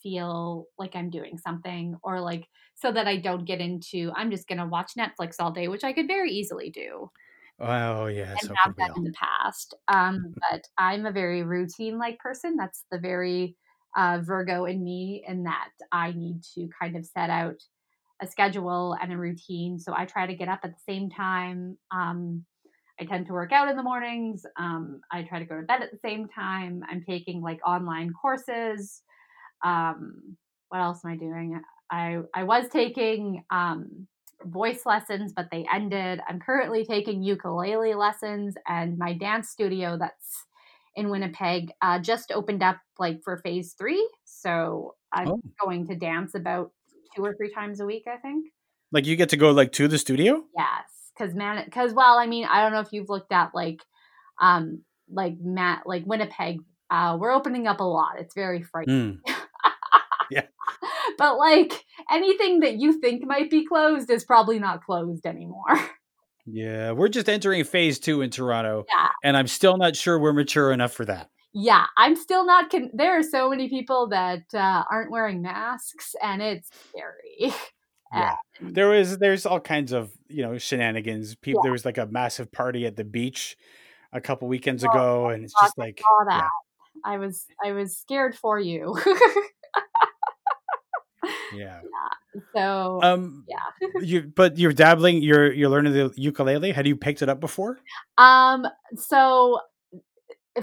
feel 0.02 0.66
like 0.78 0.94
I'm 0.94 1.10
doing 1.10 1.38
something 1.38 1.96
or 2.02 2.20
like 2.20 2.46
so 2.74 2.92
that 2.92 3.06
I 3.08 3.16
don't 3.16 3.44
get 3.44 3.60
into 3.60 4.12
I'm 4.14 4.30
just 4.30 4.48
going 4.48 4.58
to 4.58 4.66
watch 4.66 4.92
Netflix 4.98 5.36
all 5.38 5.50
day, 5.50 5.68
which 5.68 5.84
I 5.84 5.92
could 5.92 6.06
very 6.06 6.30
easily 6.30 6.70
do. 6.70 7.10
Oh 7.58 8.06
yeah, 8.06 8.32
and 8.32 8.40
so 8.40 8.54
have 8.62 8.76
done 8.76 8.92
in 8.96 9.04
the 9.04 9.12
past. 9.12 9.74
Um, 9.88 10.34
but 10.50 10.62
I'm 10.76 11.06
a 11.06 11.12
very 11.12 11.42
routine 11.42 11.98
like 11.98 12.18
person. 12.18 12.56
That's 12.56 12.84
the 12.90 12.98
very 12.98 13.56
uh, 13.96 14.20
Virgo 14.22 14.66
in 14.66 14.84
me, 14.84 15.24
in 15.26 15.44
that 15.44 15.70
I 15.90 16.12
need 16.12 16.42
to 16.54 16.68
kind 16.80 16.96
of 16.96 17.06
set 17.06 17.30
out 17.30 17.56
a 18.20 18.26
schedule 18.26 18.96
and 19.00 19.12
a 19.12 19.16
routine. 19.16 19.78
So 19.78 19.92
I 19.96 20.04
try 20.04 20.26
to 20.26 20.34
get 20.34 20.48
up 20.48 20.60
at 20.64 20.70
the 20.70 20.92
same 20.92 21.10
time. 21.10 21.76
Um, 21.90 22.44
I 22.98 23.04
tend 23.04 23.26
to 23.26 23.32
work 23.32 23.52
out 23.52 23.68
in 23.68 23.76
the 23.76 23.82
mornings. 23.82 24.44
Um, 24.58 25.00
I 25.12 25.22
try 25.22 25.38
to 25.38 25.44
go 25.44 25.56
to 25.56 25.66
bed 25.66 25.82
at 25.82 25.90
the 25.90 25.98
same 25.98 26.28
time. 26.28 26.82
I'm 26.88 27.02
taking 27.02 27.42
like 27.42 27.60
online 27.66 28.12
courses. 28.12 29.02
Um, 29.64 30.36
what 30.70 30.80
else 30.80 31.04
am 31.04 31.12
I 31.12 31.16
doing? 31.16 31.60
I 31.90 32.18
I 32.34 32.44
was 32.44 32.68
taking 32.68 33.44
um, 33.50 34.06
voice 34.44 34.86
lessons, 34.86 35.32
but 35.34 35.48
they 35.50 35.66
ended. 35.72 36.20
I'm 36.28 36.40
currently 36.40 36.84
taking 36.84 37.22
ukulele 37.22 37.94
lessons, 37.94 38.54
and 38.66 38.98
my 38.98 39.12
dance 39.12 39.50
studio 39.50 39.96
that's 39.98 40.44
in 40.94 41.10
Winnipeg 41.10 41.72
uh, 41.82 41.98
just 41.98 42.32
opened 42.32 42.62
up 42.62 42.78
like 42.98 43.20
for 43.22 43.36
phase 43.38 43.74
three. 43.78 44.08
So 44.24 44.94
I'm 45.12 45.28
oh. 45.28 45.40
going 45.62 45.86
to 45.88 45.94
dance 45.94 46.34
about 46.34 46.72
two 47.16 47.24
or 47.24 47.34
three 47.34 47.52
times 47.52 47.80
a 47.80 47.86
week, 47.86 48.04
I 48.06 48.16
think. 48.16 48.46
Like 48.92 49.06
you 49.06 49.16
get 49.16 49.30
to 49.30 49.36
go 49.36 49.50
like 49.50 49.72
to 49.72 49.88
the 49.88 49.98
studio? 49.98 50.44
Yes, 50.56 50.84
because 51.16 51.34
man, 51.34 51.64
because 51.64 51.92
well, 51.92 52.18
I 52.18 52.26
mean, 52.26 52.46
I 52.46 52.62
don't 52.62 52.72
know 52.72 52.80
if 52.80 52.92
you've 52.92 53.08
looked 53.08 53.32
at 53.32 53.54
like, 53.54 53.80
um, 54.40 54.82
like 55.10 55.34
Matt, 55.40 55.82
like 55.86 56.04
Winnipeg. 56.06 56.60
Uh, 56.88 57.16
we're 57.20 57.32
opening 57.32 57.66
up 57.66 57.80
a 57.80 57.84
lot. 57.84 58.12
It's 58.20 58.34
very 58.34 58.62
frightening. 58.62 59.20
Mm. 59.26 59.34
yeah. 60.30 60.42
But 61.18 61.36
like 61.36 61.84
anything 62.10 62.60
that 62.60 62.76
you 62.76 63.00
think 63.00 63.26
might 63.26 63.50
be 63.50 63.66
closed 63.66 64.08
is 64.08 64.24
probably 64.24 64.58
not 64.58 64.84
closed 64.84 65.26
anymore. 65.26 65.64
Yeah, 66.48 66.92
we're 66.92 67.08
just 67.08 67.28
entering 67.28 67.64
phase 67.64 67.98
two 67.98 68.22
in 68.22 68.30
Toronto. 68.30 68.84
Yeah. 68.88 69.08
And 69.24 69.36
I'm 69.36 69.48
still 69.48 69.76
not 69.76 69.96
sure 69.96 70.16
we're 70.16 70.32
mature 70.32 70.70
enough 70.70 70.92
for 70.92 71.04
that 71.04 71.28
yeah, 71.58 71.86
I'm 71.96 72.16
still 72.16 72.44
not. 72.44 72.70
Con- 72.70 72.90
there 72.92 73.18
are 73.18 73.22
so 73.22 73.48
many 73.48 73.70
people 73.70 74.08
that 74.08 74.42
uh, 74.52 74.84
aren't 74.90 75.10
wearing 75.10 75.40
masks, 75.40 76.14
and 76.22 76.42
it's 76.42 76.68
scary. 76.90 77.54
Yeah, 78.14 78.36
there 78.60 78.88
was 78.88 79.18
there's 79.18 79.44
all 79.44 79.58
kinds 79.58 79.90
of 79.90 80.12
you 80.28 80.40
know 80.40 80.56
shenanigans. 80.58 81.34
People, 81.34 81.58
yeah. 81.58 81.62
there 81.64 81.72
was 81.72 81.84
like 81.84 81.98
a 81.98 82.06
massive 82.06 82.52
party 82.52 82.86
at 82.86 82.94
the 82.94 83.02
beach 83.02 83.56
a 84.12 84.20
couple 84.20 84.46
weekends 84.46 84.84
oh, 84.84 84.90
ago, 84.90 85.28
and 85.30 85.42
it's 85.42 85.52
just 85.60 85.76
like 85.76 86.00
yeah. 86.30 86.46
I 87.04 87.18
was 87.18 87.46
I 87.62 87.72
was 87.72 87.96
scared 87.96 88.36
for 88.36 88.60
you. 88.60 88.96
yeah. 91.52 91.80
yeah. 91.82 92.40
So 92.54 93.00
um 93.02 93.44
yeah. 93.48 93.88
you 94.00 94.32
but 94.34 94.56
you're 94.56 94.72
dabbling. 94.72 95.20
You're 95.20 95.52
you're 95.52 95.68
learning 95.68 95.92
the 95.92 96.12
ukulele. 96.16 96.70
Had 96.70 96.86
you 96.86 96.94
picked 96.94 97.22
it 97.22 97.28
up 97.28 97.40
before? 97.40 97.80
Um. 98.18 98.68
So 98.96 99.58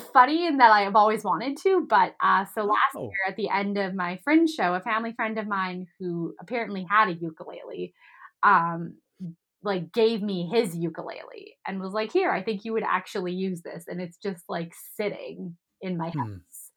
funny 0.01 0.47
in 0.47 0.57
that 0.57 0.71
I 0.71 0.81
have 0.81 0.95
always 0.95 1.23
wanted 1.23 1.57
to, 1.63 1.85
but 1.87 2.15
uh, 2.21 2.45
so 2.53 2.63
last 2.63 2.95
oh. 2.95 3.03
year 3.03 3.11
at 3.27 3.35
the 3.35 3.49
end 3.49 3.77
of 3.77 3.93
my 3.93 4.19
fringe 4.23 4.49
show, 4.49 4.73
a 4.73 4.81
family 4.81 5.13
friend 5.13 5.37
of 5.37 5.47
mine 5.47 5.87
who 5.99 6.33
apparently 6.39 6.85
had 6.89 7.09
a 7.09 7.13
ukulele, 7.13 7.93
um, 8.43 8.95
like 9.63 9.93
gave 9.93 10.21
me 10.21 10.49
his 10.51 10.75
ukulele 10.75 11.55
and 11.65 11.79
was 11.79 11.93
like, 11.93 12.11
"Here, 12.11 12.31
I 12.31 12.43
think 12.43 12.65
you 12.65 12.73
would 12.73 12.83
actually 12.83 13.33
use 13.33 13.61
this," 13.61 13.85
and 13.87 14.01
it's 14.01 14.17
just 14.17 14.43
like 14.49 14.73
sitting 14.95 15.57
in 15.81 15.97
my 15.97 16.09
hmm. 16.09 16.19
house, 16.19 16.71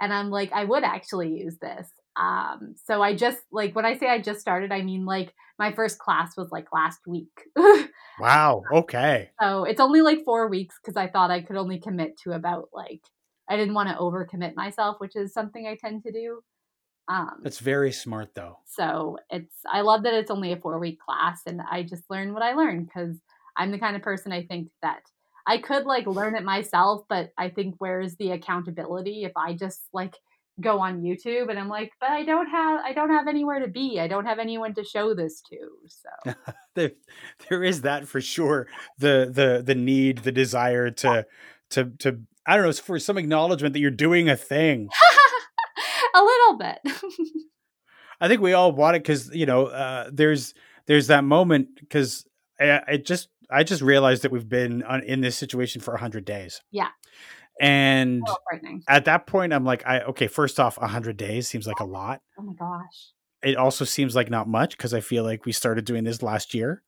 and 0.00 0.12
I'm 0.12 0.30
like, 0.30 0.52
"I 0.52 0.64
would 0.64 0.84
actually 0.84 1.30
use 1.30 1.58
this." 1.60 1.88
Um, 2.16 2.74
so 2.84 3.02
I 3.02 3.14
just 3.14 3.38
like 3.52 3.74
when 3.74 3.84
I 3.84 3.96
say 3.98 4.08
I 4.08 4.20
just 4.20 4.40
started, 4.40 4.72
I 4.72 4.82
mean 4.82 5.04
like 5.04 5.34
my 5.58 5.72
first 5.72 5.98
class 5.98 6.36
was 6.36 6.50
like 6.50 6.66
last 6.72 7.00
week. 7.06 7.28
wow. 8.20 8.62
Okay. 8.72 9.30
So 9.40 9.64
it's 9.64 9.80
only 9.80 10.02
like 10.02 10.24
four 10.24 10.48
weeks 10.48 10.76
because 10.82 10.96
I 10.96 11.08
thought 11.08 11.30
I 11.30 11.42
could 11.42 11.56
only 11.56 11.78
commit 11.78 12.18
to 12.24 12.32
about 12.32 12.68
like 12.72 13.02
I 13.48 13.56
didn't 13.56 13.74
want 13.74 13.88
to 13.88 13.96
overcommit 13.96 14.54
myself, 14.54 14.96
which 15.00 15.16
is 15.16 15.32
something 15.32 15.66
I 15.66 15.76
tend 15.76 16.04
to 16.04 16.12
do. 16.12 16.40
Um, 17.08 17.40
That's 17.42 17.58
very 17.58 17.90
smart, 17.90 18.34
though. 18.34 18.58
so 18.66 19.18
it's 19.30 19.54
I 19.70 19.80
love 19.80 20.04
that 20.04 20.14
it's 20.14 20.30
only 20.30 20.52
a 20.52 20.56
four 20.56 20.78
week 20.78 21.00
class, 21.00 21.40
and 21.46 21.60
I 21.60 21.82
just 21.82 22.04
learn 22.08 22.32
what 22.32 22.42
I 22.42 22.52
learn 22.54 22.84
because 22.84 23.16
I'm 23.56 23.72
the 23.72 23.78
kind 23.78 23.96
of 23.96 24.02
person 24.02 24.32
I 24.32 24.44
think 24.44 24.68
that 24.82 25.00
I 25.46 25.58
could 25.58 25.86
like 25.86 26.06
learn 26.06 26.36
it 26.36 26.44
myself, 26.44 27.02
but 27.08 27.30
I 27.36 27.48
think 27.48 27.74
where's 27.78 28.14
the 28.16 28.30
accountability 28.30 29.24
if 29.24 29.32
I 29.36 29.54
just 29.54 29.80
like 29.92 30.16
go 30.60 30.80
on 30.80 31.02
YouTube 31.02 31.50
and 31.50 31.58
I'm 31.58 31.68
like, 31.68 31.92
but 32.00 32.10
I 32.10 32.24
don't 32.24 32.48
have 32.48 32.80
I 32.84 32.92
don't 32.92 33.10
have 33.10 33.28
anywhere 33.28 33.60
to 33.60 33.68
be. 33.68 33.98
I 34.00 34.08
don't 34.08 34.26
have 34.26 34.38
anyone 34.38 34.74
to 34.74 34.84
show 34.84 35.14
this 35.14 35.42
to. 35.50 35.56
So 35.86 36.34
there, 36.74 36.92
there 37.48 37.64
is 37.64 37.82
that 37.82 38.06
for 38.06 38.20
sure. 38.20 38.66
The 38.98 39.30
the 39.32 39.62
the 39.64 39.74
need, 39.74 40.18
the 40.18 40.32
desire 40.32 40.90
to 40.90 41.26
to 41.70 41.92
to 42.00 42.20
I 42.46 42.56
don't 42.56 42.66
know, 42.66 42.72
for 42.72 42.98
some 42.98 43.18
acknowledgement 43.18 43.74
that 43.74 43.80
you're 43.80 43.90
doing 43.90 44.28
a 44.28 44.36
thing. 44.36 44.88
a 46.14 46.22
little 46.22 46.58
bit. 46.58 46.78
I 48.20 48.28
think 48.28 48.40
we 48.40 48.52
all 48.52 48.72
want 48.72 48.96
it 48.96 49.02
because 49.02 49.34
you 49.34 49.46
know 49.46 49.66
uh, 49.66 50.10
there's 50.12 50.54
there's 50.86 51.06
that 51.06 51.24
moment 51.24 51.68
because 51.78 52.26
I, 52.58 52.82
I 52.86 52.96
just 52.96 53.28
I 53.50 53.64
just 53.64 53.82
realized 53.82 54.22
that 54.22 54.32
we've 54.32 54.48
been 54.48 54.82
on, 54.82 55.02
in 55.02 55.20
this 55.20 55.36
situation 55.36 55.80
for 55.80 55.96
hundred 55.96 56.24
days. 56.24 56.60
Yeah. 56.70 56.88
And 57.60 58.22
Oh, 58.26 58.36
at 58.88 59.04
that 59.04 59.26
point, 59.26 59.52
I'm 59.52 59.64
like, 59.64 59.86
I 59.86 60.00
okay. 60.00 60.26
First 60.26 60.58
off, 60.58 60.76
hundred 60.76 61.16
days 61.18 61.46
seems 61.46 61.66
like 61.66 61.80
a 61.80 61.84
lot. 61.84 62.22
Oh 62.38 62.42
my 62.42 62.54
gosh. 62.54 63.12
It 63.42 63.56
also 63.56 63.84
seems 63.84 64.16
like 64.16 64.30
not 64.30 64.48
much 64.48 64.76
because 64.76 64.92
I 64.92 65.00
feel 65.00 65.24
like 65.24 65.44
we 65.44 65.52
started 65.52 65.84
doing 65.84 66.04
this 66.04 66.22
last 66.22 66.54
year. 66.54 66.82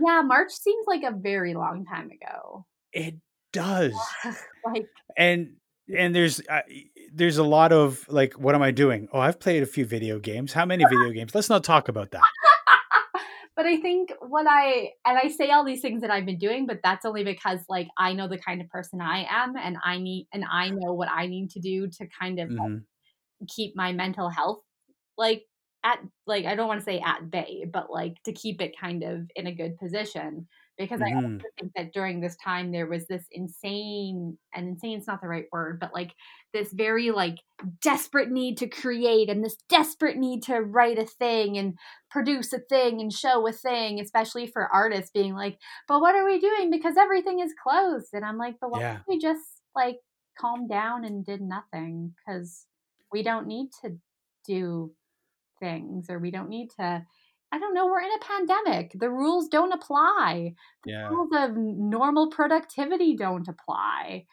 Yeah, 0.00 0.22
March 0.22 0.52
seems 0.52 0.86
like 0.86 1.02
a 1.02 1.10
very 1.10 1.54
long 1.54 1.84
time 1.84 2.10
ago. 2.10 2.66
It 2.92 3.16
does, 3.52 3.94
like 4.64 4.86
and 5.16 5.56
and 5.94 6.14
there's 6.14 6.40
uh, 6.48 6.62
there's 7.12 7.38
a 7.38 7.44
lot 7.44 7.72
of 7.72 8.06
like, 8.08 8.34
what 8.34 8.54
am 8.54 8.62
I 8.62 8.70
doing? 8.70 9.08
Oh, 9.12 9.18
I've 9.18 9.40
played 9.40 9.62
a 9.62 9.66
few 9.66 9.84
video 9.84 10.18
games. 10.20 10.52
How 10.52 10.64
many 10.64 10.84
video 10.90 11.10
games? 11.10 11.34
Let's 11.34 11.48
not 11.48 11.64
talk 11.64 11.88
about 11.88 12.12
that. 12.12 12.22
But 13.60 13.66
I 13.66 13.76
think 13.76 14.12
what 14.20 14.46
I 14.48 14.92
and 15.04 15.18
I 15.18 15.28
say 15.28 15.50
all 15.50 15.64
these 15.64 15.82
things 15.82 16.00
that 16.00 16.10
I've 16.10 16.24
been 16.24 16.38
doing, 16.38 16.66
but 16.66 16.80
that's 16.82 17.04
only 17.04 17.24
because 17.24 17.60
like 17.68 17.88
I 17.98 18.14
know 18.14 18.26
the 18.26 18.38
kind 18.38 18.62
of 18.62 18.68
person 18.68 19.00
I 19.02 19.26
am 19.28 19.54
and 19.56 19.76
I 19.84 19.98
need 19.98 20.28
and 20.32 20.44
I 20.50 20.70
know 20.70 20.94
what 20.94 21.10
I 21.10 21.26
need 21.26 21.50
to 21.50 21.60
do 21.60 21.88
to 21.88 22.06
kind 22.20 22.40
of 22.40 22.48
like, 22.58 22.70
Mhm. 22.70 22.86
keep 23.48 23.76
my 23.76 23.92
mental 23.92 24.28
health 24.30 24.60
like 25.18 25.44
at 25.84 26.00
like 26.26 26.44
I 26.46 26.54
don't 26.56 26.68
want 26.68 26.80
to 26.80 26.84
say 26.84 27.00
at 27.00 27.30
bay, 27.30 27.64
but 27.72 27.90
like 27.90 28.22
to 28.24 28.32
keep 28.32 28.60
it 28.60 28.78
kind 28.78 29.02
of 29.02 29.30
in 29.36 29.46
a 29.46 29.54
good 29.54 29.78
position 29.78 30.48
because 30.80 31.00
I 31.02 31.06
Mhm. 31.06 31.44
also 31.44 31.50
think 31.60 31.72
that 31.76 31.92
during 31.94 32.20
this 32.20 32.36
time 32.44 32.72
there 32.72 32.88
was 32.88 33.06
this 33.08 33.26
insane 33.32 34.38
and 34.54 34.68
insane's 34.68 35.06
not 35.06 35.20
the 35.22 35.28
right 35.28 35.46
word, 35.52 35.80
but 35.80 35.94
like 35.94 36.12
this 36.54 36.72
very 36.72 37.12
like 37.12 37.36
desperate 37.82 38.30
need 38.30 38.58
to 38.58 38.68
create 38.68 39.28
and 39.30 39.44
this 39.44 39.56
desperate 39.68 40.16
need 40.16 40.42
to 40.44 40.56
write 40.60 40.98
a 40.98 41.06
thing 41.06 41.58
and 41.58 41.78
produce 42.10 42.52
a 42.52 42.60
thing 42.60 43.00
and 43.00 43.12
show 43.12 43.46
a 43.46 43.52
thing, 43.52 44.00
especially 44.00 44.46
for 44.48 44.68
artists 44.74 45.12
being 45.12 45.34
like, 45.34 45.58
but 45.88 46.00
what 46.00 46.16
are 46.16 46.24
we 46.26 46.40
doing? 46.40 46.70
Because 46.70 46.96
everything 46.96 47.40
is 47.40 47.54
closed. 47.62 48.10
And 48.14 48.24
I'm 48.24 48.38
like, 48.38 48.56
but 48.60 48.70
why 48.70 48.78
Yeah. 48.78 49.02
don't 49.06 49.16
we 49.16 49.20
just 49.20 49.62
like 49.74 49.98
calm 50.38 50.68
down 50.68 51.04
and 51.04 51.24
did 51.24 51.40
nothing? 51.42 52.14
Because 52.26 52.66
we 53.12 53.22
don't 53.22 53.46
need 53.46 53.68
to 53.84 53.98
do 54.46 54.92
things 55.60 56.08
or 56.10 56.18
we 56.18 56.30
don't 56.30 56.48
need 56.48 56.70
to. 56.78 57.04
I 57.52 57.58
don't 57.58 57.74
know. 57.74 57.86
We're 57.86 58.00
in 58.00 58.10
a 58.12 58.24
pandemic. 58.24 58.92
The 58.98 59.10
rules 59.10 59.48
don't 59.48 59.72
apply. 59.72 60.54
Yeah. 60.84 61.08
Rules 61.08 61.30
of 61.34 61.56
normal 61.56 62.30
productivity 62.30 63.16
don't 63.16 63.48
apply. 63.48 64.26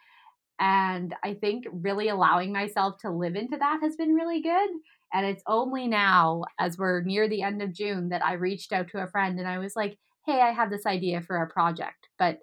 And 0.59 1.15
I 1.23 1.35
think 1.35 1.65
really 1.71 2.09
allowing 2.09 2.53
myself 2.53 2.97
to 3.01 3.11
live 3.11 3.35
into 3.35 3.57
that 3.57 3.79
has 3.81 3.95
been 3.95 4.13
really 4.15 4.41
good. 4.41 4.69
And 5.13 5.25
it's 5.25 5.43
only 5.47 5.87
now, 5.87 6.43
as 6.59 6.77
we're 6.77 7.01
near 7.03 7.27
the 7.29 7.43
end 7.43 7.61
of 7.61 7.73
June, 7.73 8.09
that 8.09 8.25
I 8.25 8.33
reached 8.33 8.73
out 8.73 8.89
to 8.89 9.03
a 9.03 9.07
friend 9.07 9.39
and 9.39 9.47
I 9.47 9.59
was 9.59 9.75
like, 9.75 9.97
hey, 10.25 10.41
I 10.41 10.51
have 10.51 10.69
this 10.69 10.85
idea 10.85 11.21
for 11.21 11.37
a 11.37 11.47
project. 11.49 12.09
But 12.19 12.39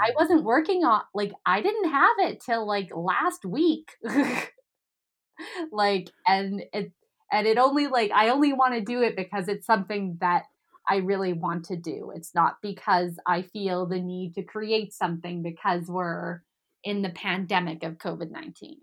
I 0.00 0.10
Oh. 0.10 0.14
wasn't 0.18 0.44
working 0.44 0.84
on, 0.84 1.02
like, 1.14 1.32
I 1.46 1.62
didn't 1.62 1.90
have 1.90 2.16
it 2.20 2.40
till 2.40 2.66
like 2.66 2.90
last 2.94 3.44
week. 3.44 3.92
like, 5.72 6.10
and 6.26 6.62
it, 6.72 6.92
and 7.32 7.46
it 7.46 7.58
only 7.58 7.86
like, 7.86 8.10
I 8.12 8.28
only 8.30 8.52
want 8.52 8.74
to 8.74 8.80
do 8.80 9.02
it 9.02 9.16
because 9.16 9.48
it's 9.48 9.66
something 9.66 10.18
that 10.20 10.44
I 10.88 10.96
really 10.96 11.32
want 11.32 11.64
to 11.66 11.76
do. 11.76 12.12
It's 12.14 12.34
not 12.34 12.56
because 12.62 13.18
I 13.26 13.42
feel 13.42 13.86
the 13.86 14.00
need 14.00 14.34
to 14.34 14.42
create 14.42 14.92
something 14.92 15.42
because 15.42 15.86
we're 15.88 16.42
in 16.84 17.02
the 17.02 17.10
pandemic 17.10 17.82
of 17.82 17.98
COVID 17.98 18.30
19. 18.30 18.78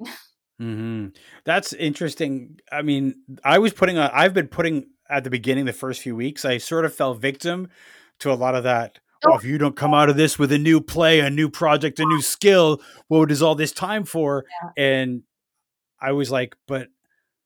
hmm 0.60 1.08
That's 1.46 1.74
interesting. 1.74 2.60
I 2.72 2.82
mean, 2.82 3.16
I 3.44 3.60
was 3.60 3.74
putting 3.74 3.98
on, 3.98 4.10
I've 4.14 4.34
been 4.34 4.50
putting 4.50 4.88
at 5.10 5.24
the 5.24 5.30
beginning, 5.30 5.66
the 5.66 5.74
first 5.74 6.02
few 6.02 6.16
weeks, 6.16 6.44
I 6.44 6.58
sort 6.58 6.86
of 6.86 6.94
fell 6.94 7.14
victim 7.14 7.70
to 8.20 8.32
a 8.32 8.36
lot 8.36 8.56
of 8.56 8.64
that. 8.64 9.00
Oh, 9.26 9.36
if 9.36 9.46
you 9.46 9.58
don't 9.58 9.76
come 9.76 9.94
out 9.94 10.10
of 10.10 10.18
this 10.18 10.38
with 10.38 10.52
a 10.52 10.58
new 10.58 10.82
play, 10.82 11.22
a 11.22 11.30
new 11.30 11.50
project, 11.50 12.00
a 12.00 12.06
new 12.06 12.22
skill, 12.22 12.82
what 13.08 13.32
is 13.32 13.42
all 13.42 13.56
this 13.56 13.72
time 13.72 14.04
for? 14.04 14.44
And 14.76 15.24
I 16.02 16.12
was 16.12 16.30
like, 16.30 16.56
but, 16.68 16.90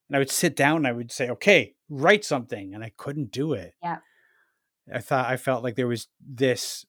and 0.10 0.16
I 0.16 0.20
would 0.20 0.32
sit 0.32 0.56
down 0.56 0.78
and 0.78 0.88
I 0.88 0.92
would 0.92 1.12
say, 1.12 1.30
okay, 1.30 1.76
write 1.90 2.24
something. 2.24 2.74
And 2.74 2.84
I 2.84 2.92
couldn't 2.98 3.32
do 3.32 3.54
it. 3.54 3.74
Yeah. 3.84 3.98
I 4.94 5.00
thought, 5.00 5.26
I 5.26 5.38
felt 5.38 5.64
like 5.64 5.76
there 5.76 5.88
was 5.88 6.08
this, 6.26 6.86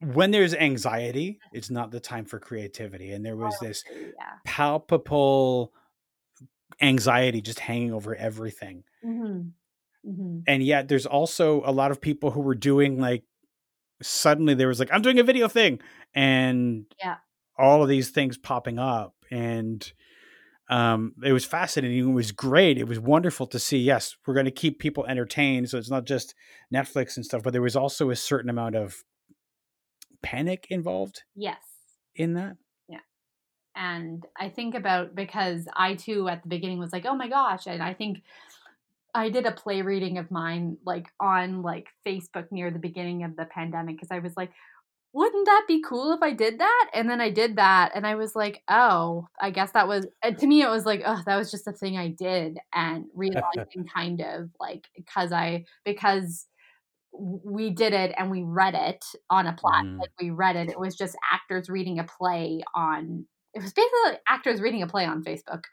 when 0.00 0.30
there's 0.30 0.54
anxiety, 0.54 1.38
it's 1.52 1.70
not 1.70 1.90
the 1.90 2.00
time 2.00 2.26
for 2.26 2.38
creativity. 2.38 3.12
And 3.12 3.24
there 3.24 3.36
was 3.36 3.58
this 3.60 3.82
yeah. 3.90 4.34
palpable 4.44 5.72
anxiety 6.82 7.40
just 7.40 7.60
hanging 7.60 7.92
over 7.92 8.14
everything. 8.14 8.84
hmm 9.02 9.40
hmm 10.04 10.40
And 10.46 10.62
yet 10.62 10.88
there's 10.88 11.06
also 11.06 11.62
a 11.64 11.72
lot 11.72 11.90
of 11.90 12.00
people 12.00 12.30
who 12.30 12.40
were 12.40 12.54
doing 12.54 13.00
like 13.00 13.24
suddenly 14.02 14.52
there 14.52 14.68
was 14.68 14.78
like 14.78 14.92
I'm 14.92 15.00
doing 15.00 15.18
a 15.18 15.24
video 15.24 15.48
thing 15.48 15.80
and 16.14 16.84
Yeah. 17.02 17.16
all 17.58 17.82
of 17.82 17.88
these 17.88 18.10
things 18.10 18.36
popping 18.36 18.78
up 18.78 19.14
and 19.30 19.90
um 20.68 21.14
it 21.24 21.32
was 21.32 21.44
fascinating 21.44 21.98
it 21.98 22.12
was 22.12 22.32
great 22.32 22.76
it 22.78 22.88
was 22.88 22.98
wonderful 22.98 23.46
to 23.46 23.58
see 23.58 23.78
yes 23.78 24.16
we're 24.26 24.34
going 24.34 24.44
to 24.46 24.50
keep 24.50 24.78
people 24.80 25.06
entertained 25.06 25.68
so 25.68 25.78
it's 25.78 25.90
not 25.90 26.04
just 26.06 26.34
Netflix 26.74 27.16
and 27.16 27.24
stuff 27.24 27.42
but 27.44 27.52
there 27.52 27.62
was 27.62 27.76
also 27.76 28.10
a 28.10 28.16
certain 28.16 28.50
amount 28.50 28.74
of 28.74 28.96
panic 30.22 30.66
involved 30.70 31.22
Yes. 31.34 31.60
in 32.16 32.34
that 32.34 32.56
Yeah. 32.88 32.98
and 33.76 34.26
I 34.38 34.48
think 34.48 34.74
about 34.74 35.14
because 35.14 35.68
I 35.76 35.94
too 35.94 36.28
at 36.28 36.42
the 36.42 36.48
beginning 36.48 36.78
was 36.78 36.92
like, 36.92 37.06
oh 37.06 37.14
my 37.14 37.28
gosh, 37.28 37.66
and 37.66 37.82
I 37.82 37.94
think 37.94 38.22
I 39.14 39.30
did 39.30 39.46
a 39.46 39.52
play 39.52 39.82
reading 39.82 40.18
of 40.18 40.30
mine 40.30 40.78
like 40.84 41.06
on 41.20 41.62
like 41.62 41.86
Facebook 42.06 42.50
near 42.50 42.70
the 42.70 42.78
beginning 42.78 43.22
of 43.24 43.36
the 43.36 43.44
pandemic 43.46 43.96
because 43.96 44.10
I 44.10 44.18
was 44.18 44.36
like, 44.36 44.50
wouldn't 45.16 45.46
that 45.46 45.64
be 45.66 45.80
cool 45.82 46.12
if 46.12 46.22
I 46.22 46.32
did 46.32 46.58
that? 46.60 46.90
And 46.92 47.08
then 47.08 47.20
I 47.22 47.30
did 47.30 47.56
that, 47.56 47.92
and 47.94 48.06
I 48.06 48.16
was 48.16 48.36
like, 48.36 48.62
oh, 48.68 49.26
I 49.40 49.50
guess 49.50 49.72
that 49.72 49.88
was 49.88 50.06
to 50.22 50.46
me 50.46 50.62
it 50.62 50.68
was 50.68 50.84
like, 50.84 51.02
oh, 51.06 51.22
that 51.26 51.36
was 51.36 51.50
just 51.50 51.66
a 51.66 51.72
thing 51.72 51.96
I 51.96 52.08
did, 52.08 52.58
and 52.74 53.06
realizing 53.14 53.86
kind 53.92 54.20
of 54.20 54.50
like 54.60 54.86
because 54.94 55.32
I 55.32 55.64
because 55.84 56.46
we 57.18 57.70
did 57.70 57.94
it 57.94 58.14
and 58.18 58.30
we 58.30 58.42
read 58.42 58.74
it 58.74 59.02
on 59.30 59.46
a 59.46 59.54
plot 59.54 59.84
Mhm. 59.84 60.00
like 60.00 60.10
we 60.20 60.28
read 60.30 60.54
it 60.56 60.68
it 60.68 60.78
was 60.78 60.94
just 60.94 61.16
actors 61.32 61.70
reading 61.70 61.98
a 61.98 62.04
play 62.04 62.62
on 62.74 63.26
it 63.54 63.62
was 63.62 63.72
basically 63.72 64.18
actors 64.28 64.60
reading 64.60 64.82
a 64.82 64.86
play 64.86 65.06
on 65.06 65.24
facebook 65.24 65.64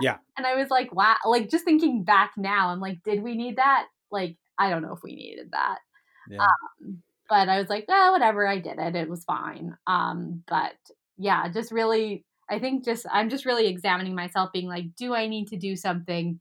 Yeah. 0.00 0.16
and 0.36 0.46
i 0.48 0.56
was 0.56 0.68
like 0.68 0.92
wow 0.92 1.14
like 1.24 1.48
just 1.48 1.64
thinking 1.64 2.02
back 2.02 2.32
now 2.36 2.70
i'm 2.70 2.80
like 2.80 2.98
did 3.04 3.22
we 3.22 3.36
need 3.36 3.54
that 3.56 3.86
like 4.10 4.36
i 4.58 4.68
don't 4.68 4.82
know 4.82 4.92
if 4.94 5.02
we 5.04 5.14
needed 5.14 5.50
that 5.52 5.78
yeah 6.28 6.42
um, 6.82 7.02
but 7.30 7.48
i 7.48 7.58
was 7.58 7.70
like 7.70 7.86
well 7.88 8.12
whatever 8.12 8.46
i 8.46 8.58
did 8.58 8.78
it 8.78 8.96
it 8.96 9.08
was 9.08 9.24
fine. 9.24 9.76
Um 9.86 10.42
but 10.48 10.74
yeah 11.16 11.48
just 11.50 11.72
really 11.72 12.24
i 12.50 12.58
think 12.58 12.84
just 12.84 13.06
i'm 13.10 13.30
just 13.30 13.46
really 13.46 13.68
examining 13.68 14.14
myself 14.14 14.50
being 14.52 14.68
like 14.68 14.94
do 14.96 15.14
i 15.14 15.26
need 15.28 15.48
to 15.48 15.56
do 15.56 15.76
something? 15.76 16.40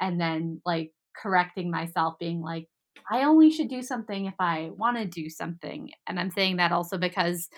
And 0.00 0.20
then 0.20 0.62
like 0.64 0.92
correcting 1.16 1.70
myself 1.70 2.18
being 2.18 2.40
like 2.40 2.66
i 3.12 3.24
only 3.24 3.50
should 3.50 3.68
do 3.68 3.82
something 3.82 4.24
if 4.24 4.34
i 4.40 4.70
want 4.76 4.96
to 4.96 5.04
do 5.04 5.28
something. 5.30 5.90
And 6.06 6.18
i'm 6.18 6.30
saying 6.30 6.56
that 6.56 6.72
also 6.72 6.98
because 6.98 7.48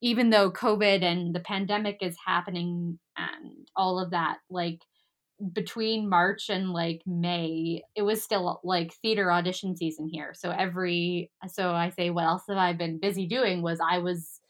even 0.00 0.30
though 0.30 0.50
covid 0.50 1.02
and 1.02 1.34
the 1.34 1.40
pandemic 1.40 1.98
is 2.00 2.16
happening 2.26 2.98
and 3.16 3.68
all 3.76 3.98
of 3.98 4.10
that 4.10 4.38
like 4.50 4.80
between 5.52 6.08
March 6.08 6.48
and 6.48 6.70
like 6.70 7.02
May, 7.06 7.82
it 7.94 8.02
was 8.02 8.22
still 8.22 8.60
like 8.64 8.94
theater 8.94 9.30
audition 9.30 9.76
season 9.76 10.08
here. 10.08 10.32
So 10.34 10.50
every 10.50 11.30
so 11.48 11.70
I 11.70 11.90
say 11.90 12.10
what 12.10 12.24
else 12.24 12.44
have 12.48 12.56
I 12.56 12.72
been 12.72 12.98
busy 12.98 13.26
doing 13.26 13.62
was 13.62 13.78
I 13.80 13.98
was 13.98 14.40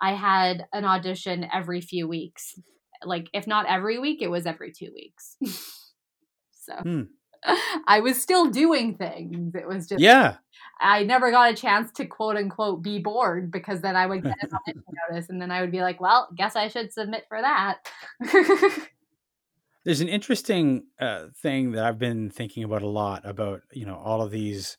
I 0.00 0.14
had 0.14 0.66
an 0.72 0.84
audition 0.84 1.48
every 1.52 1.80
few 1.80 2.06
weeks. 2.06 2.58
Like 3.04 3.28
if 3.32 3.46
not 3.46 3.66
every 3.66 3.98
week, 3.98 4.22
it 4.22 4.30
was 4.30 4.46
every 4.46 4.72
2 4.72 4.90
weeks. 4.94 5.36
so 6.50 6.74
Hmm. 6.82 7.02
I 7.86 8.00
was 8.00 8.20
still 8.20 8.50
doing 8.50 8.96
things. 8.96 9.54
It 9.54 9.66
was 9.66 9.86
just 9.88 10.00
yeah 10.00 10.36
I 10.80 11.04
never 11.04 11.30
got 11.30 11.52
a 11.52 11.56
chance 11.56 11.90
to 11.92 12.06
quote 12.06 12.36
unquote 12.36 12.82
be 12.82 12.98
bored 12.98 13.50
because 13.50 13.80
then 13.80 13.96
I 13.96 14.06
would 14.06 14.22
get 14.22 14.36
an 14.42 14.50
audition 14.52 14.84
notice 15.10 15.28
and 15.28 15.40
then 15.40 15.50
I 15.50 15.60
would 15.60 15.72
be 15.72 15.80
like, 15.80 16.00
well, 16.00 16.28
guess 16.36 16.56
I 16.56 16.68
should 16.68 16.92
submit 16.92 17.24
for 17.28 17.40
that. 17.40 17.78
There's 19.88 20.02
an 20.02 20.08
interesting 20.10 20.82
uh, 21.00 21.28
thing 21.34 21.72
that 21.72 21.82
I've 21.82 21.98
been 21.98 22.28
thinking 22.28 22.62
about 22.62 22.82
a 22.82 22.86
lot 22.86 23.22
about, 23.24 23.62
you 23.72 23.86
know, 23.86 23.96
all 23.96 24.20
of 24.20 24.30
these 24.30 24.76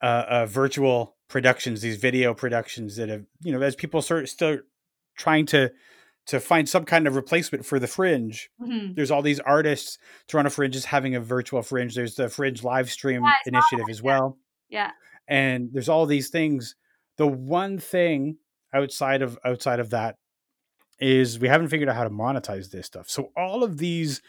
uh, 0.00 0.24
uh, 0.26 0.46
virtual 0.46 1.14
productions, 1.28 1.82
these 1.82 1.98
video 1.98 2.32
productions 2.32 2.96
that 2.96 3.10
have, 3.10 3.26
you 3.42 3.52
know, 3.52 3.60
as 3.60 3.76
people 3.76 4.00
start 4.00 4.26
still 4.30 4.60
trying 5.18 5.44
to 5.48 5.72
to 6.28 6.40
find 6.40 6.66
some 6.66 6.86
kind 6.86 7.06
of 7.06 7.16
replacement 7.16 7.66
for 7.66 7.78
the 7.78 7.86
fringe. 7.86 8.48
Mm-hmm. 8.58 8.94
There's 8.94 9.10
all 9.10 9.20
these 9.20 9.40
artists. 9.40 9.98
Toronto 10.26 10.48
Fringe 10.48 10.76
is 10.76 10.86
having 10.86 11.14
a 11.14 11.20
virtual 11.20 11.60
fringe. 11.60 11.94
There's 11.94 12.14
the 12.14 12.30
Fringe 12.30 12.64
live 12.64 12.90
stream 12.90 13.22
yeah, 13.22 13.32
initiative 13.44 13.90
as 13.90 14.02
well. 14.02 14.38
Yeah. 14.70 14.92
And 15.28 15.68
there's 15.70 15.90
all 15.90 16.06
these 16.06 16.30
things. 16.30 16.76
The 17.18 17.26
one 17.26 17.76
thing 17.76 18.38
outside 18.72 19.20
of 19.20 19.38
outside 19.44 19.80
of 19.80 19.90
that 19.90 20.16
is 21.00 21.38
we 21.38 21.48
haven't 21.48 21.68
figured 21.68 21.88
out 21.88 21.96
how 21.96 22.04
to 22.04 22.10
monetize 22.10 22.70
this 22.70 22.86
stuff. 22.86 23.08
So 23.08 23.30
all 23.36 23.62
of 23.62 23.78
these 23.78 24.20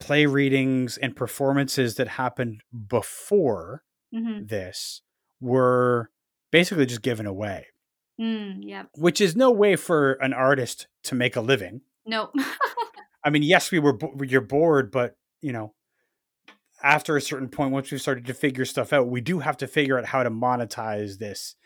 play 0.00 0.26
readings 0.26 0.98
and 0.98 1.16
performances 1.16 1.94
that 1.96 2.08
happened 2.08 2.62
before 2.88 3.82
mm-hmm. 4.14 4.46
this 4.46 5.02
were 5.40 6.10
basically 6.50 6.86
just 6.86 7.02
given 7.02 7.26
away. 7.26 7.66
Mm, 8.20 8.58
yeah. 8.60 8.84
Which 8.96 9.20
is 9.20 9.34
no 9.34 9.50
way 9.50 9.76
for 9.76 10.12
an 10.14 10.32
artist 10.32 10.86
to 11.04 11.14
make 11.14 11.36
a 11.36 11.40
living. 11.40 11.80
Nope. 12.06 12.32
I 13.24 13.30
mean, 13.30 13.42
yes, 13.42 13.70
we 13.70 13.78
were 13.78 13.98
you're 14.22 14.40
bored, 14.40 14.90
but 14.90 15.16
you 15.40 15.52
know, 15.52 15.74
after 16.82 17.16
a 17.16 17.20
certain 17.20 17.48
point, 17.48 17.72
once 17.72 17.90
we've 17.90 18.00
started 18.00 18.26
to 18.26 18.34
figure 18.34 18.66
stuff 18.66 18.92
out, 18.92 19.08
we 19.08 19.22
do 19.22 19.38
have 19.38 19.56
to 19.56 19.66
figure 19.66 19.98
out 19.98 20.04
how 20.04 20.22
to 20.22 20.30
monetize 20.30 21.18
this 21.18 21.56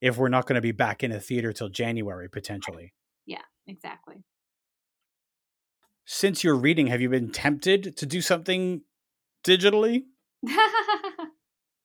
if 0.00 0.18
we're 0.18 0.28
not 0.28 0.46
going 0.46 0.56
to 0.56 0.60
be 0.60 0.72
back 0.72 1.04
in 1.04 1.12
a 1.12 1.20
theater 1.20 1.52
till 1.52 1.68
January 1.68 2.28
potentially. 2.28 2.92
Exactly. 3.66 4.16
Since 6.06 6.44
you're 6.44 6.56
reading, 6.56 6.88
have 6.88 7.00
you 7.00 7.08
been 7.08 7.30
tempted 7.30 7.96
to 7.96 8.06
do 8.06 8.20
something 8.20 8.82
digitally? 9.46 10.04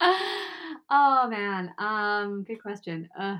oh 0.01 1.27
man, 1.29 1.71
um, 1.77 2.43
good 2.43 2.61
question. 2.61 3.07
Uh, 3.17 3.37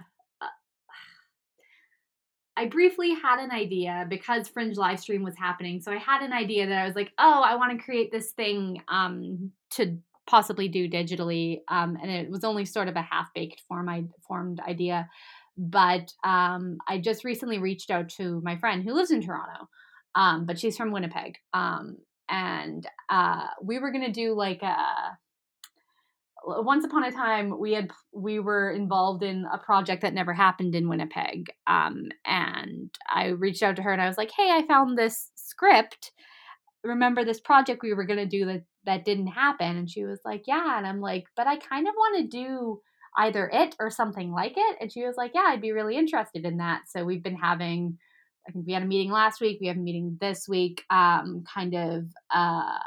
I 2.60 2.66
briefly 2.66 3.14
had 3.14 3.40
an 3.40 3.52
idea 3.52 4.06
because 4.10 4.50
Fringe 4.50 4.76
Livestream 4.76 5.24
was 5.24 5.38
happening. 5.38 5.80
So 5.80 5.94
I 5.94 5.98
had 5.98 6.22
an 6.22 6.34
idea 6.34 6.68
that 6.68 6.78
I 6.78 6.86
was 6.86 6.94
like, 6.94 7.14
oh, 7.18 7.42
I 7.42 7.56
want 7.56 7.78
to 7.78 7.82
create 7.82 8.12
this 8.12 8.32
thing 8.32 8.82
um, 8.90 9.52
to 9.72 9.98
possibly 10.28 10.68
do 10.68 10.90
digitally. 10.90 11.62
Um, 11.70 11.98
and 12.02 12.12
it 12.12 12.30
was 12.30 12.44
only 12.44 12.66
sort 12.66 12.90
of 12.90 12.98
a 12.98 13.02
half 13.02 13.34
baked 13.34 13.62
form 13.70 13.88
I 13.88 14.04
formed 14.28 14.60
idea. 14.60 15.10
But 15.62 16.14
um, 16.24 16.78
I 16.88 17.00
just 17.00 17.26
recently 17.26 17.60
reached 17.60 17.92
out 17.92 18.08
to 18.12 18.40
my 18.46 18.56
friend 18.56 18.82
who 18.82 18.94
lives 18.94 19.12
in 19.12 19.22
Toronto, 19.22 19.68
um, 20.16 20.46
but 20.46 20.58
she's 20.58 20.78
from 20.78 20.92
Winnipeg. 20.92 21.36
Um, 21.54 21.98
and 22.30 22.88
uh, 23.10 23.48
we 23.62 23.78
were 23.80 23.92
going 23.92 24.06
to 24.06 24.12
do 24.12 24.34
like 24.34 24.62
a 24.62 25.18
once 26.46 26.86
upon 26.86 27.04
a 27.04 27.12
time 27.12 27.60
we 27.60 27.74
had 27.74 27.92
we 28.14 28.40
were 28.40 28.72
involved 28.72 29.24
in 29.24 29.46
a 29.52 29.58
project 29.58 30.02
that 30.02 30.14
never 30.14 30.34
happened 30.34 30.74
in 30.74 30.88
winnipeg 30.88 31.52
um, 31.68 32.06
and 32.26 32.90
i 33.14 33.28
reached 33.28 33.62
out 33.62 33.76
to 33.76 33.82
her 33.82 33.92
and 33.92 34.02
i 34.02 34.08
was 34.08 34.18
like 34.18 34.32
hey 34.32 34.50
i 34.50 34.66
found 34.66 34.98
this 34.98 35.32
script 35.36 36.12
remember 36.84 37.26
this 37.26 37.42
project 37.42 37.84
we 37.84 37.94
were 37.94 38.06
going 38.06 38.20
to 38.20 38.26
do 38.26 38.46
that 38.46 38.64
that 38.86 39.04
didn't 39.04 39.28
happen 39.28 39.76
and 39.76 39.90
she 39.90 40.06
was 40.06 40.20
like 40.24 40.44
yeah 40.48 40.78
and 40.78 40.88
i'm 40.88 41.02
like 41.02 41.26
but 41.36 41.46
i 41.46 41.58
kind 41.58 41.88
of 41.88 41.94
want 41.94 42.18
to 42.18 42.38
do 42.38 42.80
either 43.20 43.50
it 43.54 43.76
or 43.80 43.90
something 43.92 44.32
like 44.32 44.54
it 44.56 44.78
and 44.82 44.92
she 44.92 45.06
was 45.06 45.16
like 45.18 45.32
yeah 45.36 45.46
i'd 45.48 45.62
be 45.62 45.72
really 45.72 45.96
interested 45.96 46.46
in 46.46 46.58
that. 46.58 46.82
So 46.88 47.04
we've 47.04 47.24
been 47.24 47.36
having 47.36 47.98
i 48.48 48.52
think 48.52 48.66
we 48.66 48.74
had 48.74 48.84
a 48.84 48.88
meeting 48.88 49.12
last 49.12 49.42
week 49.42 49.60
we 49.62 49.68
have 49.68 49.78
a 49.78 49.80
meeting 49.80 50.18
this 50.20 50.48
week 50.48 50.84
um, 50.90 51.44
kind 51.54 51.76
of 51.76 52.06
uh, 52.34 52.80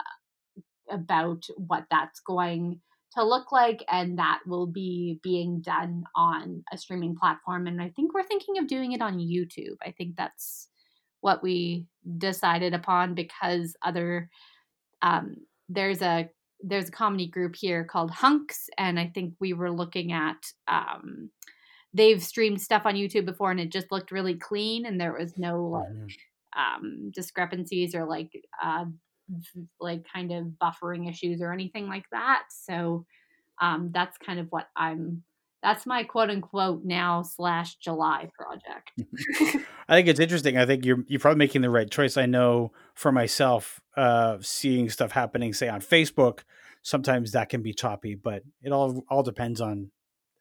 about 0.90 1.44
what 1.56 1.84
that's 1.90 2.20
going 2.20 2.80
to 3.14 3.22
look 3.22 3.52
like 3.52 3.84
and 3.90 4.18
that 4.18 4.40
will 4.46 4.66
be 4.66 5.20
being 5.22 5.60
done 5.60 6.04
on 6.16 6.64
a 6.72 6.78
streaming 6.78 7.14
platform 7.14 7.66
and 7.66 7.80
i 7.80 7.90
think 7.90 8.14
we're 8.14 8.22
thinking 8.22 8.58
of 8.58 8.66
doing 8.66 8.92
it 8.92 9.02
on 9.02 9.18
youtube. 9.18 9.76
I 9.86 9.92
think 9.92 10.16
that's 10.16 10.68
what 11.22 11.42
we 11.42 11.86
decided 12.18 12.74
upon 12.74 13.14
because 13.14 13.76
other 13.82 14.28
um, 15.00 15.36
there's 15.68 16.02
a 16.02 16.28
there's 16.62 16.88
a 16.88 16.92
comedy 16.92 17.26
group 17.26 17.56
here 17.56 17.84
called 17.84 18.10
hunks 18.10 18.68
and 18.78 18.98
i 18.98 19.10
think 19.14 19.34
we 19.40 19.52
were 19.52 19.70
looking 19.70 20.12
at 20.12 20.52
um, 20.68 21.30
they've 21.92 22.22
streamed 22.22 22.60
stuff 22.60 22.82
on 22.84 22.94
youtube 22.94 23.24
before 23.24 23.50
and 23.50 23.60
it 23.60 23.72
just 23.72 23.90
looked 23.90 24.12
really 24.12 24.34
clean 24.34 24.86
and 24.86 25.00
there 25.00 25.12
was 25.12 25.36
no 25.36 25.64
like 25.64 25.88
mm-hmm. 25.88 26.84
um, 26.84 27.10
discrepancies 27.14 27.94
or 27.94 28.04
like 28.04 28.30
uh, 28.62 28.84
like 29.80 30.04
kind 30.10 30.32
of 30.32 30.46
buffering 30.62 31.08
issues 31.08 31.40
or 31.40 31.52
anything 31.52 31.88
like 31.88 32.04
that. 32.12 32.44
So 32.50 33.06
um, 33.60 33.90
that's 33.92 34.18
kind 34.18 34.40
of 34.40 34.48
what 34.50 34.68
I'm. 34.76 35.22
That's 35.62 35.86
my 35.86 36.02
quote 36.02 36.30
unquote 36.30 36.84
now 36.84 37.22
slash 37.22 37.76
July 37.76 38.28
project. 38.36 38.92
I 39.88 39.96
think 39.96 40.08
it's 40.08 40.20
interesting. 40.20 40.56
I 40.56 40.66
think 40.66 40.84
you're 40.84 41.04
you're 41.06 41.20
probably 41.20 41.38
making 41.38 41.62
the 41.62 41.70
right 41.70 41.90
choice. 41.90 42.16
I 42.16 42.26
know 42.26 42.72
for 42.94 43.12
myself, 43.12 43.80
uh, 43.96 44.38
seeing 44.40 44.88
stuff 44.88 45.12
happening, 45.12 45.52
say 45.52 45.68
on 45.68 45.80
Facebook, 45.80 46.40
sometimes 46.82 47.32
that 47.32 47.48
can 47.48 47.62
be 47.62 47.72
choppy, 47.72 48.14
but 48.14 48.42
it 48.62 48.72
all 48.72 49.04
all 49.08 49.22
depends 49.22 49.60
on 49.60 49.90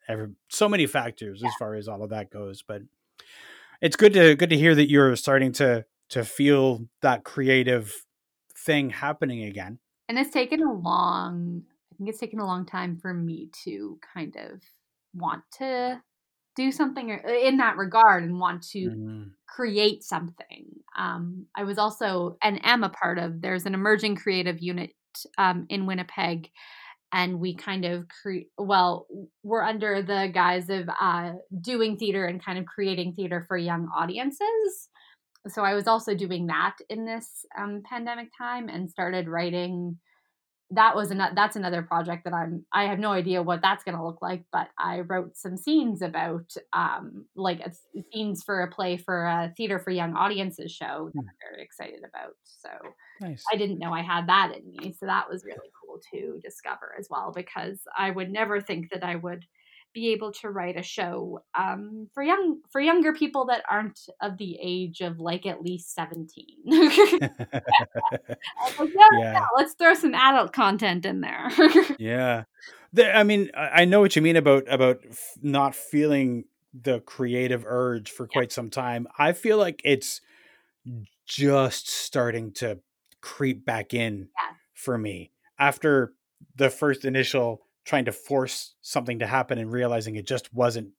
every 0.08 0.30
so 0.50 0.68
many 0.68 0.86
factors 0.86 1.42
yeah. 1.42 1.48
as 1.48 1.54
far 1.58 1.76
as 1.76 1.88
all 1.88 2.04
of 2.04 2.10
that 2.10 2.30
goes. 2.30 2.62
But 2.62 2.82
it's 3.82 3.96
good 3.96 4.14
to 4.14 4.36
good 4.36 4.50
to 4.50 4.58
hear 4.58 4.76
that 4.76 4.90
you're 4.90 5.16
starting 5.16 5.52
to 5.54 5.86
to 6.10 6.26
feel 6.26 6.88
that 7.02 7.24
creative 7.24 8.06
thing 8.56 8.90
happening 8.90 9.44
again. 9.44 9.80
And 10.08 10.20
it's 10.20 10.32
taken 10.32 10.62
a 10.62 10.74
long, 10.74 11.64
I 11.92 11.96
think 11.96 12.10
it's 12.10 12.20
taken 12.20 12.40
a 12.40 12.46
long 12.46 12.66
time 12.66 12.98
for 12.98 13.14
me 13.14 13.50
to 13.64 13.98
kind 14.14 14.36
of 14.36 14.62
want 15.14 15.44
to 15.60 16.02
do 16.56 16.72
something 16.72 17.10
in 17.10 17.58
that 17.58 17.78
regard 17.78 18.24
and 18.24 18.40
want 18.40 18.64
to 18.70 18.90
mm-hmm. 18.90 19.24
create 19.48 20.04
something. 20.04 20.66
Um, 20.98 21.46
I 21.56 21.64
was 21.64 21.78
also 21.78 22.38
and 22.44 22.60
am 22.66 22.84
a 22.84 22.90
part 22.90 23.18
of. 23.18 23.42
There's 23.42 23.66
an 23.66 23.74
emerging 23.74 24.16
creative 24.18 24.62
unit 24.62 24.92
um, 25.38 25.66
in 25.70 25.86
Winnipeg, 25.86 26.50
and 27.14 27.40
we 27.40 27.56
kind 27.56 27.86
of 27.86 28.06
create. 28.22 28.48
Well, 28.58 29.08
we're 29.44 29.64
under 29.64 30.02
the 30.02 30.30
guise 30.34 30.70
of 30.70 30.90
uh, 31.00 31.34
doing 31.62 31.98
theater 31.98 32.26
and 32.26 32.44
kind 32.44 32.60
of 32.60 32.66
creating 32.66 33.14
theater 33.14 33.46
for 33.48 33.58
young 33.58 33.88
audiences 33.96 34.90
so 35.48 35.64
I 35.64 35.74
was 35.74 35.88
also 35.88 36.14
doing 36.14 36.48
that 36.48 36.76
in 36.90 37.06
this 37.06 37.46
um, 37.58 37.82
pandemic 37.90 38.30
time 38.38 38.70
and 38.70 38.90
started 38.90 39.28
writing. 39.28 39.98
That 40.74 40.96
was 40.96 41.12
another. 41.12 41.34
That's 41.36 41.56
another 41.56 41.82
project 41.82 42.24
that 42.24 42.34
I'm. 42.34 42.66
I 42.74 42.86
have 42.86 43.00
no 43.00 43.12
idea 43.12 43.44
what 43.44 43.62
that's 43.62 43.84
going 43.84 43.98
to 43.98 44.06
look 44.06 44.22
like, 44.22 44.44
but 44.52 44.70
I 44.80 45.02
wrote 45.02 45.38
some 45.38 45.58
scenes 45.58 46.02
about, 46.02 46.54
um, 46.74 47.26
like 47.36 47.60
a, 47.60 47.72
scenes 48.14 48.44
for 48.44 48.62
a 48.62 48.72
play 48.72 48.98
for 48.98 49.26
a 49.26 49.54
theater 49.58 49.80
for 49.80 49.92
young 49.92 50.16
audiences 50.16 50.72
show 50.72 51.12
that 51.14 51.20
hmm. 51.22 51.28
I'm 51.28 51.52
very 51.52 51.64
excited 51.64 52.00
about. 52.00 52.36
So 52.44 52.70
nice. 53.20 53.44
I 53.52 53.58
didn't 53.58 53.80
know 53.80 53.94
I 53.94 54.02
had 54.02 54.28
that 54.28 54.54
in 54.58 54.72
me, 54.72 54.96
so 54.98 55.06
that 55.06 55.30
was 55.30 55.46
really 55.46 55.70
cool 55.84 56.00
to 56.14 56.40
discover 56.42 56.94
as 56.98 57.08
well 57.10 57.32
because 57.36 57.80
I 57.98 58.12
would 58.12 58.32
never 58.32 58.62
think 58.62 58.92
that 58.92 59.04
I 59.04 59.16
would 59.16 59.46
be 59.94 60.12
able 60.12 60.32
to 60.32 60.50
write 60.50 60.78
a 60.78 60.84
show 60.84 61.44
um, 61.58 62.08
for 62.14 62.24
young 62.24 62.60
for 62.70 62.80
younger 62.80 63.14
people 63.14 63.46
that 63.46 63.64
aren't 63.70 64.00
of 64.22 64.38
the 64.38 64.58
age 64.62 65.02
of 65.02 65.20
like 65.20 65.46
at 65.46 65.62
least 65.62 65.94
17 65.94 66.46
like, 66.66 66.92
yeah, 68.80 69.08
yeah. 69.20 69.46
let's 69.56 69.74
throw 69.74 69.94
some 69.94 70.16
adult 70.16 70.54
content 70.54 71.06
in 71.06 71.22
there 71.22 71.50
yeah 72.00 72.44
i 72.98 73.24
mean 73.24 73.50
i 73.56 73.86
know 73.86 74.00
what 74.00 74.16
you 74.16 74.22
mean 74.22 74.36
about 74.36 74.64
about 74.68 75.00
not 75.42 75.76
feeling 75.76 76.46
the 76.74 77.00
creative 77.02 77.66
urge 77.66 78.12
for 78.12 78.28
quite 78.28 78.52
yeah. 78.52 78.56
some 78.56 78.70
time 78.70 79.08
i 79.18 79.34
feel 79.34 79.58
like 79.58 79.82
it's 79.84 80.22
just 81.26 81.90
starting 81.90 82.52
to 82.52 82.80
creep 83.22 83.66
back 83.66 83.94
in 83.94 84.30
yeah. 84.40 84.56
for 84.74 84.98
me 84.98 85.32
after 85.60 86.14
the 86.56 86.70
first 86.70 87.06
initial 87.06 87.62
trying 87.86 88.06
to 88.06 88.12
force 88.12 88.76
something 88.82 89.20
to 89.20 89.28
happen 89.28 89.58
and 89.58 89.72
realizing 89.72 90.16
it 90.16 90.28
just 90.28 90.54
wasn't 90.54 90.90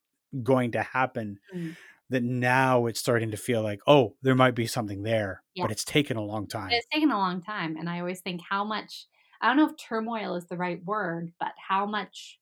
going 0.43 0.72
to 0.72 0.83
happen 0.83 1.39
mm. 1.55 1.76
that 2.11 2.22
now 2.22 2.87
it's 2.87 3.01
starting 3.01 3.30
to 3.30 3.37
feel 3.37 3.62
like 3.62 3.80
oh 3.87 4.14
there 4.22 4.35
might 4.35 4.55
be 4.55 4.66
something 4.66 5.03
there 5.03 5.43
yeah. 5.55 5.64
but 5.64 5.70
it's 5.70 5.85
taken 5.85 6.16
a 6.16 6.24
long 6.24 6.47
time 6.47 6.70
it's 6.70 6.87
taken 6.93 7.11
a 7.11 7.18
long 7.18 7.43
time 7.43 7.76
and 7.76 7.89
i 7.89 8.01
always 8.01 8.20
think 8.20 8.41
how 8.49 8.64
much 8.64 9.07
i 9.41 9.49
don't 9.49 9.59
know 9.59 9.68
if 9.68 9.76
turmoil 9.76 10.35
is 10.35 10.47
the 10.47 10.57
right 10.57 10.83
word 10.85 11.33
but 11.39 11.53
how 11.57 11.85
much 11.85 12.39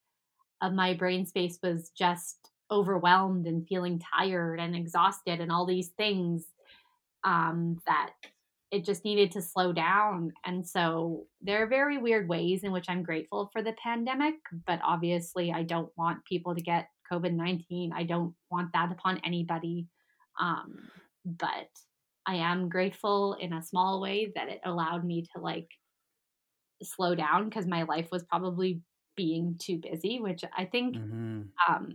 of 0.63 0.73
my 0.73 0.95
brain 0.95 1.27
space 1.27 1.59
was 1.63 1.91
just 1.97 2.37
overwhelmed 2.71 3.47
and 3.47 3.67
feeling 3.67 3.99
tired 3.99 4.61
and 4.61 4.77
exhausted 4.77 5.41
and 5.41 5.51
all 5.51 5.67
these 5.67 5.89
things 5.97 6.45
um, 7.25 7.79
that 7.87 8.13
it 8.71 8.85
just 8.85 9.05
needed 9.05 9.33
to 9.33 9.43
slow 9.43 9.73
down. 9.73 10.33
And 10.45 10.67
so 10.67 11.27
there 11.41 11.63
are 11.63 11.67
very 11.67 11.99
weird 11.99 12.29
ways 12.29 12.63
in 12.63 12.71
which 12.71 12.87
I'm 12.89 13.03
grateful 13.03 13.51
for 13.53 13.63
the 13.63 13.75
pandemic, 13.83 14.35
but 14.67 14.81
obviously 14.85 15.53
I 15.53 15.65
don't 15.65 15.91
want 15.97 16.25
people 16.25 16.55
to 16.55 16.61
get 16.61 16.89
COVID 17.13 17.33
19. 17.33 17.93
I 17.93 18.05
don't 18.05 18.35
want 18.51 18.73
that 18.73 18.93
upon 18.93 19.21
anybody. 19.25 19.89
Um, 20.41 20.89
but 21.25 21.69
I 22.27 22.37
am 22.37 22.69
grateful 22.69 23.35
in 23.41 23.53
a 23.53 23.63
small 23.63 24.01
way 24.01 24.33
that 24.37 24.49
it 24.49 24.61
allowed 24.65 25.05
me 25.05 25.27
to 25.35 25.43
like 25.43 25.69
slow 26.83 27.15
down 27.15 27.49
because 27.49 27.67
my 27.67 27.83
life 27.83 28.09
was 28.13 28.23
probably 28.25 28.81
being 29.17 29.57
too 29.59 29.79
busy, 29.79 30.21
which 30.21 30.45
I 30.57 30.65
think 30.65 30.97
Mm-hmm. 30.97 31.43
um, 31.69 31.93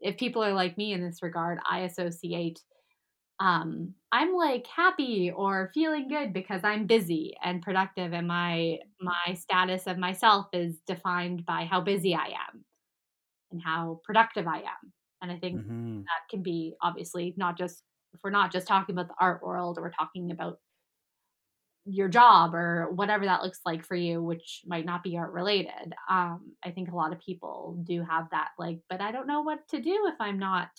if 0.00 0.18
people 0.18 0.44
are 0.44 0.52
like 0.52 0.76
me 0.76 0.92
in 0.92 1.02
this 1.02 1.22
regard, 1.22 1.58
I 1.68 1.80
associate 1.80 2.60
um, 3.40 3.94
I'm 4.12 4.34
like 4.34 4.66
happy 4.66 5.30
or 5.30 5.70
feeling 5.74 6.08
good 6.08 6.32
because 6.32 6.62
I'm 6.64 6.86
busy 6.86 7.34
and 7.42 7.62
productive, 7.62 8.12
and 8.12 8.28
my 8.28 8.78
my 9.00 9.34
status 9.34 9.86
of 9.86 9.98
myself 9.98 10.46
is 10.52 10.80
defined 10.86 11.44
by 11.44 11.64
how 11.66 11.80
busy 11.80 12.14
I 12.14 12.26
am 12.28 12.64
and 13.52 13.62
how 13.62 14.00
productive 14.04 14.46
I 14.48 14.58
am. 14.60 14.92
And 15.22 15.32
I 15.32 15.38
think 15.38 15.62
Mm-hmm. 15.62 16.04
that 16.08 16.28
can 16.30 16.42
be 16.42 16.76
obviously 16.82 17.34
not 17.36 17.58
just 17.58 17.84
if 18.14 18.20
we're 18.24 18.30
not 18.30 18.52
just 18.52 18.68
talking 18.68 18.94
about 18.94 19.08
the 19.08 19.16
art 19.20 19.42
world, 19.42 19.78
or 19.78 19.82
we're 19.82 19.90
talking 19.92 20.30
about 20.32 20.58
your 21.86 22.08
job 22.08 22.54
or 22.54 22.90
whatever 22.92 23.26
that 23.26 23.42
looks 23.42 23.60
like 23.66 23.84
for 23.84 23.94
you, 23.94 24.22
which 24.22 24.62
might 24.66 24.86
not 24.86 25.02
be 25.02 25.16
art 25.18 25.32
related. 25.32 25.92
Um, 26.08 26.56
I 26.64 26.70
think 26.70 26.90
a 26.90 26.96
lot 26.96 27.12
of 27.12 27.20
people 27.20 27.78
do 27.84 28.02
have 28.02 28.28
that, 28.30 28.50
like, 28.58 28.80
but 28.88 29.02
I 29.02 29.12
don't 29.12 29.26
know 29.26 29.42
what 29.42 29.68
to 29.68 29.82
do 29.82 30.06
if 30.06 30.14
I'm 30.18 30.38
not 30.38 30.70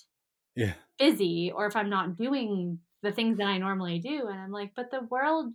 Yeah. 0.56 0.74
busy 0.98 1.52
or 1.56 1.66
if 1.68 1.76
I'm 1.76 1.90
not 1.90 2.16
doing 2.18 2.80
the 3.04 3.12
things 3.12 3.38
that 3.38 3.48
I 3.48 3.58
normally 3.58 4.00
do. 4.00 4.28
And 4.28 4.40
I'm 4.40 4.52
like, 4.52 4.72
but 4.76 4.90
the 4.92 5.02
world 5.10 5.54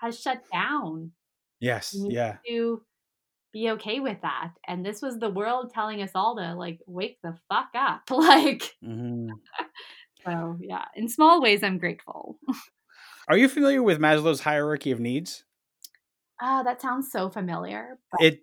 has 0.00 0.18
shut 0.20 0.42
down. 0.52 1.12
Yes. 1.60 1.94
Yeah. 2.08 2.36
to 2.46 2.82
be 3.52 3.70
okay 3.72 3.98
with 4.00 4.20
that. 4.22 4.52
And 4.66 4.84
this 4.86 5.02
was 5.02 5.18
the 5.18 5.30
world 5.30 5.72
telling 5.74 6.02
us 6.02 6.10
all 6.14 6.36
to 6.36 6.54
like 6.54 6.78
wake 6.86 7.18
the 7.22 7.36
fuck 7.48 7.70
up. 7.74 8.02
Like, 8.10 8.74
Mm-hmm. 8.84 9.28
so 10.24 10.58
yeah, 10.60 10.84
in 10.94 11.08
small 11.08 11.40
ways, 11.42 11.62
I'm 11.62 11.78
grateful. 11.78 12.38
Are 13.28 13.36
you 13.36 13.48
familiar 13.48 13.82
with 13.82 13.98
Maslow's 13.98 14.40
hierarchy 14.40 14.90
of 14.90 15.00
needs? 15.00 15.44
Ah, 16.40 16.62
that 16.62 16.80
sounds 16.80 17.10
so 17.10 17.28
familiar. 17.28 17.98
But 18.12 18.22
It 18.22 18.40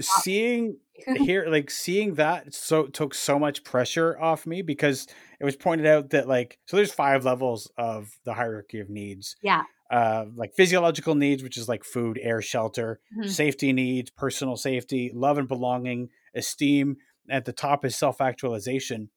seeing 0.00 0.78
here 1.16 1.46
like 1.48 1.70
seeing 1.70 2.14
that 2.14 2.54
so 2.54 2.86
took 2.86 3.14
so 3.14 3.38
much 3.38 3.62
pressure 3.64 4.18
off 4.20 4.46
me 4.46 4.62
because 4.62 5.06
it 5.40 5.44
was 5.44 5.56
pointed 5.56 5.86
out 5.86 6.10
that 6.10 6.26
like 6.28 6.58
so 6.66 6.76
there's 6.76 6.92
five 6.92 7.24
levels 7.24 7.70
of 7.76 8.18
the 8.24 8.34
hierarchy 8.34 8.80
of 8.80 8.88
needs 8.88 9.36
yeah. 9.42 9.62
uh 9.90 10.24
like 10.34 10.54
physiological 10.54 11.14
needs 11.14 11.42
which 11.42 11.56
is 11.58 11.68
like 11.68 11.84
food 11.84 12.18
air 12.22 12.40
shelter 12.40 13.00
Mhm. 13.18 13.28
safety 13.28 13.72
needs 13.72 14.10
personal 14.10 14.56
safety 14.56 15.10
love 15.14 15.36
and 15.38 15.48
belonging 15.48 16.08
esteem 16.34 16.96
at 17.28 17.44
the 17.44 17.52
top 17.52 17.84
is 17.84 17.94
self-actualization 17.96 19.10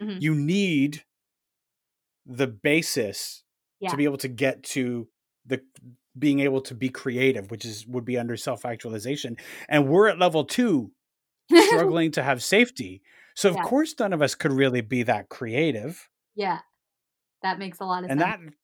Mhm. 0.00 0.20
you 0.22 0.34
need 0.34 1.04
the 2.24 2.46
basis 2.46 3.44
Yeah. 3.80 3.90
to 3.90 3.96
be 3.96 4.04
able 4.04 4.16
to 4.18 4.28
get 4.28 4.62
to 4.74 5.08
the 5.44 5.60
being 6.18 6.40
able 6.40 6.60
to 6.60 6.74
be 6.74 6.88
creative 6.88 7.50
which 7.50 7.64
is 7.64 7.86
would 7.86 8.04
be 8.04 8.18
under 8.18 8.36
self-actualization 8.36 9.36
and 9.68 9.88
we're 9.88 10.08
at 10.08 10.18
level 10.18 10.44
2 10.44 10.90
struggling 11.66 12.10
to 12.12 12.22
have 12.22 12.42
safety. 12.42 13.02
So 13.34 13.50
of 13.50 13.56
course 13.56 13.94
none 13.98 14.12
of 14.12 14.22
us 14.22 14.34
could 14.34 14.52
really 14.52 14.80
be 14.80 15.02
that 15.04 15.28
creative. 15.28 16.08
Yeah. 16.34 16.60
That 17.42 17.58
makes 17.58 17.80
a 17.80 17.84
lot 17.84 18.04
of 18.04 18.10
and 18.10 18.20
sense. 18.20 18.34
And 18.34 18.48
that 18.48 18.54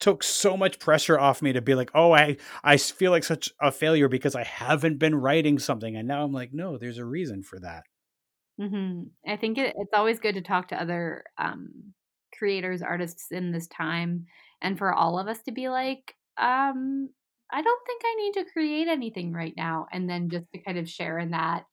took 0.00 0.22
so 0.22 0.56
much 0.56 0.78
pressure 0.78 1.18
off 1.18 1.42
me 1.42 1.52
to 1.52 1.60
be 1.60 1.74
like 1.74 1.90
oh 1.94 2.12
I 2.12 2.36
I 2.64 2.76
feel 2.76 3.10
like 3.10 3.24
such 3.24 3.50
a 3.60 3.70
failure 3.70 4.08
because 4.08 4.34
i 4.34 4.42
haven't 4.42 4.98
been 4.98 5.14
writing 5.14 5.58
something 5.58 5.96
and 5.96 6.08
now 6.08 6.24
i'm 6.24 6.32
like 6.32 6.52
no 6.52 6.78
there's 6.78 6.98
a 6.98 7.04
reason 7.04 7.42
for 7.42 7.58
that. 7.60 7.84
Hmm 8.60 9.02
I 9.26 9.36
think 9.36 9.58
it, 9.58 9.74
it's 9.76 9.94
always 9.94 10.20
good 10.20 10.34
to 10.34 10.42
talk 10.42 10.68
to 10.68 10.80
other 10.80 11.24
um, 11.38 11.92
creators, 12.36 12.82
artists 12.82 13.26
in 13.30 13.52
this 13.52 13.68
time, 13.68 14.26
and 14.60 14.78
for 14.78 14.92
all 14.92 15.18
of 15.18 15.28
us 15.28 15.42
to 15.42 15.52
be 15.52 15.68
like, 15.68 16.16
um, 16.38 17.10
I 17.52 17.62
don't 17.62 17.86
think 17.86 18.02
I 18.04 18.14
need 18.16 18.32
to 18.34 18.52
create 18.52 18.88
anything 18.88 19.32
right 19.32 19.54
now, 19.56 19.86
and 19.92 20.08
then 20.08 20.30
just 20.30 20.46
to 20.52 20.58
kind 20.62 20.78
of 20.78 20.88
share 20.88 21.18
in 21.18 21.30
that 21.32 21.64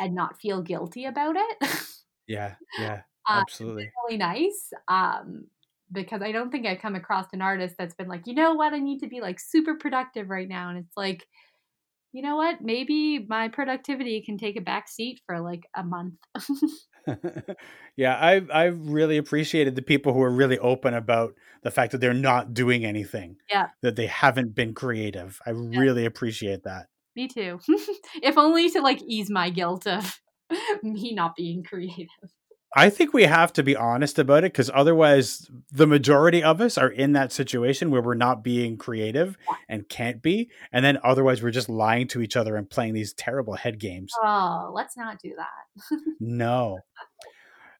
and 0.00 0.14
not 0.14 0.40
feel 0.40 0.62
guilty 0.62 1.06
about 1.06 1.36
it. 1.38 1.58
yeah 2.26 2.56
yeah 2.76 3.02
Uh, 3.28 3.42
absolutely 3.42 3.92
really 4.04 4.18
nice. 4.18 4.70
Um, 4.88 5.48
because 5.92 6.22
I 6.22 6.32
don't 6.32 6.50
think 6.50 6.66
I've 6.66 6.80
come 6.80 6.94
across 6.94 7.26
an 7.32 7.42
artist 7.42 7.76
that's 7.78 7.94
been 7.94 8.08
like, 8.08 8.26
you 8.26 8.34
know 8.34 8.54
what, 8.54 8.74
I 8.74 8.78
need 8.78 9.00
to 9.00 9.08
be 9.08 9.20
like 9.20 9.40
super 9.40 9.74
productive 9.76 10.28
right 10.28 10.48
now. 10.48 10.68
And 10.70 10.78
it's 10.78 10.96
like, 10.96 11.26
you 12.12 12.22
know 12.22 12.36
what, 12.36 12.62
maybe 12.62 13.26
my 13.28 13.48
productivity 13.48 14.22
can 14.22 14.38
take 14.38 14.56
a 14.56 14.62
back 14.62 14.88
seat 14.88 15.20
for 15.26 15.40
like 15.40 15.62
a 15.76 15.84
month. 15.84 16.16
yeah, 17.96 18.14
I 18.14 18.42
I 18.52 18.64
really 18.66 19.16
appreciated 19.16 19.76
the 19.76 19.82
people 19.82 20.12
who 20.12 20.22
are 20.22 20.30
really 20.30 20.58
open 20.58 20.94
about 20.94 21.34
the 21.62 21.70
fact 21.70 21.92
that 21.92 22.00
they're 22.00 22.14
not 22.14 22.54
doing 22.54 22.84
anything. 22.84 23.36
Yeah. 23.50 23.68
That 23.82 23.96
they 23.96 24.06
haven't 24.06 24.54
been 24.54 24.74
creative. 24.74 25.40
I 25.46 25.50
really 25.50 26.04
appreciate 26.04 26.64
that. 26.64 26.86
Me 27.16 27.28
too. 27.28 27.60
if 28.22 28.38
only 28.38 28.70
to 28.70 28.80
like 28.80 29.02
ease 29.02 29.30
my 29.30 29.50
guilt 29.50 29.86
of 29.86 30.20
me 30.82 31.12
not 31.14 31.34
being 31.36 31.62
creative. 31.62 32.08
I 32.78 32.90
think 32.90 33.12
we 33.12 33.24
have 33.24 33.52
to 33.54 33.64
be 33.64 33.74
honest 33.74 34.20
about 34.20 34.44
it 34.44 34.52
because 34.52 34.70
otherwise, 34.72 35.50
the 35.72 35.86
majority 35.86 36.44
of 36.44 36.60
us 36.60 36.78
are 36.78 36.88
in 36.88 37.12
that 37.14 37.32
situation 37.32 37.90
where 37.90 38.00
we're 38.00 38.14
not 38.14 38.44
being 38.44 38.76
creative 38.76 39.36
and 39.68 39.88
can't 39.88 40.22
be. 40.22 40.48
And 40.72 40.84
then 40.84 40.98
otherwise, 41.02 41.42
we're 41.42 41.50
just 41.50 41.68
lying 41.68 42.06
to 42.08 42.22
each 42.22 42.36
other 42.36 42.54
and 42.54 42.70
playing 42.70 42.94
these 42.94 43.12
terrible 43.12 43.54
head 43.54 43.80
games. 43.80 44.12
Oh, 44.22 44.70
let's 44.72 44.96
not 44.96 45.20
do 45.20 45.34
that. 45.36 45.98
No. 46.20 46.78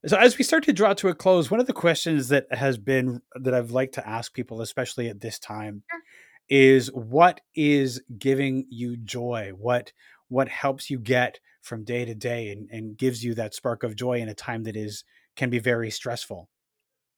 So 0.06 0.16
as 0.16 0.36
we 0.36 0.42
start 0.44 0.64
to 0.64 0.72
draw 0.72 0.94
to 0.94 1.08
a 1.08 1.14
close, 1.14 1.48
one 1.50 1.60
of 1.60 1.66
the 1.66 1.72
questions 1.72 2.28
that 2.28 2.52
has 2.52 2.76
been 2.76 3.20
that 3.36 3.54
I've 3.54 3.70
liked 3.70 3.94
to 3.94 4.08
ask 4.08 4.32
people, 4.32 4.60
especially 4.62 5.08
at 5.08 5.20
this 5.20 5.38
time, 5.38 5.82
Sure. 5.90 6.00
is 6.48 6.88
what 6.88 7.40
is 7.54 8.02
giving 8.18 8.66
you 8.68 8.96
joy? 8.96 9.52
What 9.56 9.92
what 10.28 10.48
helps 10.48 10.90
you 10.90 10.98
get 10.98 11.38
from 11.68 11.84
day 11.84 12.04
to 12.04 12.14
day 12.14 12.50
and, 12.50 12.68
and 12.70 12.96
gives 12.96 13.22
you 13.22 13.34
that 13.34 13.54
spark 13.54 13.82
of 13.84 13.94
joy 13.94 14.18
in 14.18 14.28
a 14.28 14.34
time 14.34 14.64
that 14.64 14.76
is 14.76 15.04
can 15.36 15.50
be 15.50 15.58
very 15.58 15.90
stressful? 15.90 16.48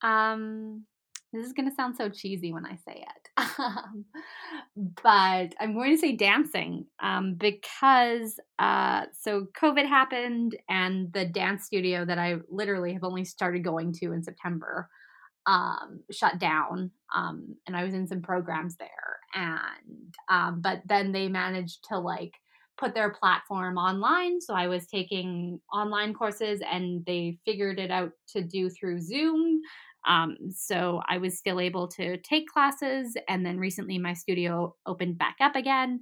Um, 0.03 0.85
this 1.33 1.47
is 1.47 1.53
gonna 1.53 1.75
sound 1.75 1.97
so 1.97 2.09
cheesy 2.09 2.53
when 2.53 2.67
I 2.67 2.77
say 2.77 3.05
it, 3.07 3.29
um, 3.59 4.05
but 5.03 5.55
I'm 5.61 5.75
going 5.75 5.93
to 5.93 5.99
say 5.99 6.17
dancing 6.17 6.87
um, 7.01 7.35
because 7.35 8.39
uh, 8.59 9.05
so 9.19 9.47
COVID 9.57 9.87
happened 9.87 10.57
and 10.69 11.13
the 11.13 11.25
dance 11.25 11.65
studio 11.65 12.05
that 12.05 12.19
I 12.19 12.37
literally 12.49 12.93
have 12.95 13.05
only 13.05 13.25
started 13.25 13.63
going 13.63 13.93
to 13.95 14.13
in 14.13 14.23
September 14.23 14.89
um, 15.47 16.01
shut 16.11 16.39
down, 16.39 16.91
um, 17.15 17.57
and 17.67 17.77
I 17.77 17.85
was 17.85 17.95
in 17.95 18.07
some 18.07 18.23
programs 18.23 18.77
there, 18.77 19.21
and 19.35 20.15
um, 20.29 20.61
but 20.61 20.83
then 20.87 21.13
they 21.13 21.29
managed 21.29 21.85
to 21.89 21.99
like 21.99 22.35
put 22.81 22.95
their 22.95 23.11
platform 23.11 23.77
online. 23.77 24.41
So 24.41 24.55
I 24.55 24.67
was 24.67 24.87
taking 24.87 25.61
online 25.73 26.15
courses, 26.15 26.61
and 26.69 27.05
they 27.07 27.39
figured 27.45 27.79
it 27.79 27.91
out 27.91 28.13
to 28.29 28.43
do 28.43 28.71
through 28.71 29.01
Zoom. 29.01 29.61
Um, 30.09 30.37
so 30.51 31.03
I 31.09 31.19
was 31.19 31.37
still 31.37 31.61
able 31.61 31.87
to 31.89 32.17
take 32.19 32.49
classes, 32.49 33.17
and 33.29 33.45
then 33.45 33.59
recently 33.59 33.99
my 33.99 34.15
studio 34.15 34.75
opened 34.87 35.19
back 35.19 35.37
up 35.41 35.55
again, 35.55 36.01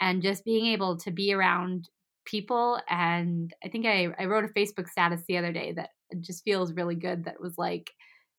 and 0.00 0.22
just 0.22 0.44
being 0.44 0.66
able 0.66 0.98
to 0.98 1.10
be 1.10 1.32
around 1.32 1.88
people. 2.26 2.78
And 2.90 3.52
I 3.64 3.68
think 3.68 3.86
I, 3.86 4.08
I 4.18 4.26
wrote 4.26 4.44
a 4.44 4.48
Facebook 4.48 4.88
status 4.88 5.22
the 5.26 5.38
other 5.38 5.52
day 5.52 5.72
that 5.72 5.90
just 6.20 6.44
feels 6.44 6.74
really 6.74 6.94
good. 6.94 7.24
That 7.24 7.40
was 7.40 7.54
like, 7.56 7.90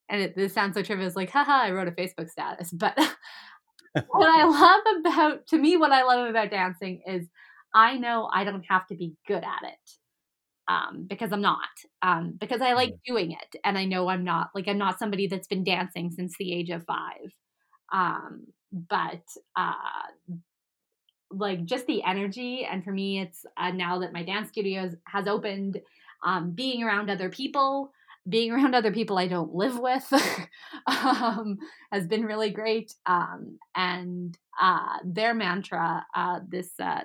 and 0.09 0.21
it, 0.21 0.35
this 0.35 0.53
sounds 0.53 0.75
so 0.75 0.83
trivial. 0.83 1.07
It's 1.07 1.15
like, 1.15 1.31
haha, 1.31 1.63
I 1.63 1.71
wrote 1.71 1.87
a 1.87 1.91
Facebook 1.91 2.29
status. 2.29 2.73
But 3.93 4.05
what 4.09 4.29
I 4.29 4.43
love 4.45 5.03
about, 5.03 5.47
to 5.47 5.57
me, 5.57 5.75
what 5.75 5.91
I 5.91 6.03
love 6.03 6.29
about 6.29 6.51
dancing 6.51 7.01
is 7.07 7.27
I 7.73 7.97
know 7.97 8.29
I 8.33 8.43
don't 8.43 8.65
have 8.69 8.87
to 8.87 8.95
be 8.95 9.15
good 9.27 9.43
at 9.43 9.63
it 9.69 9.91
um, 10.67 11.05
because 11.09 11.31
I'm 11.33 11.41
not. 11.41 11.67
Um, 12.01 12.35
because 12.39 12.61
I 12.61 12.73
like 12.73 12.95
doing 13.05 13.31
it, 13.31 13.59
and 13.63 13.77
I 13.77 13.85
know 13.85 14.07
I'm 14.09 14.23
not 14.23 14.49
like 14.55 14.67
I'm 14.67 14.77
not 14.77 14.99
somebody 14.99 15.27
that's 15.27 15.47
been 15.47 15.63
dancing 15.63 16.11
since 16.11 16.35
the 16.37 16.53
age 16.53 16.69
of 16.69 16.85
five. 16.85 17.33
Um, 17.93 18.47
but 18.71 19.21
uh, 19.55 19.73
like 21.31 21.63
just 21.65 21.85
the 21.87 22.03
energy, 22.03 22.65
and 22.65 22.83
for 22.83 22.91
me, 22.91 23.19
it's 23.21 23.45
uh, 23.57 23.71
now 23.71 23.99
that 23.99 24.13
my 24.13 24.23
dance 24.23 24.49
studio 24.49 24.89
has 25.05 25.27
opened, 25.27 25.79
um, 26.25 26.51
being 26.51 26.83
around 26.83 27.09
other 27.09 27.29
people. 27.29 27.91
Being 28.27 28.51
around 28.53 28.75
other 28.75 28.91
people 28.91 29.17
I 29.17 29.27
don't 29.27 29.55
live 29.55 29.79
with 29.79 30.11
um, 30.87 31.57
has 31.91 32.05
been 32.05 32.25
really 32.25 32.49
great. 32.51 32.93
Um, 33.05 33.57
and 33.75 34.37
uh, 34.61 34.97
their 35.05 35.33
mantra, 35.33 36.05
uh, 36.15 36.39
this 36.47 36.71
uh, 36.79 37.01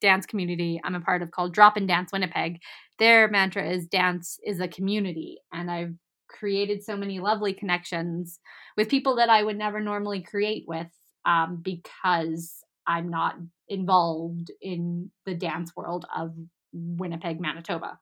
dance 0.00 0.26
community 0.26 0.80
I'm 0.84 0.94
a 0.94 1.00
part 1.00 1.22
of 1.22 1.30
called 1.30 1.54
Drop 1.54 1.76
and 1.76 1.88
Dance 1.88 2.10
Winnipeg, 2.12 2.60
their 2.98 3.28
mantra 3.28 3.68
is 3.68 3.86
dance 3.86 4.38
is 4.44 4.60
a 4.60 4.68
community. 4.68 5.38
And 5.52 5.70
I've 5.70 5.94
created 6.28 6.82
so 6.82 6.96
many 6.96 7.20
lovely 7.20 7.52
connections 7.52 8.38
with 8.76 8.88
people 8.88 9.16
that 9.16 9.30
I 9.30 9.42
would 9.42 9.58
never 9.58 9.80
normally 9.80 10.22
create 10.22 10.64
with 10.66 10.88
um, 11.26 11.60
because 11.62 12.52
I'm 12.86 13.08
not 13.08 13.36
involved 13.68 14.50
in 14.60 15.10
the 15.26 15.34
dance 15.34 15.72
world 15.76 16.06
of 16.14 16.32
Winnipeg, 16.72 17.40
Manitoba. 17.40 17.98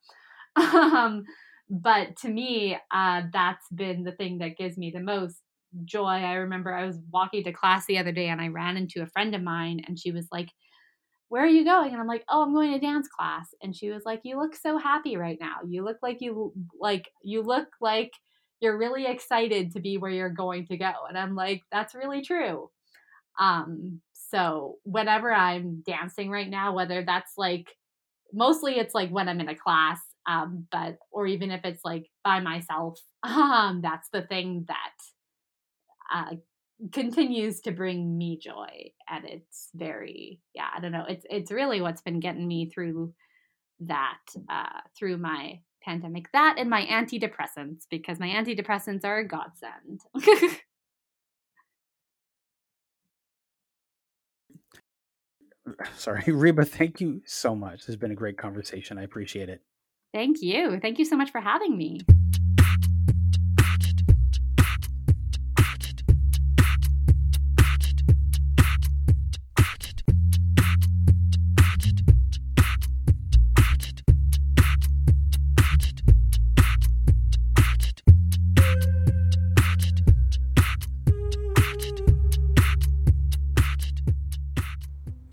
um, 0.56 1.24
but 1.70 2.16
to 2.18 2.28
me, 2.28 2.76
uh, 2.92 3.22
that's 3.32 3.66
been 3.74 4.02
the 4.02 4.12
thing 4.12 4.38
that 4.38 4.56
gives 4.56 4.76
me 4.76 4.90
the 4.90 5.00
most 5.00 5.36
joy. 5.84 6.04
I 6.06 6.34
remember 6.34 6.74
I 6.74 6.84
was 6.84 6.98
walking 7.10 7.44
to 7.44 7.52
class 7.52 7.86
the 7.86 7.98
other 7.98 8.12
day 8.12 8.28
and 8.28 8.40
I 8.40 8.48
ran 8.48 8.76
into 8.76 9.02
a 9.02 9.06
friend 9.06 9.34
of 9.34 9.42
mine 9.42 9.82
and 9.86 9.98
she 9.98 10.12
was 10.12 10.26
like, 10.30 10.48
Where 11.32 11.44
are 11.44 11.48
you 11.48 11.64
going? 11.64 11.92
And 11.92 11.98
I'm 11.98 12.06
like, 12.06 12.26
Oh, 12.28 12.42
I'm 12.42 12.52
going 12.52 12.72
to 12.72 12.78
dance 12.78 13.08
class. 13.08 13.54
And 13.62 13.74
she 13.74 13.88
was 13.88 14.02
like, 14.04 14.20
You 14.22 14.38
look 14.38 14.54
so 14.54 14.76
happy 14.76 15.16
right 15.16 15.38
now. 15.40 15.60
You 15.66 15.82
look 15.82 15.96
like 16.02 16.20
you 16.20 16.52
like 16.78 17.08
you 17.22 17.40
look 17.40 17.68
like 17.80 18.12
you're 18.60 18.76
really 18.76 19.06
excited 19.06 19.72
to 19.72 19.80
be 19.80 19.96
where 19.96 20.10
you're 20.10 20.28
going 20.28 20.66
to 20.66 20.76
go. 20.76 20.92
And 21.08 21.16
I'm 21.16 21.34
like, 21.34 21.62
That's 21.72 21.94
really 21.94 22.20
true. 22.20 22.68
Um, 23.40 24.02
so 24.12 24.76
whenever 24.82 25.32
I'm 25.32 25.82
dancing 25.86 26.28
right 26.28 26.50
now, 26.50 26.74
whether 26.74 27.02
that's 27.02 27.32
like 27.38 27.68
mostly 28.30 28.74
it's 28.74 28.94
like 28.94 29.08
when 29.08 29.26
I'm 29.26 29.40
in 29.40 29.48
a 29.48 29.56
class, 29.56 30.00
um, 30.28 30.66
but 30.70 30.98
or 31.10 31.26
even 31.26 31.50
if 31.50 31.64
it's 31.64 31.82
like 31.82 32.10
by 32.22 32.40
myself, 32.40 33.00
um, 33.22 33.80
that's 33.82 34.10
the 34.12 34.20
thing 34.20 34.66
that 34.68 34.92
uh, 36.14 36.34
continues 36.92 37.60
to 37.62 37.72
bring 37.72 38.16
me 38.16 38.38
joy, 38.38 38.90
and 39.08 39.24
it's 39.24 39.68
very 39.74 40.40
yeah, 40.54 40.68
I 40.74 40.80
don't 40.80 40.92
know, 40.92 41.04
it's 41.08 41.26
it's 41.30 41.52
really 41.52 41.80
what's 41.80 42.02
been 42.02 42.20
getting 42.20 42.46
me 42.46 42.70
through 42.70 43.14
that 43.80 44.20
uh, 44.48 44.80
through 44.96 45.18
my 45.18 45.60
pandemic. 45.82 46.30
That 46.32 46.56
and 46.58 46.70
my 46.70 46.86
antidepressants 46.86 47.84
because 47.90 48.18
my 48.18 48.28
antidepressants 48.28 49.04
are 49.04 49.18
a 49.18 49.28
godsend. 49.28 50.00
Sorry, 55.96 56.24
Reba, 56.32 56.64
thank 56.64 57.00
you 57.00 57.22
so 57.24 57.54
much. 57.54 57.78
This 57.78 57.86
has 57.86 57.96
been 57.96 58.10
a 58.10 58.16
great 58.16 58.38
conversation. 58.38 58.98
I 58.98 59.02
appreciate 59.02 59.48
it. 59.48 59.62
Thank 60.12 60.42
you. 60.42 60.78
Thank 60.80 60.98
you 60.98 61.04
so 61.04 61.16
much 61.16 61.30
for 61.30 61.40
having 61.40 61.76
me. 61.76 62.00